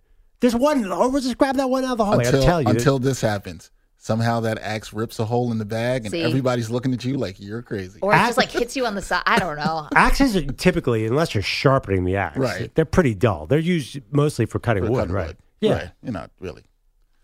There's 0.40 0.56
one, 0.56 0.90
or 0.90 1.08
we'll 1.08 1.20
just 1.22 1.38
grab 1.38 1.56
that 1.56 1.70
one 1.70 1.84
out 1.84 1.92
of 1.92 1.98
the 1.98 2.04
hallway. 2.04 2.24
until 2.24 2.40
I'll 2.40 2.46
tell 2.46 2.62
you. 2.62 2.68
until 2.68 2.98
this 2.98 3.20
happens. 3.20 3.70
Somehow 4.04 4.40
that 4.40 4.58
axe 4.60 4.92
rips 4.92 5.20
a 5.20 5.24
hole 5.24 5.52
in 5.52 5.58
the 5.58 5.64
bag, 5.64 6.04
and 6.04 6.10
See? 6.10 6.22
everybody's 6.24 6.68
looking 6.70 6.92
at 6.92 7.04
you 7.04 7.16
like 7.16 7.38
you're 7.38 7.62
crazy. 7.62 8.00
or 8.02 8.12
it 8.12 8.16
Ax- 8.16 8.28
just 8.30 8.38
like 8.38 8.50
hits 8.50 8.74
you 8.74 8.84
on 8.84 8.96
the 8.96 9.00
side. 9.00 9.22
I 9.26 9.38
don't 9.38 9.54
know. 9.56 9.86
Axes 9.94 10.34
are 10.34 10.42
typically, 10.42 11.06
unless 11.06 11.34
you're 11.36 11.42
sharpening 11.44 12.04
the 12.04 12.16
axe, 12.16 12.36
Right. 12.36 12.74
they're 12.74 12.84
pretty 12.84 13.14
dull. 13.14 13.46
They're 13.46 13.60
used 13.60 14.00
mostly 14.10 14.44
for 14.44 14.58
cutting 14.58 14.84
For 14.84 14.90
wood, 14.90 14.98
cutting 15.02 15.14
right? 15.14 15.26
wood. 15.28 15.36
Yeah. 15.60 15.72
Right. 15.74 15.90
You're 16.02 16.12
not 16.12 16.32
really. 16.40 16.64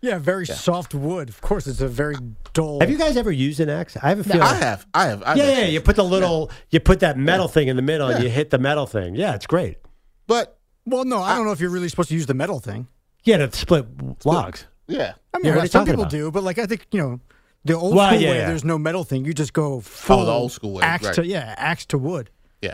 yeah, 0.01 0.19
very 0.19 0.45
soft 0.45 0.95
wood. 0.95 1.27
Of 1.27 1.41
course, 1.41 1.67
it's 1.67 1.81
a 1.81 1.87
very 1.89 2.15
dull. 2.53 2.79
Have 2.79 2.89
you 2.89 2.97
guys 2.97 3.17
ever 3.17 3.33
used 3.33 3.59
an 3.59 3.67
axe? 3.69 3.97
I 4.01 4.07
have 4.07 4.19
a 4.19 4.23
feeling. 4.23 4.41
I 4.41 4.53
have. 4.53 4.87
I 4.93 5.07
have. 5.07 5.21
I've 5.25 5.35
yeah, 5.35 5.59
yeah. 5.59 5.65
You 5.65 5.81
put 5.81 5.97
the 5.97 6.05
little, 6.05 6.49
you 6.69 6.79
put 6.79 7.01
that 7.01 7.17
metal 7.17 7.49
thing 7.49 7.67
in 7.67 7.75
the 7.75 7.81
middle, 7.81 8.07
and 8.07 8.23
you 8.23 8.29
hit 8.29 8.51
the 8.51 8.57
metal 8.57 8.85
thing. 8.87 9.15
Yeah, 9.15 9.35
it's 9.35 9.47
great. 9.47 9.79
But 10.27 10.57
Well, 10.85 11.03
no, 11.03 11.21
I 11.21 11.35
don't 11.35 11.45
know 11.45 11.51
if 11.51 11.59
you're 11.59 11.69
really 11.71 11.89
supposed 11.89 12.07
to 12.07 12.15
use 12.15 12.25
the 12.27 12.33
metal 12.33 12.61
thing. 12.61 12.87
Yeah, 13.25 13.35
to 13.45 13.51
split 13.51 13.85
logs. 14.23 14.65
Yeah, 14.89 15.13
I 15.33 15.37
mean, 15.37 15.45
Yeah, 15.53 15.59
right, 15.59 15.71
some 15.71 15.85
people 15.85 16.01
about? 16.01 16.11
do, 16.11 16.31
but 16.31 16.43
like 16.43 16.59
I 16.59 16.65
think 16.65 16.85
you 16.91 16.99
know, 17.01 17.19
the 17.65 17.73
old 17.75 17.95
Well, 17.95 18.09
school 18.09 18.21
yeah, 18.21 18.29
way. 18.31 18.37
yeah. 18.39 18.47
There's 18.47 18.63
no 18.65 18.77
metal 18.77 19.03
thing. 19.03 19.23
You 19.25 19.33
just 19.33 19.53
go 19.53 19.79
full 19.81 20.19
Oh, 20.21 20.25
the 20.25 20.31
old 20.31 20.51
school 20.51 20.73
way, 20.73 20.83
axe 20.83 21.05
right. 21.05 21.15
to 21.15 21.25
yeah, 21.25 21.55
axe 21.57 21.85
to 21.87 21.97
wood. 21.97 22.29
yeah. 22.61 22.73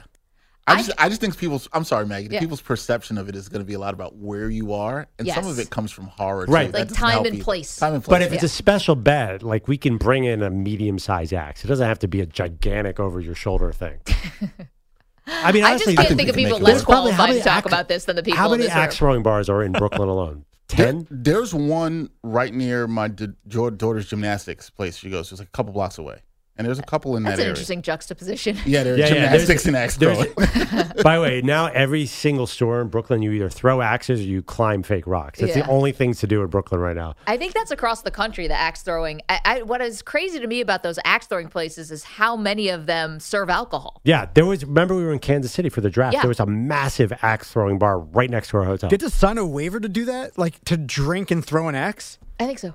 I 0.67 0.73
I 0.73 0.77
just, 0.77 0.91
I 0.97 1.09
just 1.09 1.21
think 1.21 1.37
people's. 1.37 1.67
I'm 1.73 1.83
sorry, 1.83 2.07
Maggie. 2.07 2.29
Yeah. 2.31 2.39
People's 2.39 2.61
perception 2.61 3.19
of 3.19 3.29
it 3.29 3.35
is 3.35 3.49
going 3.49 3.59
to 3.61 3.65
be 3.67 3.75
a 3.75 3.79
lot 3.79 3.93
about 3.93 4.15
where 4.15 4.49
you 4.49 4.73
are, 4.73 5.05
and 5.19 5.27
some 5.27 5.45
of 5.45 5.59
it 5.59 5.69
comes 5.69 5.91
from 5.91 6.05
horror, 6.07 6.45
Right. 6.47 6.71
Too. 6.71 6.79
Like 6.79 6.91
time 6.91 7.19
and 7.25 7.35
either. 7.35 7.43
place. 7.43 7.75
Time 7.77 7.93
and 7.93 8.03
place. 8.03 8.11
But 8.11 8.23
if 8.23 8.33
it's 8.33 8.41
a 8.41 8.49
special 8.49 8.95
bed, 8.95 9.43
like 9.43 9.67
we 9.67 9.77
can 9.77 9.97
bring 9.97 10.23
in 10.23 10.41
a 10.41 10.49
medium 10.49 10.97
sized 10.97 11.33
axe. 11.33 11.63
It 11.63 11.67
doesn't 11.67 11.87
have 11.87 11.99
to 11.99 12.07
be 12.07 12.19
a 12.21 12.25
gigantic 12.25 12.99
over 12.99 13.19
your 13.19 13.35
shoulder 13.35 13.71
thing. 13.71 13.99
I 15.27 15.51
mean, 15.51 15.63
I 15.63 15.71
honestly, 15.71 15.95
just 15.95 16.07
can't 16.07 16.17
think 16.17 16.19
think 16.19 16.29
of 16.29 16.35
we 16.35 16.43
can 16.43 16.51
people 16.51 16.59
make 16.59 16.67
it 16.69 16.71
less 16.73 16.81
work. 16.81 16.87
Probably 16.87 17.11
how 17.11 17.17
qualified 17.17 17.29
many 17.29 17.39
to 17.41 17.45
talk 17.45 17.57
axe- 17.57 17.65
about 17.67 17.87
this 17.87 18.05
than 18.05 18.15
the 18.15 18.23
people 18.23 18.37
how 18.37 18.49
many 18.49 18.67
axe 18.67 18.97
throwing 18.97 19.23
bars 19.23 19.49
are 19.49 19.61
in 19.63 19.71
Brooklyn 19.71 20.07
alone? 20.09 20.45
There- 20.69 20.91
Ten. 20.93 21.07
there's 21.11 21.53
one 21.53 22.09
right 22.23 22.53
near 22.53 22.87
my 22.87 23.07
daughter's 23.07 24.07
gymnastics 24.07 24.69
place. 24.69 24.97
She 24.97 25.09
goes. 25.09 25.31
It's 25.31 25.39
like 25.39 25.47
a 25.47 25.51
couple 25.51 25.73
blocks 25.73 25.97
away, 25.97 26.21
and 26.57 26.65
there's 26.65 26.79
a 26.79 26.83
couple 26.83 27.17
in 27.17 27.23
That's 27.23 27.33
that 27.37 27.39
an 27.41 27.45
area. 27.45 27.51
interesting 27.51 27.81
juxtaposition. 27.81 28.57
Yeah, 28.65 28.83
there's 28.83 28.99
Yeah, 28.99 29.07
yeah, 29.07 29.13
gymnastics 29.13 29.63
there's- 29.63 29.65
and 29.67 29.75
axe 29.75 29.97
throwing. 29.97 30.93
By 31.03 31.15
the 31.17 31.21
way, 31.21 31.41
now 31.41 31.67
every 31.67 32.05
single 32.05 32.47
store 32.47 32.81
in 32.81 32.87
Brooklyn, 32.87 33.21
you 33.21 33.31
either 33.31 33.49
throw 33.49 33.81
axes 33.81 34.21
or 34.21 34.23
you 34.23 34.41
climb 34.41 34.81
fake 34.83 35.05
rocks. 35.07 35.39
That's 35.39 35.53
the 35.53 35.67
only 35.67 35.91
things 35.91 36.19
to 36.21 36.27
do 36.27 36.41
in 36.41 36.47
Brooklyn 36.47 36.79
right 36.79 36.95
now. 36.95 37.15
I 37.27 37.37
think 37.37 37.53
that's 37.53 37.71
across 37.71 38.01
the 38.01 38.11
country, 38.11 38.47
the 38.47 38.53
axe 38.59 38.81
throwing. 38.81 39.21
I, 39.29 39.39
I, 39.45 39.61
what 39.63 39.81
is 39.81 40.01
crazy 40.01 40.39
to 40.39 40.47
me 40.47 40.61
about 40.61 40.83
those 40.83 40.97
axe 41.05 41.27
throwing 41.27 41.49
places 41.49 41.91
is 41.91 42.03
how 42.03 42.35
many 42.35 42.69
of 42.69 42.85
them 42.85 43.19
serve 43.19 43.49
alcohol. 43.49 44.01
Yeah, 44.03 44.27
there 44.33 44.45
was. 44.45 44.63
Remember, 44.65 44.95
we 44.95 45.03
were 45.03 45.13
in 45.13 45.19
Kansas 45.19 45.51
City 45.51 45.69
for 45.69 45.81
the 45.81 45.89
draft. 45.89 46.13
Yeah. 46.13 46.21
There 46.21 46.29
was 46.29 46.39
a 46.39 46.45
massive 46.45 47.11
axe 47.21 47.51
throwing 47.51 47.77
bar 47.77 47.99
right 47.99 48.29
next 48.29 48.49
to 48.49 48.57
our 48.57 48.63
hotel. 48.63 48.89
Get 48.89 49.01
to 49.01 49.09
sign 49.09 49.37
a 49.37 49.45
waiver 49.45 49.79
to 49.79 49.89
do 49.89 50.05
that, 50.05 50.37
like 50.37 50.63
to 50.65 50.77
drink 50.77 51.31
and 51.31 51.43
throw 51.45 51.67
an 51.67 51.75
axe. 51.75 52.17
I 52.39 52.45
think 52.45 52.59
so. 52.59 52.73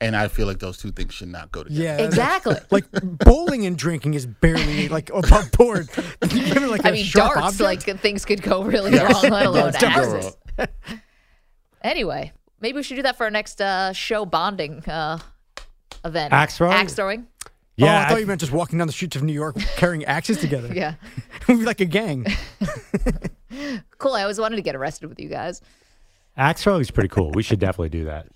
And 0.00 0.14
I 0.16 0.28
feel 0.28 0.46
like 0.46 0.58
those 0.58 0.78
two 0.78 0.92
things 0.92 1.14
should 1.14 1.28
not 1.28 1.50
go 1.52 1.64
together. 1.64 1.82
Yeah, 1.82 1.98
Exactly. 2.04 2.56
Like 2.70 2.84
bowling 3.02 3.64
and 3.66 3.76
drinking 3.78 4.14
is 4.14 4.26
barely 4.26 4.88
like 4.88 5.10
above 5.10 5.50
board. 5.52 5.88
You 6.30 6.66
like 6.70 6.84
I 6.84 6.90
a 6.90 6.92
mean, 6.92 7.04
sharp 7.04 7.34
darts, 7.34 7.60
object? 7.60 7.86
like 7.88 8.00
things 8.00 8.24
could 8.24 8.42
go 8.42 8.62
really 8.62 8.92
wrong, 8.98 9.22
let 9.22 9.46
alone 9.46 9.72
Darts 9.72 9.78
could 9.78 9.94
go 9.94 10.16
axes. 10.58 10.68
Anyway, 11.82 12.32
maybe 12.60 12.76
we 12.76 12.82
should 12.82 12.96
do 12.96 13.02
that 13.02 13.16
for 13.16 13.24
our 13.24 13.30
next 13.30 13.60
uh, 13.60 13.92
show 13.92 14.24
bonding 14.26 14.82
uh, 14.86 15.18
event. 16.04 16.32
Axe 16.32 16.56
throwing? 16.58 16.72
Axe 16.74 16.94
throwing. 16.94 17.26
oh, 17.46 17.50
yeah, 17.76 18.02
I 18.04 18.08
thought 18.08 18.16
I- 18.16 18.20
you 18.20 18.26
meant 18.26 18.40
just 18.40 18.52
walking 18.52 18.78
down 18.78 18.86
the 18.86 18.92
streets 18.92 19.16
of 19.16 19.22
New 19.22 19.32
York 19.32 19.56
carrying 19.76 20.04
axes 20.04 20.38
together. 20.38 20.72
Yeah. 20.74 20.94
We'd 21.48 21.58
be 21.60 21.64
like 21.64 21.80
a 21.80 21.84
gang. 21.84 22.26
Cool. 23.98 24.12
I 24.14 24.22
always 24.22 24.38
wanted 24.40 24.56
to 24.56 24.62
get 24.62 24.74
arrested 24.76 25.08
with 25.08 25.20
you 25.20 25.28
guys. 25.28 25.62
Axe 26.36 26.62
throwing 26.62 26.80
is 26.80 26.90
pretty 26.90 27.08
cool. 27.08 27.30
We 27.32 27.42
should 27.42 27.60
definitely 27.60 27.88
do 27.90 28.04
that. 28.06 28.26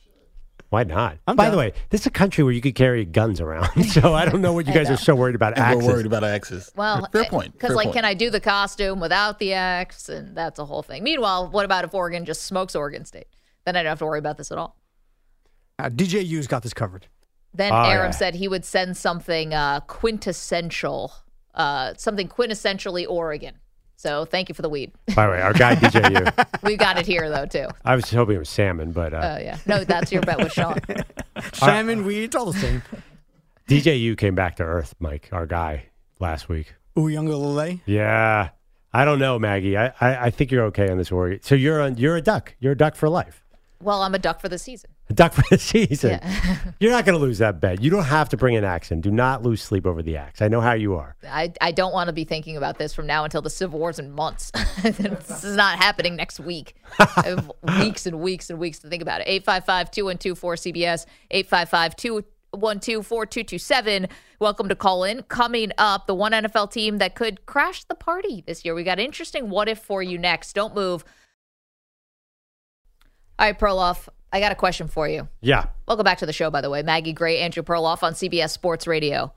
Why 0.71 0.85
not? 0.85 1.19
I'm 1.27 1.35
By 1.37 1.45
down. 1.45 1.53
the 1.53 1.59
way, 1.59 1.73
this 1.91 2.03
is 2.03 2.07
a 2.07 2.11
country 2.11 2.45
where 2.45 2.53
you 2.53 2.61
could 2.61 2.77
carry 2.77 3.05
guns 3.05 3.41
around, 3.41 3.83
so 3.91 4.15
I 4.15 4.25
don't 4.25 4.41
know 4.41 4.53
what 4.53 4.67
you 4.69 4.73
guys 4.73 4.89
know. 4.89 4.95
are 4.95 4.99
so 4.99 5.15
worried 5.17 5.35
about 5.35 5.55
And 5.55 5.61
axes. 5.65 5.85
we're 5.85 5.93
worried 5.95 6.07
about 6.07 6.23
axes. 6.25 6.71
Well, 6.77 7.07
fair 7.13 7.25
point. 7.25 7.53
Because 7.53 7.75
like, 7.75 7.87
point. 7.87 7.97
can 7.97 8.05
I 8.05 8.15
do 8.15 8.31
the 8.31 8.41
costume 8.41 9.01
without 9.01 9.39
the 9.41 9.53
axe? 9.53 10.09
And 10.09 10.37
that's 10.37 10.59
a 10.61 10.65
whole 10.65 10.83
thing. 10.83 11.03
Meanwhile, 11.03 11.51
what 11.51 11.65
about 11.65 11.85
if 11.85 11.93
Oregon 11.93 12.25
just 12.25 12.43
smokes 12.43 12.75
Oregon 12.77 13.05
State? 13.05 13.27
Then 13.67 13.75
I 13.77 13.83
don't 13.83 13.91
have 13.91 13.99
to 13.99 14.07
worry 14.07 14.21
about 14.21 14.37
this 14.39 14.53
at 14.53 14.59
all. 14.59 14.77
Uh, 15.79 15.89
DJU's 15.91 16.47
got 16.47 16.63
this 16.63 16.73
covered. 16.73 17.07
Then 17.53 17.73
Oh, 17.73 17.77
Aram 17.83 18.07
yeah. 18.07 18.11
said 18.13 18.35
he 18.37 18.47
would 18.47 18.65
send 18.65 18.97
something 18.97 19.53
uh, 19.53 19.81
quintessential, 19.81 21.13
uh, 21.55 21.95
something 21.97 22.29
quintessentially 22.29 23.07
Oregon. 23.09 23.57
So 24.01 24.25
thank 24.25 24.49
you 24.49 24.55
for 24.55 24.63
the 24.63 24.71
weed. 24.71 24.93
By 25.15 25.27
the 25.27 25.33
way, 25.33 25.43
our 25.43 25.53
guy 25.53 25.75
DJU. 25.75 26.47
We 26.63 26.79
got 26.79 26.99
it 26.99 27.05
here 27.05 27.29
though 27.29 27.45
too. 27.45 27.67
I 27.85 27.97
was 27.97 28.11
hoping 28.11 28.37
it 28.37 28.39
was 28.39 28.49
salmon, 28.49 28.93
but 28.93 29.13
uh, 29.13 29.35
Oh 29.37 29.43
yeah, 29.43 29.59
no, 29.67 29.85
that's 29.85 30.11
your 30.11 30.23
bet 30.23 30.39
with 30.39 30.55
Sean. 30.55 30.79
Salmon, 31.53 32.07
weed, 32.07 32.25
it's 32.25 32.35
all 32.35 32.51
the 32.51 32.59
same. 32.59 32.83
DJU 33.69 34.17
came 34.17 34.35
back 34.35 34.57
to 34.57 34.63
earth, 34.63 34.95
Mike, 35.01 35.29
our 35.33 35.45
guy, 35.45 35.91
last 36.19 36.49
week. 36.49 36.77
Uiagalelei. 36.97 37.83
Yeah, 37.85 38.51
I 38.91 39.05
don't 39.05 39.19
know, 39.19 39.39
Maggie. 39.39 39.77
I, 39.77 39.89
I, 40.01 40.17
I 40.27 40.31
think 40.31 40.51
you're 40.51 40.65
okay 40.67 40.89
on 40.89 40.97
this 40.97 41.13
Oregon. 41.13 41.41
So 41.43 41.55
you're 41.55 41.83
on, 41.83 41.99
you're 41.99 42.17
a 42.17 42.23
duck. 42.23 42.55
You're 42.59 42.73
a 42.73 42.79
duck 42.79 42.97
for 42.97 43.11
life. 43.11 43.45
Well, 43.83 44.01
I'm 44.01 44.15
a 44.15 44.19
duck 44.19 44.41
for 44.41 44.49
the 44.49 44.59
season. 44.59 44.91
Duck 45.15 45.33
for 45.33 45.43
the 45.51 45.59
season. 45.59 46.11
Yeah. 46.11 46.57
You're 46.81 46.93
not 46.93 47.05
going 47.05 47.19
to 47.19 47.25
lose 47.25 47.39
that 47.39 47.61
bet. 47.61 47.83
You 47.83 47.91
don't 47.91 48.05
have 48.05 48.29
to 48.29 48.37
bring 48.37 48.55
an 48.55 48.63
axe 48.63 48.93
in. 48.93 49.01
Do 49.01 49.11
not 49.11 49.43
lose 49.43 49.61
sleep 49.61 49.85
over 49.85 50.03
the 50.03 50.17
axe. 50.17 50.41
I 50.41 50.47
know 50.47 50.61
how 50.61 50.75
you 50.75 50.95
are. 50.95 51.17
I, 51.29 51.53
I 51.61 51.73
don't 51.73 51.93
want 51.93 52.07
to 52.09 52.13
be 52.13 52.23
thinking 52.23 52.57
about 52.57 52.79
this 52.79 52.95
from 52.95 53.07
now 53.07 53.25
until 53.25 53.43
the 53.43 53.51
Civil 53.51 53.81
War's 53.81 53.99
in 53.99 54.13
months. 54.13 54.51
this 54.83 55.45
is 55.45 55.57
not 55.57 55.79
happening 55.79 56.15
next 56.15 56.39
week. 56.39 56.77
I 56.99 57.23
have 57.25 57.53
weeks 57.81 58.07
and 58.07 58.21
weeks 58.21 58.51
and 58.51 58.61
weeks 58.61 58.79
to 58.81 58.89
think 58.89 59.03
about 59.03 59.21
it. 59.21 59.29
855 59.29 59.91
212 59.91 60.41
4CBS, 60.41 61.07
855 61.33 61.97
212 61.97 63.07
4227. 63.07 64.07
Welcome 64.39 64.69
to 64.69 64.77
call 64.77 65.03
in. 65.03 65.23
Coming 65.25 65.73
up, 65.77 66.07
the 66.07 66.15
one 66.15 66.31
NFL 66.31 66.71
team 66.71 66.99
that 66.99 67.17
could 67.17 67.47
crash 67.47 67.83
the 67.83 67.97
party 67.97 68.45
this 68.47 68.65
year. 68.65 68.77
We 68.77 68.85
got 68.85 69.01
interesting 69.01 69.51
what 69.51 69.69
if 69.69 69.81
for 69.81 70.05
you 70.05 70.19
next. 70.19 70.53
Don't 70.53 70.75
move. 70.75 71.05
All 73.41 73.47
right, 73.47 73.59
Perloff, 73.59 74.09
I 74.33 74.41
got 74.41 74.53
a 74.53 74.57
question 74.57 74.87
for 74.89 75.09
you. 75.09 75.29
Yeah. 75.41 75.67
Welcome 75.89 76.05
back 76.05 76.19
to 76.19 76.27
the 76.27 76.33
show, 76.33 76.51
by 76.51 76.61
the 76.61 76.71
way. 76.71 76.83
Maggie 76.83 77.13
Gray, 77.13 77.39
Andrew 77.39 77.63
Perloff 77.63 78.03
on 78.03 78.13
CBS 78.13 78.51
Sports 78.51 78.87
Radio. 78.87 79.33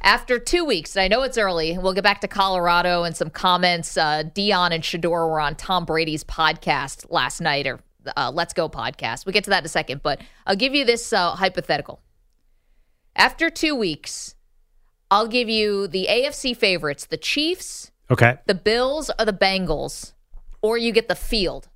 After 0.00 0.38
two 0.38 0.64
weeks, 0.64 0.96
and 0.96 1.02
I 1.04 1.08
know 1.08 1.22
it's 1.22 1.38
early, 1.38 1.78
we'll 1.78 1.92
get 1.92 2.02
back 2.02 2.20
to 2.22 2.28
Colorado 2.28 3.04
and 3.04 3.16
some 3.16 3.30
comments. 3.30 3.96
Uh, 3.96 4.24
Deion 4.24 4.72
and 4.72 4.82
Shedeur 4.82 5.28
were 5.28 5.38
on 5.40 5.54
Tom 5.54 5.84
Brady's 5.84 6.24
podcast 6.24 7.06
last 7.10 7.40
night, 7.40 7.66
or 7.66 7.78
uh, 8.16 8.30
Let's 8.34 8.52
Go 8.52 8.68
podcast. 8.68 9.26
We'll 9.26 9.32
get 9.34 9.44
to 9.44 9.50
that 9.50 9.60
in 9.60 9.66
a 9.66 9.68
second, 9.68 10.02
but 10.02 10.20
I'll 10.46 10.56
give 10.56 10.74
you 10.74 10.84
this 10.84 11.12
uh, 11.12 11.32
hypothetical. 11.36 12.00
After 13.14 13.50
two 13.50 13.74
weeks, 13.76 14.34
I'll 15.10 15.28
give 15.28 15.48
you 15.50 15.86
the 15.86 16.06
AFC 16.10 16.56
favorites, 16.56 17.04
the 17.04 17.18
Chiefs, 17.18 17.90
Okay. 18.10 18.38
the 18.46 18.54
Bills, 18.54 19.10
or 19.18 19.24
the 19.26 19.32
Bengals, 19.32 20.14
or 20.62 20.78
you 20.78 20.90
get 20.90 21.08
the 21.08 21.14
field. 21.14 21.68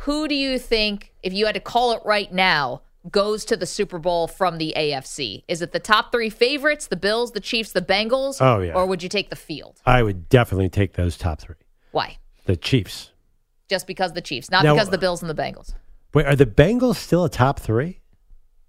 Who 0.00 0.28
do 0.28 0.34
you 0.34 0.58
think, 0.58 1.13
if 1.24 1.32
you 1.32 1.46
had 1.46 1.54
to 1.54 1.60
call 1.60 1.92
it 1.92 2.02
right 2.04 2.32
now, 2.32 2.82
goes 3.10 3.44
to 3.46 3.56
the 3.56 3.66
Super 3.66 3.98
Bowl 3.98 4.28
from 4.28 4.58
the 4.58 4.74
AFC? 4.76 5.42
Is 5.48 5.62
it 5.62 5.72
the 5.72 5.80
top 5.80 6.12
three 6.12 6.30
favorites, 6.30 6.86
the 6.86 6.96
Bills, 6.96 7.32
the 7.32 7.40
Chiefs, 7.40 7.72
the 7.72 7.80
Bengals? 7.80 8.36
Oh, 8.40 8.60
yeah. 8.60 8.74
Or 8.74 8.86
would 8.86 9.02
you 9.02 9.08
take 9.08 9.30
the 9.30 9.36
field? 9.36 9.80
I 9.84 10.02
would 10.02 10.28
definitely 10.28 10.68
take 10.68 10.92
those 10.92 11.16
top 11.16 11.40
three. 11.40 11.56
Why? 11.90 12.18
The 12.44 12.56
Chiefs. 12.56 13.10
Just 13.68 13.86
because 13.86 14.12
the 14.12 14.20
Chiefs, 14.20 14.50
not 14.50 14.64
Now- 14.64 14.74
because 14.74 14.90
the 14.90 14.98
Bills 14.98 15.22
and 15.22 15.30
the 15.30 15.34
Bengals. 15.34 15.74
Wait, 16.12 16.26
are 16.26 16.36
the 16.36 16.46
Bengals 16.46 16.96
still 16.96 17.24
a 17.24 17.30
top 17.30 17.58
three? 17.58 18.00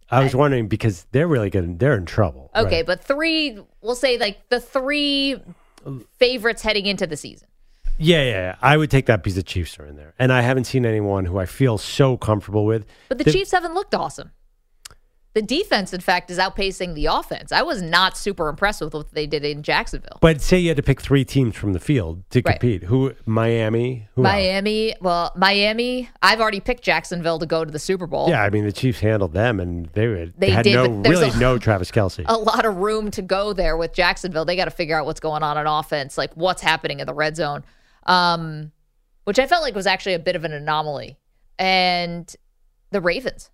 I 0.10 0.24
was 0.24 0.36
wondering 0.36 0.68
because 0.68 1.06
they're 1.12 1.28
really 1.28 1.50
good. 1.50 1.80
They're 1.80 1.98
in 1.98 2.06
trouble. 2.06 2.52
Okay, 2.56 2.78
right? 2.78 2.86
but 2.86 3.04
three, 3.04 3.60
we'll 3.82 3.96
say 3.96 4.18
like 4.18 4.50
the 4.50 4.60
three 4.60 5.42
favorites 6.18 6.62
heading 6.62 6.86
into 6.86 7.06
the 7.08 7.18
season. 7.18 7.48
Yeah, 7.98 8.24
yeah, 8.24 8.30
yeah. 8.32 8.56
I 8.62 8.78
would 8.78 8.92
take 8.92 9.06
that 9.08 9.24
because 9.24 9.36
the 9.36 9.44
Chiefs 9.44 9.80
are 9.80 9.86
in 9.86 9.96
there, 9.96 10.14
and 10.20 10.32
I 10.34 10.42
haven't 10.42 10.66
seen 10.66 10.86
anyone 10.86 11.26
who 11.26 11.38
I 11.38 11.46
feel 11.46 11.78
so 11.78 12.18
comfortable 12.18 12.66
with. 12.66 12.86
But 13.10 13.18
the 13.20 13.32
Chiefs 13.32 13.52
haven't 13.52 13.74
looked 13.74 13.96
awesome. 13.96 14.32
The 15.34 15.42
defense, 15.42 15.92
in 15.94 16.00
fact, 16.00 16.32
is 16.32 16.38
outpacing 16.40 16.96
the 16.96 17.08
offense. 17.08 17.52
I 17.52 17.62
was 17.62 17.82
not 17.82 18.16
super 18.16 18.48
impressed 18.48 18.80
with 18.80 18.94
what 18.94 19.12
they 19.14 19.28
did 19.28 19.44
in 19.44 19.64
Jacksonville. 19.64 20.18
But 20.22 20.40
say 20.40 20.58
you 20.60 20.70
had 20.70 20.78
to 20.78 20.84
pick 20.84 21.02
three 21.02 21.26
teams 21.26 21.58
from 21.58 21.74
the 21.74 21.80
field 21.82 22.24
to 22.30 22.40
Right. 22.46 22.58
compete. 22.58 22.84
Who? 22.84 23.12
Miami. 23.26 24.08
Who 24.16 24.22
else? 24.26 24.32
Miami, 24.32 24.96
well, 25.02 25.34
Miami. 25.36 26.10
I've 26.22 26.40
already 26.40 26.62
picked 26.62 26.84
Jacksonville 26.86 27.38
to 27.40 27.46
go 27.46 27.66
to 27.66 27.70
the 27.72 27.80
Super 27.80 28.08
Bowl. 28.08 28.30
Yeah, 28.30 28.44
I 28.44 28.50
mean 28.50 28.64
the 28.64 28.72
Chiefs 28.72 29.02
handled 29.02 29.34
them, 29.34 29.60
and 29.60 29.88
they, 29.88 30.08
were, 30.08 30.28
They 30.38 30.52
had 30.52 30.64
did, 30.64 30.76
no 30.76 30.88
really 31.10 31.30
a- 31.32 31.38
no 31.38 31.58
Travis 31.58 31.92
Kelce. 31.92 32.24
A 32.30 32.38
lot 32.38 32.64
of 32.64 32.78
room 32.78 33.12
to 33.12 33.22
go 33.22 33.52
there 33.52 33.76
with 33.76 33.92
Jacksonville. 33.92 34.46
They 34.46 34.56
got 34.56 34.66
to 34.66 34.72
figure 34.72 34.98
out 34.98 35.06
what's 35.06 35.20
going 35.20 35.44
on 35.44 35.58
in 35.58 35.68
offense, 35.68 36.18
like 36.18 36.32
what's 36.36 36.62
happening 36.62 37.02
in 37.02 37.08
the 37.08 37.14
red 37.14 37.36
zone, 37.36 37.66
um, 38.06 38.72
which 39.26 39.40
I 39.40 39.48
felt 39.48 39.64
like 39.64 39.76
was 39.76 39.88
actually 39.88 40.14
a 40.14 40.20
bit 40.20 40.36
of 40.36 40.44
an 40.44 40.54
anomaly. 40.54 41.18
And 41.58 42.34
the 42.92 43.02
Ravens. 43.02 43.50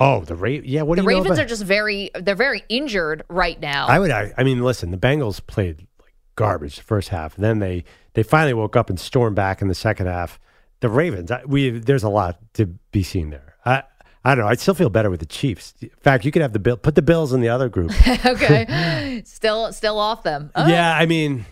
Oh, 0.00 0.20
the 0.24 0.36
Ra- 0.36 0.48
Yeah, 0.48 0.82
what 0.82 0.96
the 0.96 1.02
do 1.02 1.08
you 1.10 1.16
know 1.16 1.22
Ravens 1.22 1.38
are 1.38 1.44
just 1.44 1.64
very 1.64 2.10
they're 2.14 2.34
very 2.34 2.62
injured 2.68 3.24
right 3.28 3.60
now. 3.60 3.86
I 3.86 3.98
would. 3.98 4.10
I, 4.10 4.32
I 4.36 4.44
mean, 4.44 4.62
listen. 4.62 4.90
The 4.90 4.96
Bengals 4.96 5.44
played 5.44 5.86
like 6.00 6.14
garbage 6.36 6.76
the 6.76 6.82
first 6.82 7.10
half. 7.10 7.36
Then 7.36 7.58
they 7.58 7.84
they 8.14 8.22
finally 8.22 8.54
woke 8.54 8.76
up 8.76 8.88
and 8.88 8.98
stormed 8.98 9.36
back 9.36 9.60
in 9.60 9.68
the 9.68 9.74
second 9.74 10.06
half. 10.06 10.38
The 10.80 10.88
Ravens. 10.88 11.30
I, 11.30 11.42
we 11.44 11.70
there's 11.70 12.02
a 12.04 12.08
lot 12.08 12.38
to 12.54 12.66
be 12.66 13.02
seen 13.02 13.30
there. 13.30 13.56
I 13.64 13.82
I 14.24 14.34
don't 14.34 14.44
know. 14.44 14.50
I'd 14.50 14.60
still 14.60 14.74
feel 14.74 14.90
better 14.90 15.10
with 15.10 15.20
the 15.20 15.26
Chiefs. 15.26 15.74
In 15.80 15.90
fact, 16.00 16.24
you 16.24 16.30
could 16.30 16.42
have 16.42 16.52
the 16.52 16.58
bill. 16.58 16.76
Put 16.76 16.94
the 16.94 17.02
Bills 17.02 17.32
in 17.32 17.40
the 17.40 17.48
other 17.48 17.68
group. 17.68 17.90
okay, 18.26 19.22
still 19.26 19.72
still 19.72 19.98
off 19.98 20.22
them. 20.22 20.50
Oh, 20.54 20.66
yeah, 20.66 20.96
I 20.96 21.06
mean, 21.06 21.44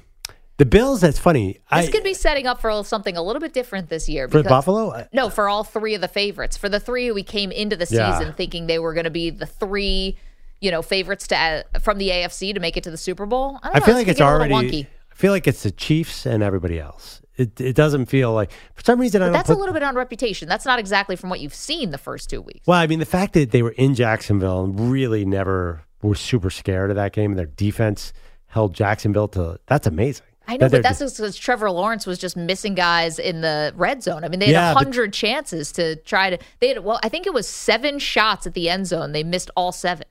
the 0.60 0.66
Bills. 0.66 1.00
That's 1.00 1.18
funny. 1.18 1.54
This 1.54 1.62
I 1.70 1.90
could 1.90 2.04
be 2.04 2.12
setting 2.12 2.46
up 2.46 2.60
for 2.60 2.84
something 2.84 3.16
a 3.16 3.22
little 3.22 3.40
bit 3.40 3.54
different 3.54 3.88
this 3.88 4.10
year. 4.10 4.28
for 4.28 4.42
Buffalo. 4.42 5.06
No, 5.10 5.30
for 5.30 5.48
all 5.48 5.64
three 5.64 5.94
of 5.94 6.02
the 6.02 6.08
favorites. 6.08 6.58
For 6.58 6.68
the 6.68 6.78
three 6.78 7.06
who 7.06 7.14
we 7.14 7.22
came 7.22 7.50
into 7.50 7.76
the 7.76 7.86
Yeah. 7.90 8.18
season 8.18 8.34
thinking 8.34 8.66
they 8.66 8.78
were 8.78 8.92
going 8.92 9.04
to 9.04 9.10
be 9.10 9.30
the 9.30 9.46
three, 9.46 10.18
you 10.60 10.70
know, 10.70 10.82
favorites 10.82 11.26
to 11.28 11.36
uh, 11.38 11.62
from 11.78 11.96
the 11.96 12.10
AFC 12.10 12.52
to 12.52 12.60
make 12.60 12.76
it 12.76 12.84
to 12.84 12.90
the 12.90 12.98
Super 12.98 13.24
Bowl. 13.24 13.58
I, 13.62 13.68
don't 13.68 13.76
I 13.76 13.80
feel 13.86 13.94
like 13.94 14.08
it's 14.08 14.20
already. 14.20 14.52
wonky. 14.52 14.86
I 15.10 15.14
feel 15.14 15.32
like 15.32 15.46
it's 15.46 15.62
the 15.62 15.70
Chiefs 15.70 16.26
and 16.26 16.42
everybody 16.42 16.78
else. 16.78 17.22
It 17.36 17.58
it 17.58 17.74
doesn't 17.74 18.06
feel 18.06 18.34
like 18.34 18.52
for 18.74 18.84
some 18.84 19.00
reason 19.00 19.22
I 19.22 19.26
don't. 19.26 19.32
that's 19.32 19.48
put, 19.48 19.56
a 19.56 19.58
little 19.58 19.72
bit 19.72 19.82
on 19.82 19.94
reputation. 19.94 20.46
That's 20.46 20.66
not 20.66 20.78
exactly 20.78 21.16
from 21.16 21.30
what 21.30 21.40
you've 21.40 21.54
seen 21.54 21.90
the 21.90 21.96
first 21.96 22.28
two 22.28 22.42
weeks. 22.42 22.66
Well, 22.66 22.78
I 22.78 22.86
mean, 22.86 22.98
the 22.98 23.06
fact 23.06 23.32
that 23.32 23.50
they 23.50 23.62
were 23.62 23.70
in 23.70 23.94
Jacksonville 23.94 24.64
and 24.64 24.92
really 24.92 25.24
never 25.24 25.86
were 26.02 26.14
super 26.16 26.50
scared 26.50 26.90
of 26.90 26.96
that 26.96 27.14
game, 27.14 27.30
and 27.30 27.38
their 27.38 27.46
defense 27.46 28.12
held 28.48 28.74
Jacksonville 28.74 29.28
to 29.28 29.58
that's 29.66 29.86
amazing. 29.86 30.26
I 30.48 30.56
know, 30.56 30.66
That 30.68 30.78
but 30.78 30.82
that's 30.82 30.98
just 30.98 31.16
because 31.16 31.36
Trevor 31.36 31.70
Lawrence 31.70 32.06
was 32.06 32.18
just 32.18 32.36
missing 32.36 32.74
guys 32.74 33.18
in 33.18 33.40
the 33.40 33.72
red 33.76 34.02
zone. 34.02 34.24
I 34.24 34.28
mean, 34.28 34.40
they 34.40 34.46
had 34.46 34.54
a 34.54 34.58
Yeah, 34.58 34.74
hundred 34.74 35.12
chances 35.12 35.70
to 35.72 35.96
try 35.96 36.30
to. 36.30 36.38
They 36.60 36.68
had 36.68 36.84
well, 36.84 36.98
I 37.02 37.08
think 37.08 37.26
it 37.26 37.34
was 37.34 37.46
seven 37.46 37.98
shots 37.98 38.46
at 38.46 38.54
the 38.54 38.68
end 38.68 38.86
zone. 38.86 39.12
They 39.12 39.22
missed 39.22 39.50
all 39.56 39.70
seven. 39.72 40.06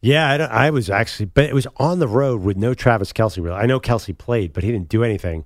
Yeah, 0.00 0.28
I, 0.30 0.36
don't- 0.36 0.52
I 0.52 0.70
was 0.70 0.90
actually, 0.90 1.26
but 1.26 1.44
it 1.44 1.54
was 1.54 1.66
on 1.78 1.98
the 1.98 2.06
road 2.08 2.42
with 2.42 2.56
no 2.56 2.74
Travis 2.74 3.12
Kelce. 3.12 3.42
Really, 3.42 3.56
I 3.56 3.66
know 3.66 3.80
Kelce 3.80 4.16
played, 4.16 4.52
but 4.52 4.62
he 4.62 4.70
didn't 4.70 4.88
do 4.88 5.02
anything, 5.02 5.44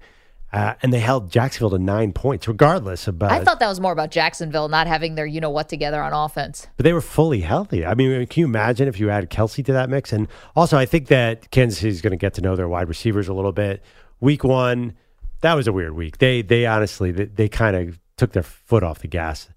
uh, 0.53 0.75
and 0.83 0.93
they 0.93 0.99
held 0.99 1.31
Jacksonville 1.31 1.71
to 1.71 1.79
nine 1.79 2.13
points, 2.13 2.47
regardless. 2.47 3.07
About 3.09 3.33
I 3.33 3.43
thought 3.43 3.61
that 3.61 3.69
was 3.69 3.81
more 3.81 3.93
about 3.93 4.11
Jacksonville 4.11 4.69
not 4.69 4.87
having 4.87 5.15
their 5.15 5.25
you 5.25 5.41
know 5.41 5.49
what 5.51 5.69
together 5.71 6.03
on 6.03 6.13
offense. 6.13 6.67
but 6.77 6.85
they 6.85 6.93
were 6.93 7.01
fully 7.01 7.41
healthy. 7.41 7.87
I 7.87 7.95
mean, 7.95 8.27
can 8.27 8.41
you 8.41 8.47
imagine 8.47 8.89
if 8.89 9.01
you 9.01 9.09
added 9.09 9.31
Kelce 9.31 9.65
to 9.65 9.73
that 9.73 9.89
mix? 9.89 10.13
And 10.13 10.29
also, 10.55 10.77
I 10.77 10.85
think 10.85 11.09
that 11.09 11.51
Kansas 11.51 11.79
City 11.79 11.89
is 11.91 12.03
going 12.03 12.11
to 12.11 12.17
get 12.19 12.35
to 12.35 12.43
know 12.43 12.55
their 12.57 12.69
wide 12.69 12.89
receivers 12.89 13.29
a 13.29 13.33
little 13.35 13.53
bit. 13.53 13.83
Week 14.23 14.45
one, 14.45 14.95
that 15.41 15.55
was 15.55 15.67
a 15.67 15.73
weird 15.73 15.95
week. 15.95 16.19
They 16.19 16.41
they 16.43 16.65
honestly 16.65 17.11
they, 17.11 17.25
they 17.25 17.49
kind 17.49 17.77
of 17.77 17.99
took 18.17 18.33
their 18.33 18.45
foot 18.45 18.83
off 18.83 19.01
the 19.01 19.09
gas. 19.09 19.49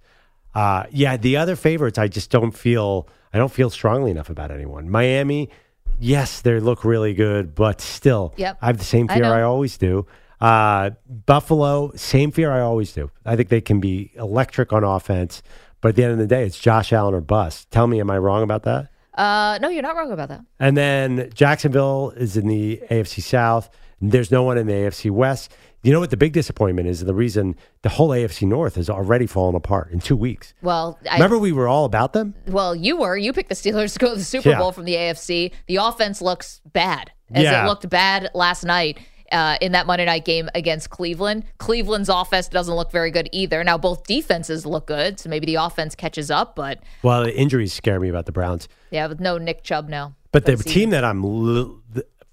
Uh, 0.55 0.86
yeah, 0.89 1.18
the 1.18 1.38
other 1.38 1.55
favorites, 1.55 1.99
I 1.99 2.07
just 2.07 2.32
don't 2.32 2.51
feel 2.51 3.07
I 3.32 3.38
don't 3.38 3.51
feel 3.51 3.70
strongly 3.70 4.09
enough 4.09 4.30
about 4.30 4.49
anyone. 4.49 4.89
Miami, 4.89 5.49
yes, 5.99 6.41
they 6.41 6.59
look 6.59 6.84
really 6.84 7.13
good, 7.13 7.53
but 7.53 7.80
still, 7.80 8.34
Yep. 8.38 8.57
I 8.61 8.66
have 8.68 8.80
the 8.80 8.84
same 8.86 9.07
fear 9.07 9.22
know. 9.24 9.32
I, 9.34 9.43
always 9.43 9.78
do. 9.78 10.07
Uh, 10.41 10.91
Buffalo, 11.07 11.91
same 11.95 12.32
fear 12.32 12.51
I 12.51 12.61
always 12.61 12.91
do. 12.91 13.11
I 13.24 13.36
think 13.36 13.49
they 13.49 13.61
can 13.61 13.80
be 13.80 14.11
electric 14.16 14.74
on 14.74 14.84
offense, 14.84 15.43
but 15.82 15.89
at 15.89 15.95
the 15.95 16.03
end 16.03 16.13
of 16.13 16.18
the 16.18 16.28
day, 16.28 16.43
it's 16.43 16.57
Josh 16.57 16.91
Allen 16.91 17.13
or 17.13 17.22
bust. 17.22 17.70
Tell 17.70 17.86
me, 17.86 17.99
am 17.99 18.09
I 18.09 18.18
wrong 18.18 18.41
about 18.41 18.63
that? 18.63 18.89
Uh, 19.13 19.59
no, 19.61 19.70
you're 19.70 19.84
not 19.84 19.95
wrong 19.95 20.11
about 20.11 20.30
that. 20.30 20.41
And 20.59 20.76
then 20.76 21.30
Jacksonville 21.34 22.11
is 22.18 22.36
in 22.36 22.47
the 22.47 22.82
AFC 22.89 23.22
South. 23.22 23.70
There's 24.01 24.31
no 24.31 24.43
one 24.43 24.57
in 24.57 24.67
the 24.67 24.73
AFC 24.73 25.09
West. 25.11 25.51
You 25.83 25.91
know 25.93 25.99
what 25.99 26.09
the 26.09 26.17
big 26.17 26.33
disappointment 26.33 26.87
is? 26.87 27.01
and 27.01 27.07
The 27.07 27.13
reason 27.13 27.55
the 27.83 27.89
whole 27.89 28.09
AFC 28.09 28.47
North 28.47 28.75
has 28.75 28.89
already 28.89 29.27
fallen 29.27 29.53
apart 29.55 29.91
in 29.91 29.99
two 29.99 30.15
weeks. 30.17 30.53
Well, 30.61 30.97
I, 31.09 31.13
Remember, 31.15 31.37
we 31.37 31.51
were 31.51 31.67
all 31.67 31.85
about 31.85 32.13
them. 32.13 32.33
Well, 32.47 32.75
you 32.75 32.97
were. 32.97 33.15
You 33.15 33.31
picked 33.33 33.49
the 33.49 33.55
Steelers 33.55 33.93
to 33.93 33.99
go 33.99 34.09
to 34.13 34.15
the 34.17 34.23
Super 34.23 34.49
Yeah. 34.49 34.57
Bowl 34.59 34.71
from 34.71 34.85
the 34.85 34.95
AFC. 34.95 35.51
The 35.67 35.75
offense 35.77 36.21
looks 36.23 36.59
bad, 36.73 37.11
as 37.31 37.43
Yeah. 37.43 37.63
it 37.63 37.67
looked 37.67 37.87
bad 37.89 38.31
last 38.33 38.63
night 38.63 38.97
uh, 39.31 39.57
in 39.61 39.73
that 39.73 39.85
Monday 39.85 40.05
night 40.05 40.25
game 40.25 40.49
against 40.55 40.89
Cleveland. 40.89 41.45
Cleveland's 41.59 42.09
offense 42.09 42.47
doesn't 42.47 42.73
look 42.75 42.91
very 42.91 43.11
good 43.11 43.29
either. 43.31 43.63
Now, 43.63 43.77
both 43.77 44.05
defenses 44.07 44.65
look 44.65 44.87
good, 44.87 45.19
so 45.19 45.29
maybe 45.29 45.45
the 45.45 45.55
offense 45.55 45.93
catches 45.93 46.31
up. 46.31 46.55
But 46.55 46.79
Well, 47.03 47.23
the 47.25 47.35
injuries 47.35 47.73
scare 47.73 47.99
me 47.99 48.09
about 48.09 48.25
the 48.25 48.31
Browns. 48.31 48.67
yeah, 48.89 49.05
with 49.07 49.19
no 49.19 49.37
Nick 49.37 49.63
Chubb 49.63 49.87
now. 49.87 50.15
But 50.31 50.45
the 50.45 50.57
season. 50.57 50.71
team 50.71 50.89
that 50.89 51.03
I'm, 51.05 51.21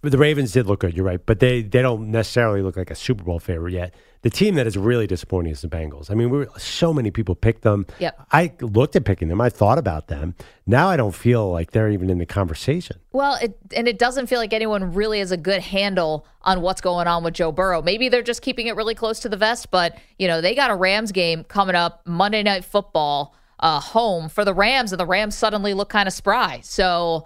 the, 0.02 0.10
the 0.10 0.18
Ravens 0.18 0.52
did 0.52 0.66
look 0.66 0.80
good. 0.80 0.94
You're 0.94 1.06
right, 1.06 1.24
but 1.24 1.40
they 1.40 1.62
they 1.62 1.82
don't 1.82 2.10
necessarily 2.10 2.62
look 2.62 2.76
like 2.76 2.90
a 2.90 2.94
Super 2.94 3.24
Bowl 3.24 3.38
favorite 3.38 3.72
yet. 3.72 3.94
The 4.22 4.30
team 4.30 4.54
that 4.54 4.68
is 4.68 4.76
really 4.76 5.08
disappointing 5.08 5.52
is 5.52 5.62
the 5.62 5.68
Bengals. 5.68 6.08
I 6.08 6.14
mean, 6.14 6.30
we 6.30 6.38
were, 6.38 6.48
so 6.56 6.92
many 6.92 7.10
people 7.10 7.34
picked 7.34 7.62
them. 7.62 7.86
Yep. 7.98 8.20
I 8.30 8.52
looked 8.60 8.94
at 8.94 9.04
picking 9.04 9.26
them. 9.26 9.40
I 9.40 9.48
thought 9.48 9.78
about 9.78 10.06
them. 10.06 10.36
Now 10.64 10.88
I 10.88 10.96
don't 10.96 11.14
feel 11.14 11.50
like 11.50 11.72
they're 11.72 11.90
even 11.90 12.08
in 12.08 12.18
the 12.18 12.26
conversation. 12.26 12.98
Well, 13.10 13.34
it, 13.42 13.56
and 13.74 13.88
it 13.88 13.98
doesn't 13.98 14.28
feel 14.28 14.38
like 14.38 14.52
anyone 14.52 14.92
really 14.92 15.18
has 15.18 15.32
a 15.32 15.36
good 15.36 15.60
handle 15.60 16.24
on 16.42 16.60
what's 16.60 16.80
going 16.80 17.08
on 17.08 17.24
with 17.24 17.34
Joe 17.34 17.50
Burrow. 17.50 17.82
Maybe 17.82 18.08
they're 18.08 18.22
just 18.22 18.42
keeping 18.42 18.68
it 18.68 18.76
really 18.76 18.94
close 18.94 19.18
to 19.20 19.28
the 19.28 19.36
vest, 19.36 19.72
but 19.72 19.98
you 20.18 20.28
know 20.28 20.40
they 20.40 20.54
got 20.54 20.70
a 20.70 20.74
Rams 20.76 21.10
game 21.10 21.42
coming 21.42 21.74
up 21.74 22.06
Monday 22.06 22.44
Night 22.44 22.64
Football 22.64 23.34
uh, 23.58 23.80
home 23.80 24.28
for 24.28 24.44
the 24.44 24.54
Rams, 24.54 24.92
and 24.92 25.00
the 25.00 25.06
Rams 25.06 25.36
suddenly 25.36 25.74
look 25.74 25.88
kind 25.88 26.06
of 26.06 26.12
spry. 26.12 26.60
So 26.62 27.24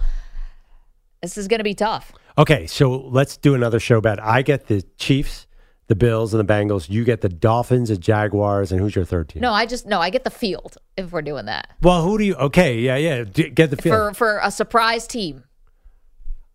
this 1.23 1.37
is 1.37 1.49
going 1.49 1.59
to 1.59 1.65
be 1.65 1.75
tough. 1.75 2.13
Okay, 2.39 2.67
so 2.67 2.91
let's 3.09 3.37
do 3.37 3.55
another 3.55 3.81
show 3.81 4.01
bet. 4.01 4.23
I 4.23 4.43
get 4.43 4.67
the 4.67 4.83
Chiefs, 4.99 5.47
the 5.87 5.95
Bills 5.95 6.35
and 6.35 6.47
the 6.47 6.53
Bengals. 6.53 6.91
You 6.91 7.03
get 7.05 7.21
the 7.23 7.29
Dolphins 7.29 7.89
and 7.91 8.01
Jaguars, 8.01 8.73
and 8.73 8.81
who's 8.81 8.95
your 8.95 9.05
third 9.07 9.29
team? 9.31 9.41
No, 9.43 9.53
I 9.53 9.65
just 9.67 9.87
no, 9.87 10.01
I 10.01 10.11
get 10.11 10.25
the 10.25 10.31
field 10.31 10.77
if 10.97 11.13
we're 11.13 11.23
doing 11.23 11.47
that 11.47 11.71
Well, 11.83 12.03
who 12.03 12.19
do 12.19 12.25
you? 12.25 12.35
Okay, 12.35 12.79
yeah, 12.81 12.97
yeah. 12.97 13.25
d- 13.25 13.51
Get 13.51 13.71
the 13.71 13.77
field. 13.77 13.95
for 13.95 14.15
for 14.15 14.41
a 14.43 14.51
surprise 14.51 15.07
team. 15.07 15.45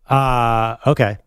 Uh 0.08 0.76
okay. 0.86 1.18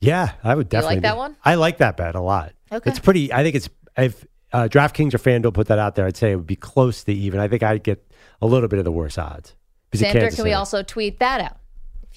Yeah, 0.00 0.32
I 0.44 0.54
would 0.54 0.72
You 0.72 0.78
like 0.80 1.00
definitely. 1.00 1.00
that 1.00 1.16
one? 1.16 1.36
I 1.44 1.54
like 1.56 1.78
that 1.78 1.96
bet 1.96 2.14
a 2.14 2.20
lot. 2.20 2.52
Okay. 2.70 2.90
It's 2.90 3.00
pretty. 3.00 3.32
I 3.32 3.42
think 3.42 3.56
it's 3.56 3.68
if 3.96 4.24
uh, 4.52 4.68
DraftKings 4.70 5.12
or 5.12 5.18
FanDuel 5.18 5.52
put 5.52 5.66
that 5.68 5.78
out 5.78 5.94
there, 5.96 6.06
I'd 6.06 6.16
say 6.16 6.32
it 6.32 6.36
would 6.36 6.46
be 6.46 6.54
close 6.56 7.02
to 7.04 7.12
even. 7.12 7.40
I 7.40 7.48
think 7.48 7.62
I'd 7.64 7.82
get 7.82 8.04
a 8.40 8.46
little 8.46 8.68
bit 8.68 8.78
of 8.78 8.84
the 8.84 8.92
worse 8.92 9.18
odds. 9.18 9.54
Because 9.90 10.06
of 10.06 10.12
Kansas 10.12 10.36
can 10.36 10.44
we 10.44 10.50
City. 10.50 10.54
also 10.54 10.82
tweet 10.82 11.18
that 11.18 11.40
out? 11.40 11.57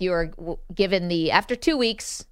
You 0.01 0.13
are 0.13 0.31
given 0.73 1.09
the 1.09 1.29
after 1.29 1.55
two 1.55 1.77
weeks, 1.77 2.25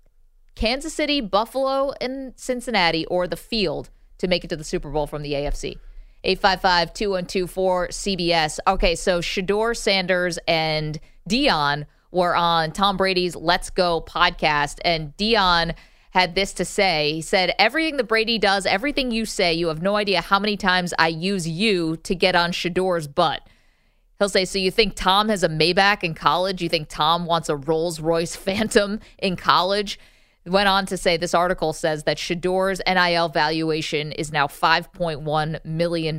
Kansas 0.56 0.94
City, 0.94 1.22
Buffalo, 1.22 1.94
and 2.02 2.34
Cincinnati, 2.36 3.06
or 3.06 3.28
the 3.28 3.38
field 3.38 3.92
to 4.18 4.28
make 4.28 4.44
it 4.44 4.48
to 4.50 4.56
the 4.56 4.64
Super 4.64 4.90
Bowl 4.90 5.06
from 5.06 5.22
the 5.22 5.34
AFC. 5.34 5.78
855 6.24 6.94
2124 6.94 7.88
CBS. 7.90 8.60
Okay, 8.68 8.96
so 8.96 9.22
Shedeur 9.22 9.78
Sanders 9.78 10.40
and 10.48 11.00
Deion 11.30 11.86
were 12.12 12.36
on 12.36 12.72
Tom 12.72 12.98
Brady's 12.98 13.36
Let's 13.36 13.70
Go 13.70 14.02
podcast, 14.02 14.80
and 14.84 15.16
Deion 15.16 15.76
had 16.12 16.34
this 16.34 16.54
to 16.54 16.66
say. 16.66 17.14
He 17.14 17.22
said, 17.22 17.54
Everything 17.60 17.98
that 17.98 18.06
Brady 18.06 18.40
does, 18.40 18.66
everything 18.66 19.12
you 19.12 19.26
say, 19.26 19.54
you 19.54 19.68
have 19.68 19.82
no 19.82 19.96
idea 19.96 20.22
how 20.22 20.40
many 20.40 20.58
times 20.58 20.94
I 20.98 21.10
use 21.10 21.48
you 21.48 21.98
to 21.98 22.16
get 22.16 22.36
on 22.36 22.52
Shedeur's 22.52 23.08
butt. 23.08 23.48
He'll 24.20 24.28
say, 24.28 24.44
So 24.44 24.60
you 24.60 24.70
think 24.70 24.96
Tom 24.96 25.30
has 25.30 25.44
a 25.44 25.50
Maybach 25.50 26.04
in 26.04 26.14
college? 26.14 26.62
You 26.62 26.68
think 26.68 26.90
Tom 26.90 27.26
wants 27.26 27.48
a 27.48 27.56
Rolls 27.56 28.02
Royce 28.02 28.36
Phantom 28.36 29.00
in 29.18 29.38
college? 29.38 29.98
Went 30.46 30.68
on 30.68 30.86
to 30.88 30.98
say 30.98 31.16
this 31.16 31.34
article 31.34 31.72
says 31.74 32.04
that 32.04 32.18
Shedeur's 32.18 32.82
NIL 32.86 33.30
valuation 33.30 34.12
is 34.12 34.32
now 34.32 34.48
$5.1 34.48 35.64
million. 35.66 36.18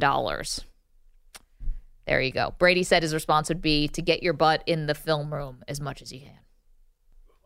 There 2.06 2.20
you 2.20 2.32
go. 2.32 2.54
Brady 2.58 2.84
said 2.84 3.02
his 3.02 3.12
response 3.12 3.48
would 3.48 3.60
be 3.60 3.88
to 3.88 4.00
get 4.00 4.22
your 4.22 4.32
butt 4.32 4.62
in 4.66 4.86
the 4.86 4.94
film 4.94 5.32
room 5.32 5.62
as 5.68 5.80
much 5.80 6.00
as 6.00 6.10
you 6.12 6.20
can. 6.20 6.38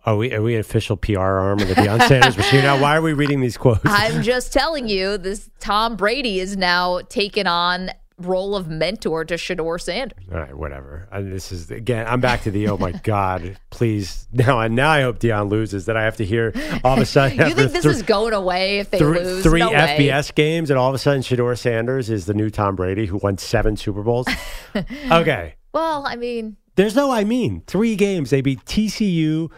Are 0.06 0.16
we 0.16 0.32
are 0.34 0.42
we 0.42 0.54
an 0.54 0.60
official 0.60 0.96
PR 0.98 1.18
arm 1.18 1.60
of 1.60 1.68
the 1.68 1.74
Deion 1.74 2.06
Sanders 2.06 2.36
machine 2.36 2.62
now? 2.62 2.78
Why 2.78 2.96
are 2.96 3.02
we 3.02 3.14
reading 3.14 3.40
these 3.40 3.56
quotes? 3.56 3.80
I'm 3.84 4.22
just 4.22 4.52
telling 4.52 4.86
you, 4.86 5.16
this 5.16 5.48
Tom 5.60 5.96
Brady 5.96 6.40
is 6.40 6.58
now 6.58 7.00
taking 7.08 7.46
on 7.46 7.90
role 8.18 8.54
of 8.54 8.68
mentor 8.68 9.24
to 9.24 9.34
Shedeur 9.34 9.80
Sanders. 9.80 10.18
All 10.32 10.38
right, 10.38 10.56
whatever. 10.56 11.08
And 11.10 11.32
this 11.32 11.50
is 11.50 11.70
again. 11.70 12.06
I'm 12.08 12.20
back 12.20 12.42
to 12.44 12.50
the 12.50 12.68
oh 12.68 12.76
my 12.78 12.92
god, 13.02 13.58
please 13.70 14.28
now. 14.32 14.60
And 14.60 14.76
now 14.76 14.90
I 14.90 15.02
hope 15.02 15.18
Deion 15.18 15.50
loses. 15.50 15.86
That 15.86 15.96
I 15.96 16.04
have 16.04 16.16
to 16.18 16.24
hear 16.24 16.52
all 16.84 16.94
of 16.94 17.00
a 17.00 17.06
sudden. 17.06 17.38
You 17.48 17.54
think 17.54 17.72
this 17.72 17.82
thr- 17.84 17.90
is 17.90 18.02
going 18.02 18.32
away 18.32 18.78
if 18.78 18.90
they 18.90 18.98
three, 18.98 19.18
lose? 19.18 19.42
three 19.42 19.60
no 19.60 19.70
way. 19.70 19.96
FBS 19.98 20.34
games, 20.34 20.70
and 20.70 20.78
all 20.78 20.88
of 20.88 20.94
a 20.94 20.98
sudden 20.98 21.22
Shedeur 21.22 21.58
Sanders 21.58 22.08
is 22.10 22.26
the 22.26 22.34
new 22.34 22.50
Tom 22.50 22.76
Brady 22.76 23.06
who 23.06 23.16
won 23.18 23.36
seven 23.38 23.76
Super 23.76 24.02
Bowls? 24.02 24.26
okay, 25.10 25.54
Well, 25.72 26.04
I 26.06 26.16
mean, 26.16 26.56
there's 26.76 26.94
no 26.96 27.10
I 27.10 27.24
mean. 27.24 27.62
Three 27.66 27.96
games 27.96 28.30
they 28.30 28.40
beat 28.40 28.64
TCU, 28.64 29.50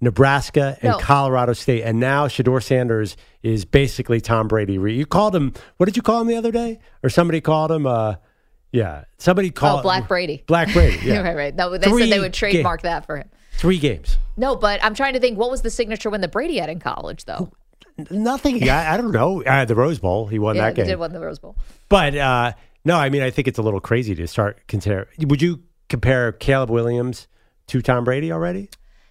Nebraska, 0.00 0.76
and 0.82 0.92
No. 0.92 0.98
Colorado 0.98 1.52
State, 1.52 1.82
and 1.82 1.98
now 1.98 2.26
Shedeur 2.26 2.62
Sanders 2.62 3.16
is 3.42 3.64
basically 3.64 4.20
Tom 4.20 4.46
Brady. 4.48 4.74
You 4.74 5.06
called 5.06 5.34
him. 5.34 5.54
What 5.78 5.86
did 5.86 5.96
you 5.96 6.02
call 6.02 6.20
him 6.20 6.26
the 6.26 6.36
other 6.36 6.52
day? 6.52 6.80
Or 7.02 7.08
somebody 7.08 7.40
called 7.40 7.72
him? 7.72 7.86
Uh, 7.86 8.16
yeah, 8.72 9.04
somebody 9.18 9.50
called 9.50 9.80
oh, 9.80 9.82
Black 9.82 10.06
Brady. 10.06 10.44
Black 10.46 10.72
Brady. 10.72 10.98
Yeah, 11.06 11.22
right, 11.22 11.36
right. 11.36 11.54
No, 11.54 11.76
they 11.76 11.88
Three 11.88 12.02
said 12.02 12.12
they 12.12 12.20
would 12.20 12.34
trademark 12.34 12.82
that 12.82 13.06
for 13.06 13.16
him. 13.16 13.30
Three 13.52 13.78
games. 13.78 14.18
No, 14.36 14.54
but 14.54 14.84
I'm 14.84 14.94
trying 14.94 15.14
to 15.14 15.20
think 15.20 15.38
what 15.38 15.50
was 15.50 15.62
the 15.62 15.70
signature 15.70 16.10
when 16.10 16.20
the 16.20 16.28
Brady 16.28 16.58
had 16.58 16.68
in 16.68 16.78
college, 16.78 17.24
though? 17.24 17.50
Nothing. 18.10 18.68
I, 18.68 18.94
I 18.94 18.96
don't 18.98 19.12
know. 19.12 19.42
Uh, 19.42 19.64
the 19.64 19.74
Rose 19.74 19.98
Bowl. 19.98 20.26
He 20.26 20.38
won 20.38 20.56
yeah, 20.56 20.66
that 20.66 20.74
game. 20.74 20.86
did 20.86 20.98
win 20.98 21.12
the 21.12 21.20
Rose 21.20 21.38
Bowl. 21.38 21.56
But 21.88 22.14
uh, 22.14 22.52
no, 22.84 22.98
I 22.98 23.08
mean, 23.08 23.22
I 23.22 23.30
think 23.30 23.48
it's 23.48 23.58
a 23.58 23.62
little 23.62 23.80
crazy 23.80 24.14
to 24.14 24.26
start 24.26 24.66
compare. 24.68 25.08
Would 25.18 25.40
you 25.40 25.62
compare 25.88 26.32
Caleb 26.32 26.68
Williams 26.68 27.28
to 27.68 27.80
Tom 27.80 28.04
Brady 28.04 28.30
already? 28.30 28.68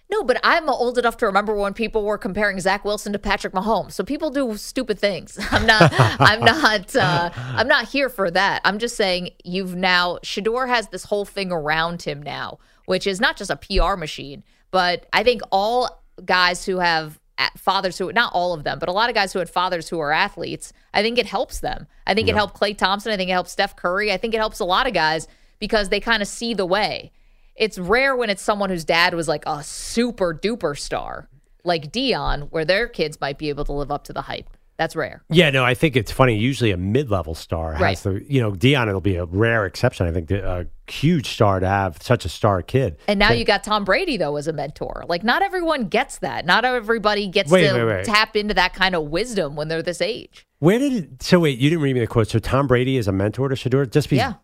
No, 0.08 0.22
but 0.22 0.38
I'm 0.44 0.68
old 0.68 0.98
enough 0.98 1.16
to 1.18 1.26
remember 1.26 1.54
when 1.54 1.74
people 1.74 2.04
were 2.04 2.18
comparing 2.18 2.60
Zach 2.60 2.84
Wilson 2.84 3.12
to 3.12 3.18
Patrick 3.18 3.52
Mahomes. 3.52 3.92
So 3.92 4.04
people 4.04 4.30
do 4.30 4.56
stupid 4.56 5.00
things. 5.00 5.36
I'm 5.50 5.66
not. 5.66 5.92
I'm 6.20 6.40
not. 6.40 6.94
Uh, 6.94 7.30
I'm 7.34 7.66
not 7.66 7.88
here 7.88 8.08
for 8.08 8.30
that. 8.30 8.62
I'm 8.64 8.78
just 8.78 8.96
saying 8.96 9.30
you've 9.44 9.74
now. 9.74 10.18
Shedeur 10.22 10.68
has 10.68 10.88
this 10.88 11.04
whole 11.04 11.24
thing 11.24 11.50
around 11.50 12.02
him 12.02 12.22
now, 12.22 12.58
which 12.86 13.06
is 13.06 13.20
not 13.20 13.36
just 13.36 13.50
a 13.50 13.56
PR 13.56 13.96
machine, 13.96 14.44
but 14.70 15.06
I 15.12 15.24
think 15.24 15.42
all 15.50 16.02
guys 16.24 16.64
who 16.64 16.78
have 16.78 17.18
fathers 17.56 17.98
who 17.98 18.12
not 18.12 18.32
all 18.32 18.54
of 18.54 18.64
them, 18.64 18.78
but 18.78 18.88
a 18.88 18.92
lot 18.92 19.08
of 19.08 19.14
guys 19.14 19.32
who 19.32 19.40
had 19.40 19.50
fathers 19.50 19.88
who 19.88 19.98
are 19.98 20.12
athletes. 20.12 20.72
I 20.94 21.02
think 21.02 21.18
it 21.18 21.26
helps 21.26 21.60
them. 21.60 21.86
I 22.06 22.14
think 22.14 22.28
it 22.28 22.34
helped 22.34 22.58
Klay 22.58 22.76
Thompson. 22.78 23.12
I 23.12 23.16
think 23.16 23.28
it 23.28 23.34
helps 23.34 23.52
Steph 23.52 23.76
Curry. 23.76 24.12
I 24.12 24.16
think 24.16 24.34
it 24.34 24.38
helps 24.38 24.60
a 24.60 24.64
lot 24.64 24.86
of 24.86 24.94
guys 24.94 25.28
because 25.58 25.88
they 25.88 26.00
kind 26.00 26.22
of 26.22 26.28
see 26.28 26.54
the 26.54 26.64
way 26.64 27.12
it's 27.56 27.78
rare 27.78 28.14
when 28.16 28.30
it's 28.30 28.42
someone 28.42 28.70
whose 28.70 28.84
dad 28.84 29.14
was 29.14 29.28
like 29.28 29.44
a 29.46 29.62
super 29.62 30.34
duper 30.34 30.78
star, 30.78 31.28
like 31.64 31.90
Deion, 31.92 32.48
where 32.50 32.64
their 32.64 32.88
kids 32.88 33.20
might 33.20 33.38
be 33.38 33.48
able 33.48 33.64
to 33.64 33.72
live 33.72 33.90
up 33.90 34.04
to 34.04 34.12
the 34.12 34.22
hype. 34.22 34.48
That's 34.78 34.94
rare. 34.94 35.22
Yeah, 35.30 35.48
no, 35.48 35.64
I 35.64 35.72
think 35.72 35.96
it's 35.96 36.12
funny. 36.12 36.36
Usually, 36.36 36.70
a 36.70 36.76
mid-level 36.76 37.34
star 37.34 37.72
has 37.72 37.80
Right. 37.80 37.96
the, 37.96 38.22
you 38.28 38.42
know, 38.42 38.52
Deion. 38.52 38.88
It'll 38.88 39.00
be 39.00 39.16
a 39.16 39.24
rare 39.24 39.64
exception. 39.64 40.06
I 40.06 40.12
think 40.12 40.30
a 40.30 40.66
huge 40.86 41.30
star 41.30 41.60
to 41.60 41.66
have 41.66 41.96
such 42.02 42.26
a 42.26 42.28
star 42.28 42.60
kid. 42.60 42.98
And 43.08 43.18
now 43.18 43.32
you 43.32 43.46
got 43.46 43.64
Tom 43.64 43.86
Brady 43.86 44.18
though 44.18 44.36
as 44.36 44.46
a 44.48 44.52
mentor. 44.52 45.04
Like 45.08 45.24
not 45.24 45.40
everyone 45.40 45.84
gets 45.84 46.18
that. 46.18 46.44
Not 46.44 46.66
everybody 46.66 47.26
gets 47.26 47.50
Wait, 47.50 47.66
to 47.68 47.72
wait, 47.72 47.84
wait. 47.84 48.04
tap 48.04 48.36
into 48.36 48.52
that 48.52 48.74
kind 48.74 48.94
of 48.94 49.04
wisdom 49.04 49.56
when 49.56 49.68
they're 49.68 49.82
this 49.82 50.02
age. 50.02 50.44
Where 50.58 50.78
did 50.78 50.92
it? 50.92 51.22
So 51.22 51.40
wait, 51.40 51.58
you 51.58 51.70
didn't 51.70 51.82
read 51.82 51.94
me 51.94 52.00
the 52.00 52.06
quote. 52.06 52.28
So 52.28 52.38
Tom 52.38 52.66
Brady 52.66 52.98
is 52.98 53.08
a 53.08 53.12
mentor 53.12 53.48
to 53.48 53.54
Shedeur. 53.54 53.90
Just 53.90 54.10
because 54.10 54.18
Yeah. 54.18 54.34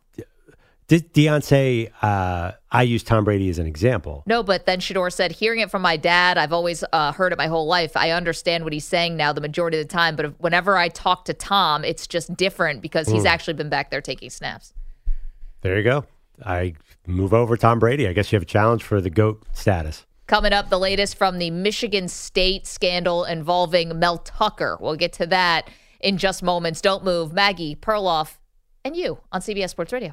Say 1.43 1.90
uh, 2.03 2.53
I 2.70 2.82
use 2.82 3.03
Tom 3.03 3.24
Brady 3.24 3.49
as 3.49 3.59
an 3.59 3.66
example? 3.66 4.22
No, 4.26 4.43
but 4.43 4.66
then 4.66 4.80
Shedeur 4.80 5.12
said, 5.12 5.32
hearing 5.32 5.61
it 5.61 5.70
from 5.70 5.82
my 5.82 5.97
dad, 5.97 6.38
I've 6.38 6.53
always 6.53 6.84
uh, 6.93 7.12
heard 7.12 7.32
it 7.32 7.38
my 7.38 7.47
whole 7.47 7.66
life. 7.66 7.97
I 7.97 8.11
understand 8.11 8.64
what 8.64 8.72
he's 8.72 8.84
saying 8.84 9.16
now 9.16 9.32
the 9.32 9.40
majority 9.40 9.78
of 9.80 9.86
the 9.88 9.93
time, 9.93 10.16
but 10.16 10.24
if, 10.26 10.32
whenever 10.40 10.76
I 10.76 10.88
talk 10.88 11.24
to 11.26 11.34
Tom, 11.34 11.84
it's 11.84 12.07
just 12.07 12.36
different 12.36 12.82
because 12.82 13.09
he's 13.09 13.24
Mm. 13.24 13.28
actually 13.28 13.55
been 13.55 13.68
back 13.68 13.90
there 13.90 14.01
taking 14.01 14.30
snaps. 14.30 14.74
There 15.62 15.76
you 15.76 15.84
go. 15.84 16.05
I 16.45 16.74
move 17.07 17.32
over 17.32 17.57
Tom 17.57 17.78
Brady. 17.78 18.09
I 18.09 18.12
guess 18.12 18.32
you 18.32 18.36
have 18.36 18.43
a 18.43 18.47
challenge 18.47 18.82
for 18.82 19.01
the 19.01 19.11
goat 19.11 19.43
status. 19.53 20.05
Coming 20.26 20.53
up, 20.53 20.70
the 20.70 20.78
latest 20.78 21.16
from 21.16 21.38
the 21.38 21.51
Michigan 21.51 22.09
State 22.09 22.66
scandal 22.66 23.24
involving 23.24 23.99
Mel 23.99 24.18
Tucker. 24.18 24.78
We'll 24.80 24.97
get 24.97 25.12
to 25.14 25.26
that 25.26 25.68
in 26.01 26.16
just 26.18 26.43
moments. 26.43 26.80
Don't 26.80 27.05
move. 27.05 27.32
Maggie, 27.32 27.76
Perloff, 27.76 28.38
and 28.84 28.97
you 28.97 29.18
on 29.30 29.40
CBS 29.40 29.70
Sports 29.70 29.93
Radio. 29.93 30.12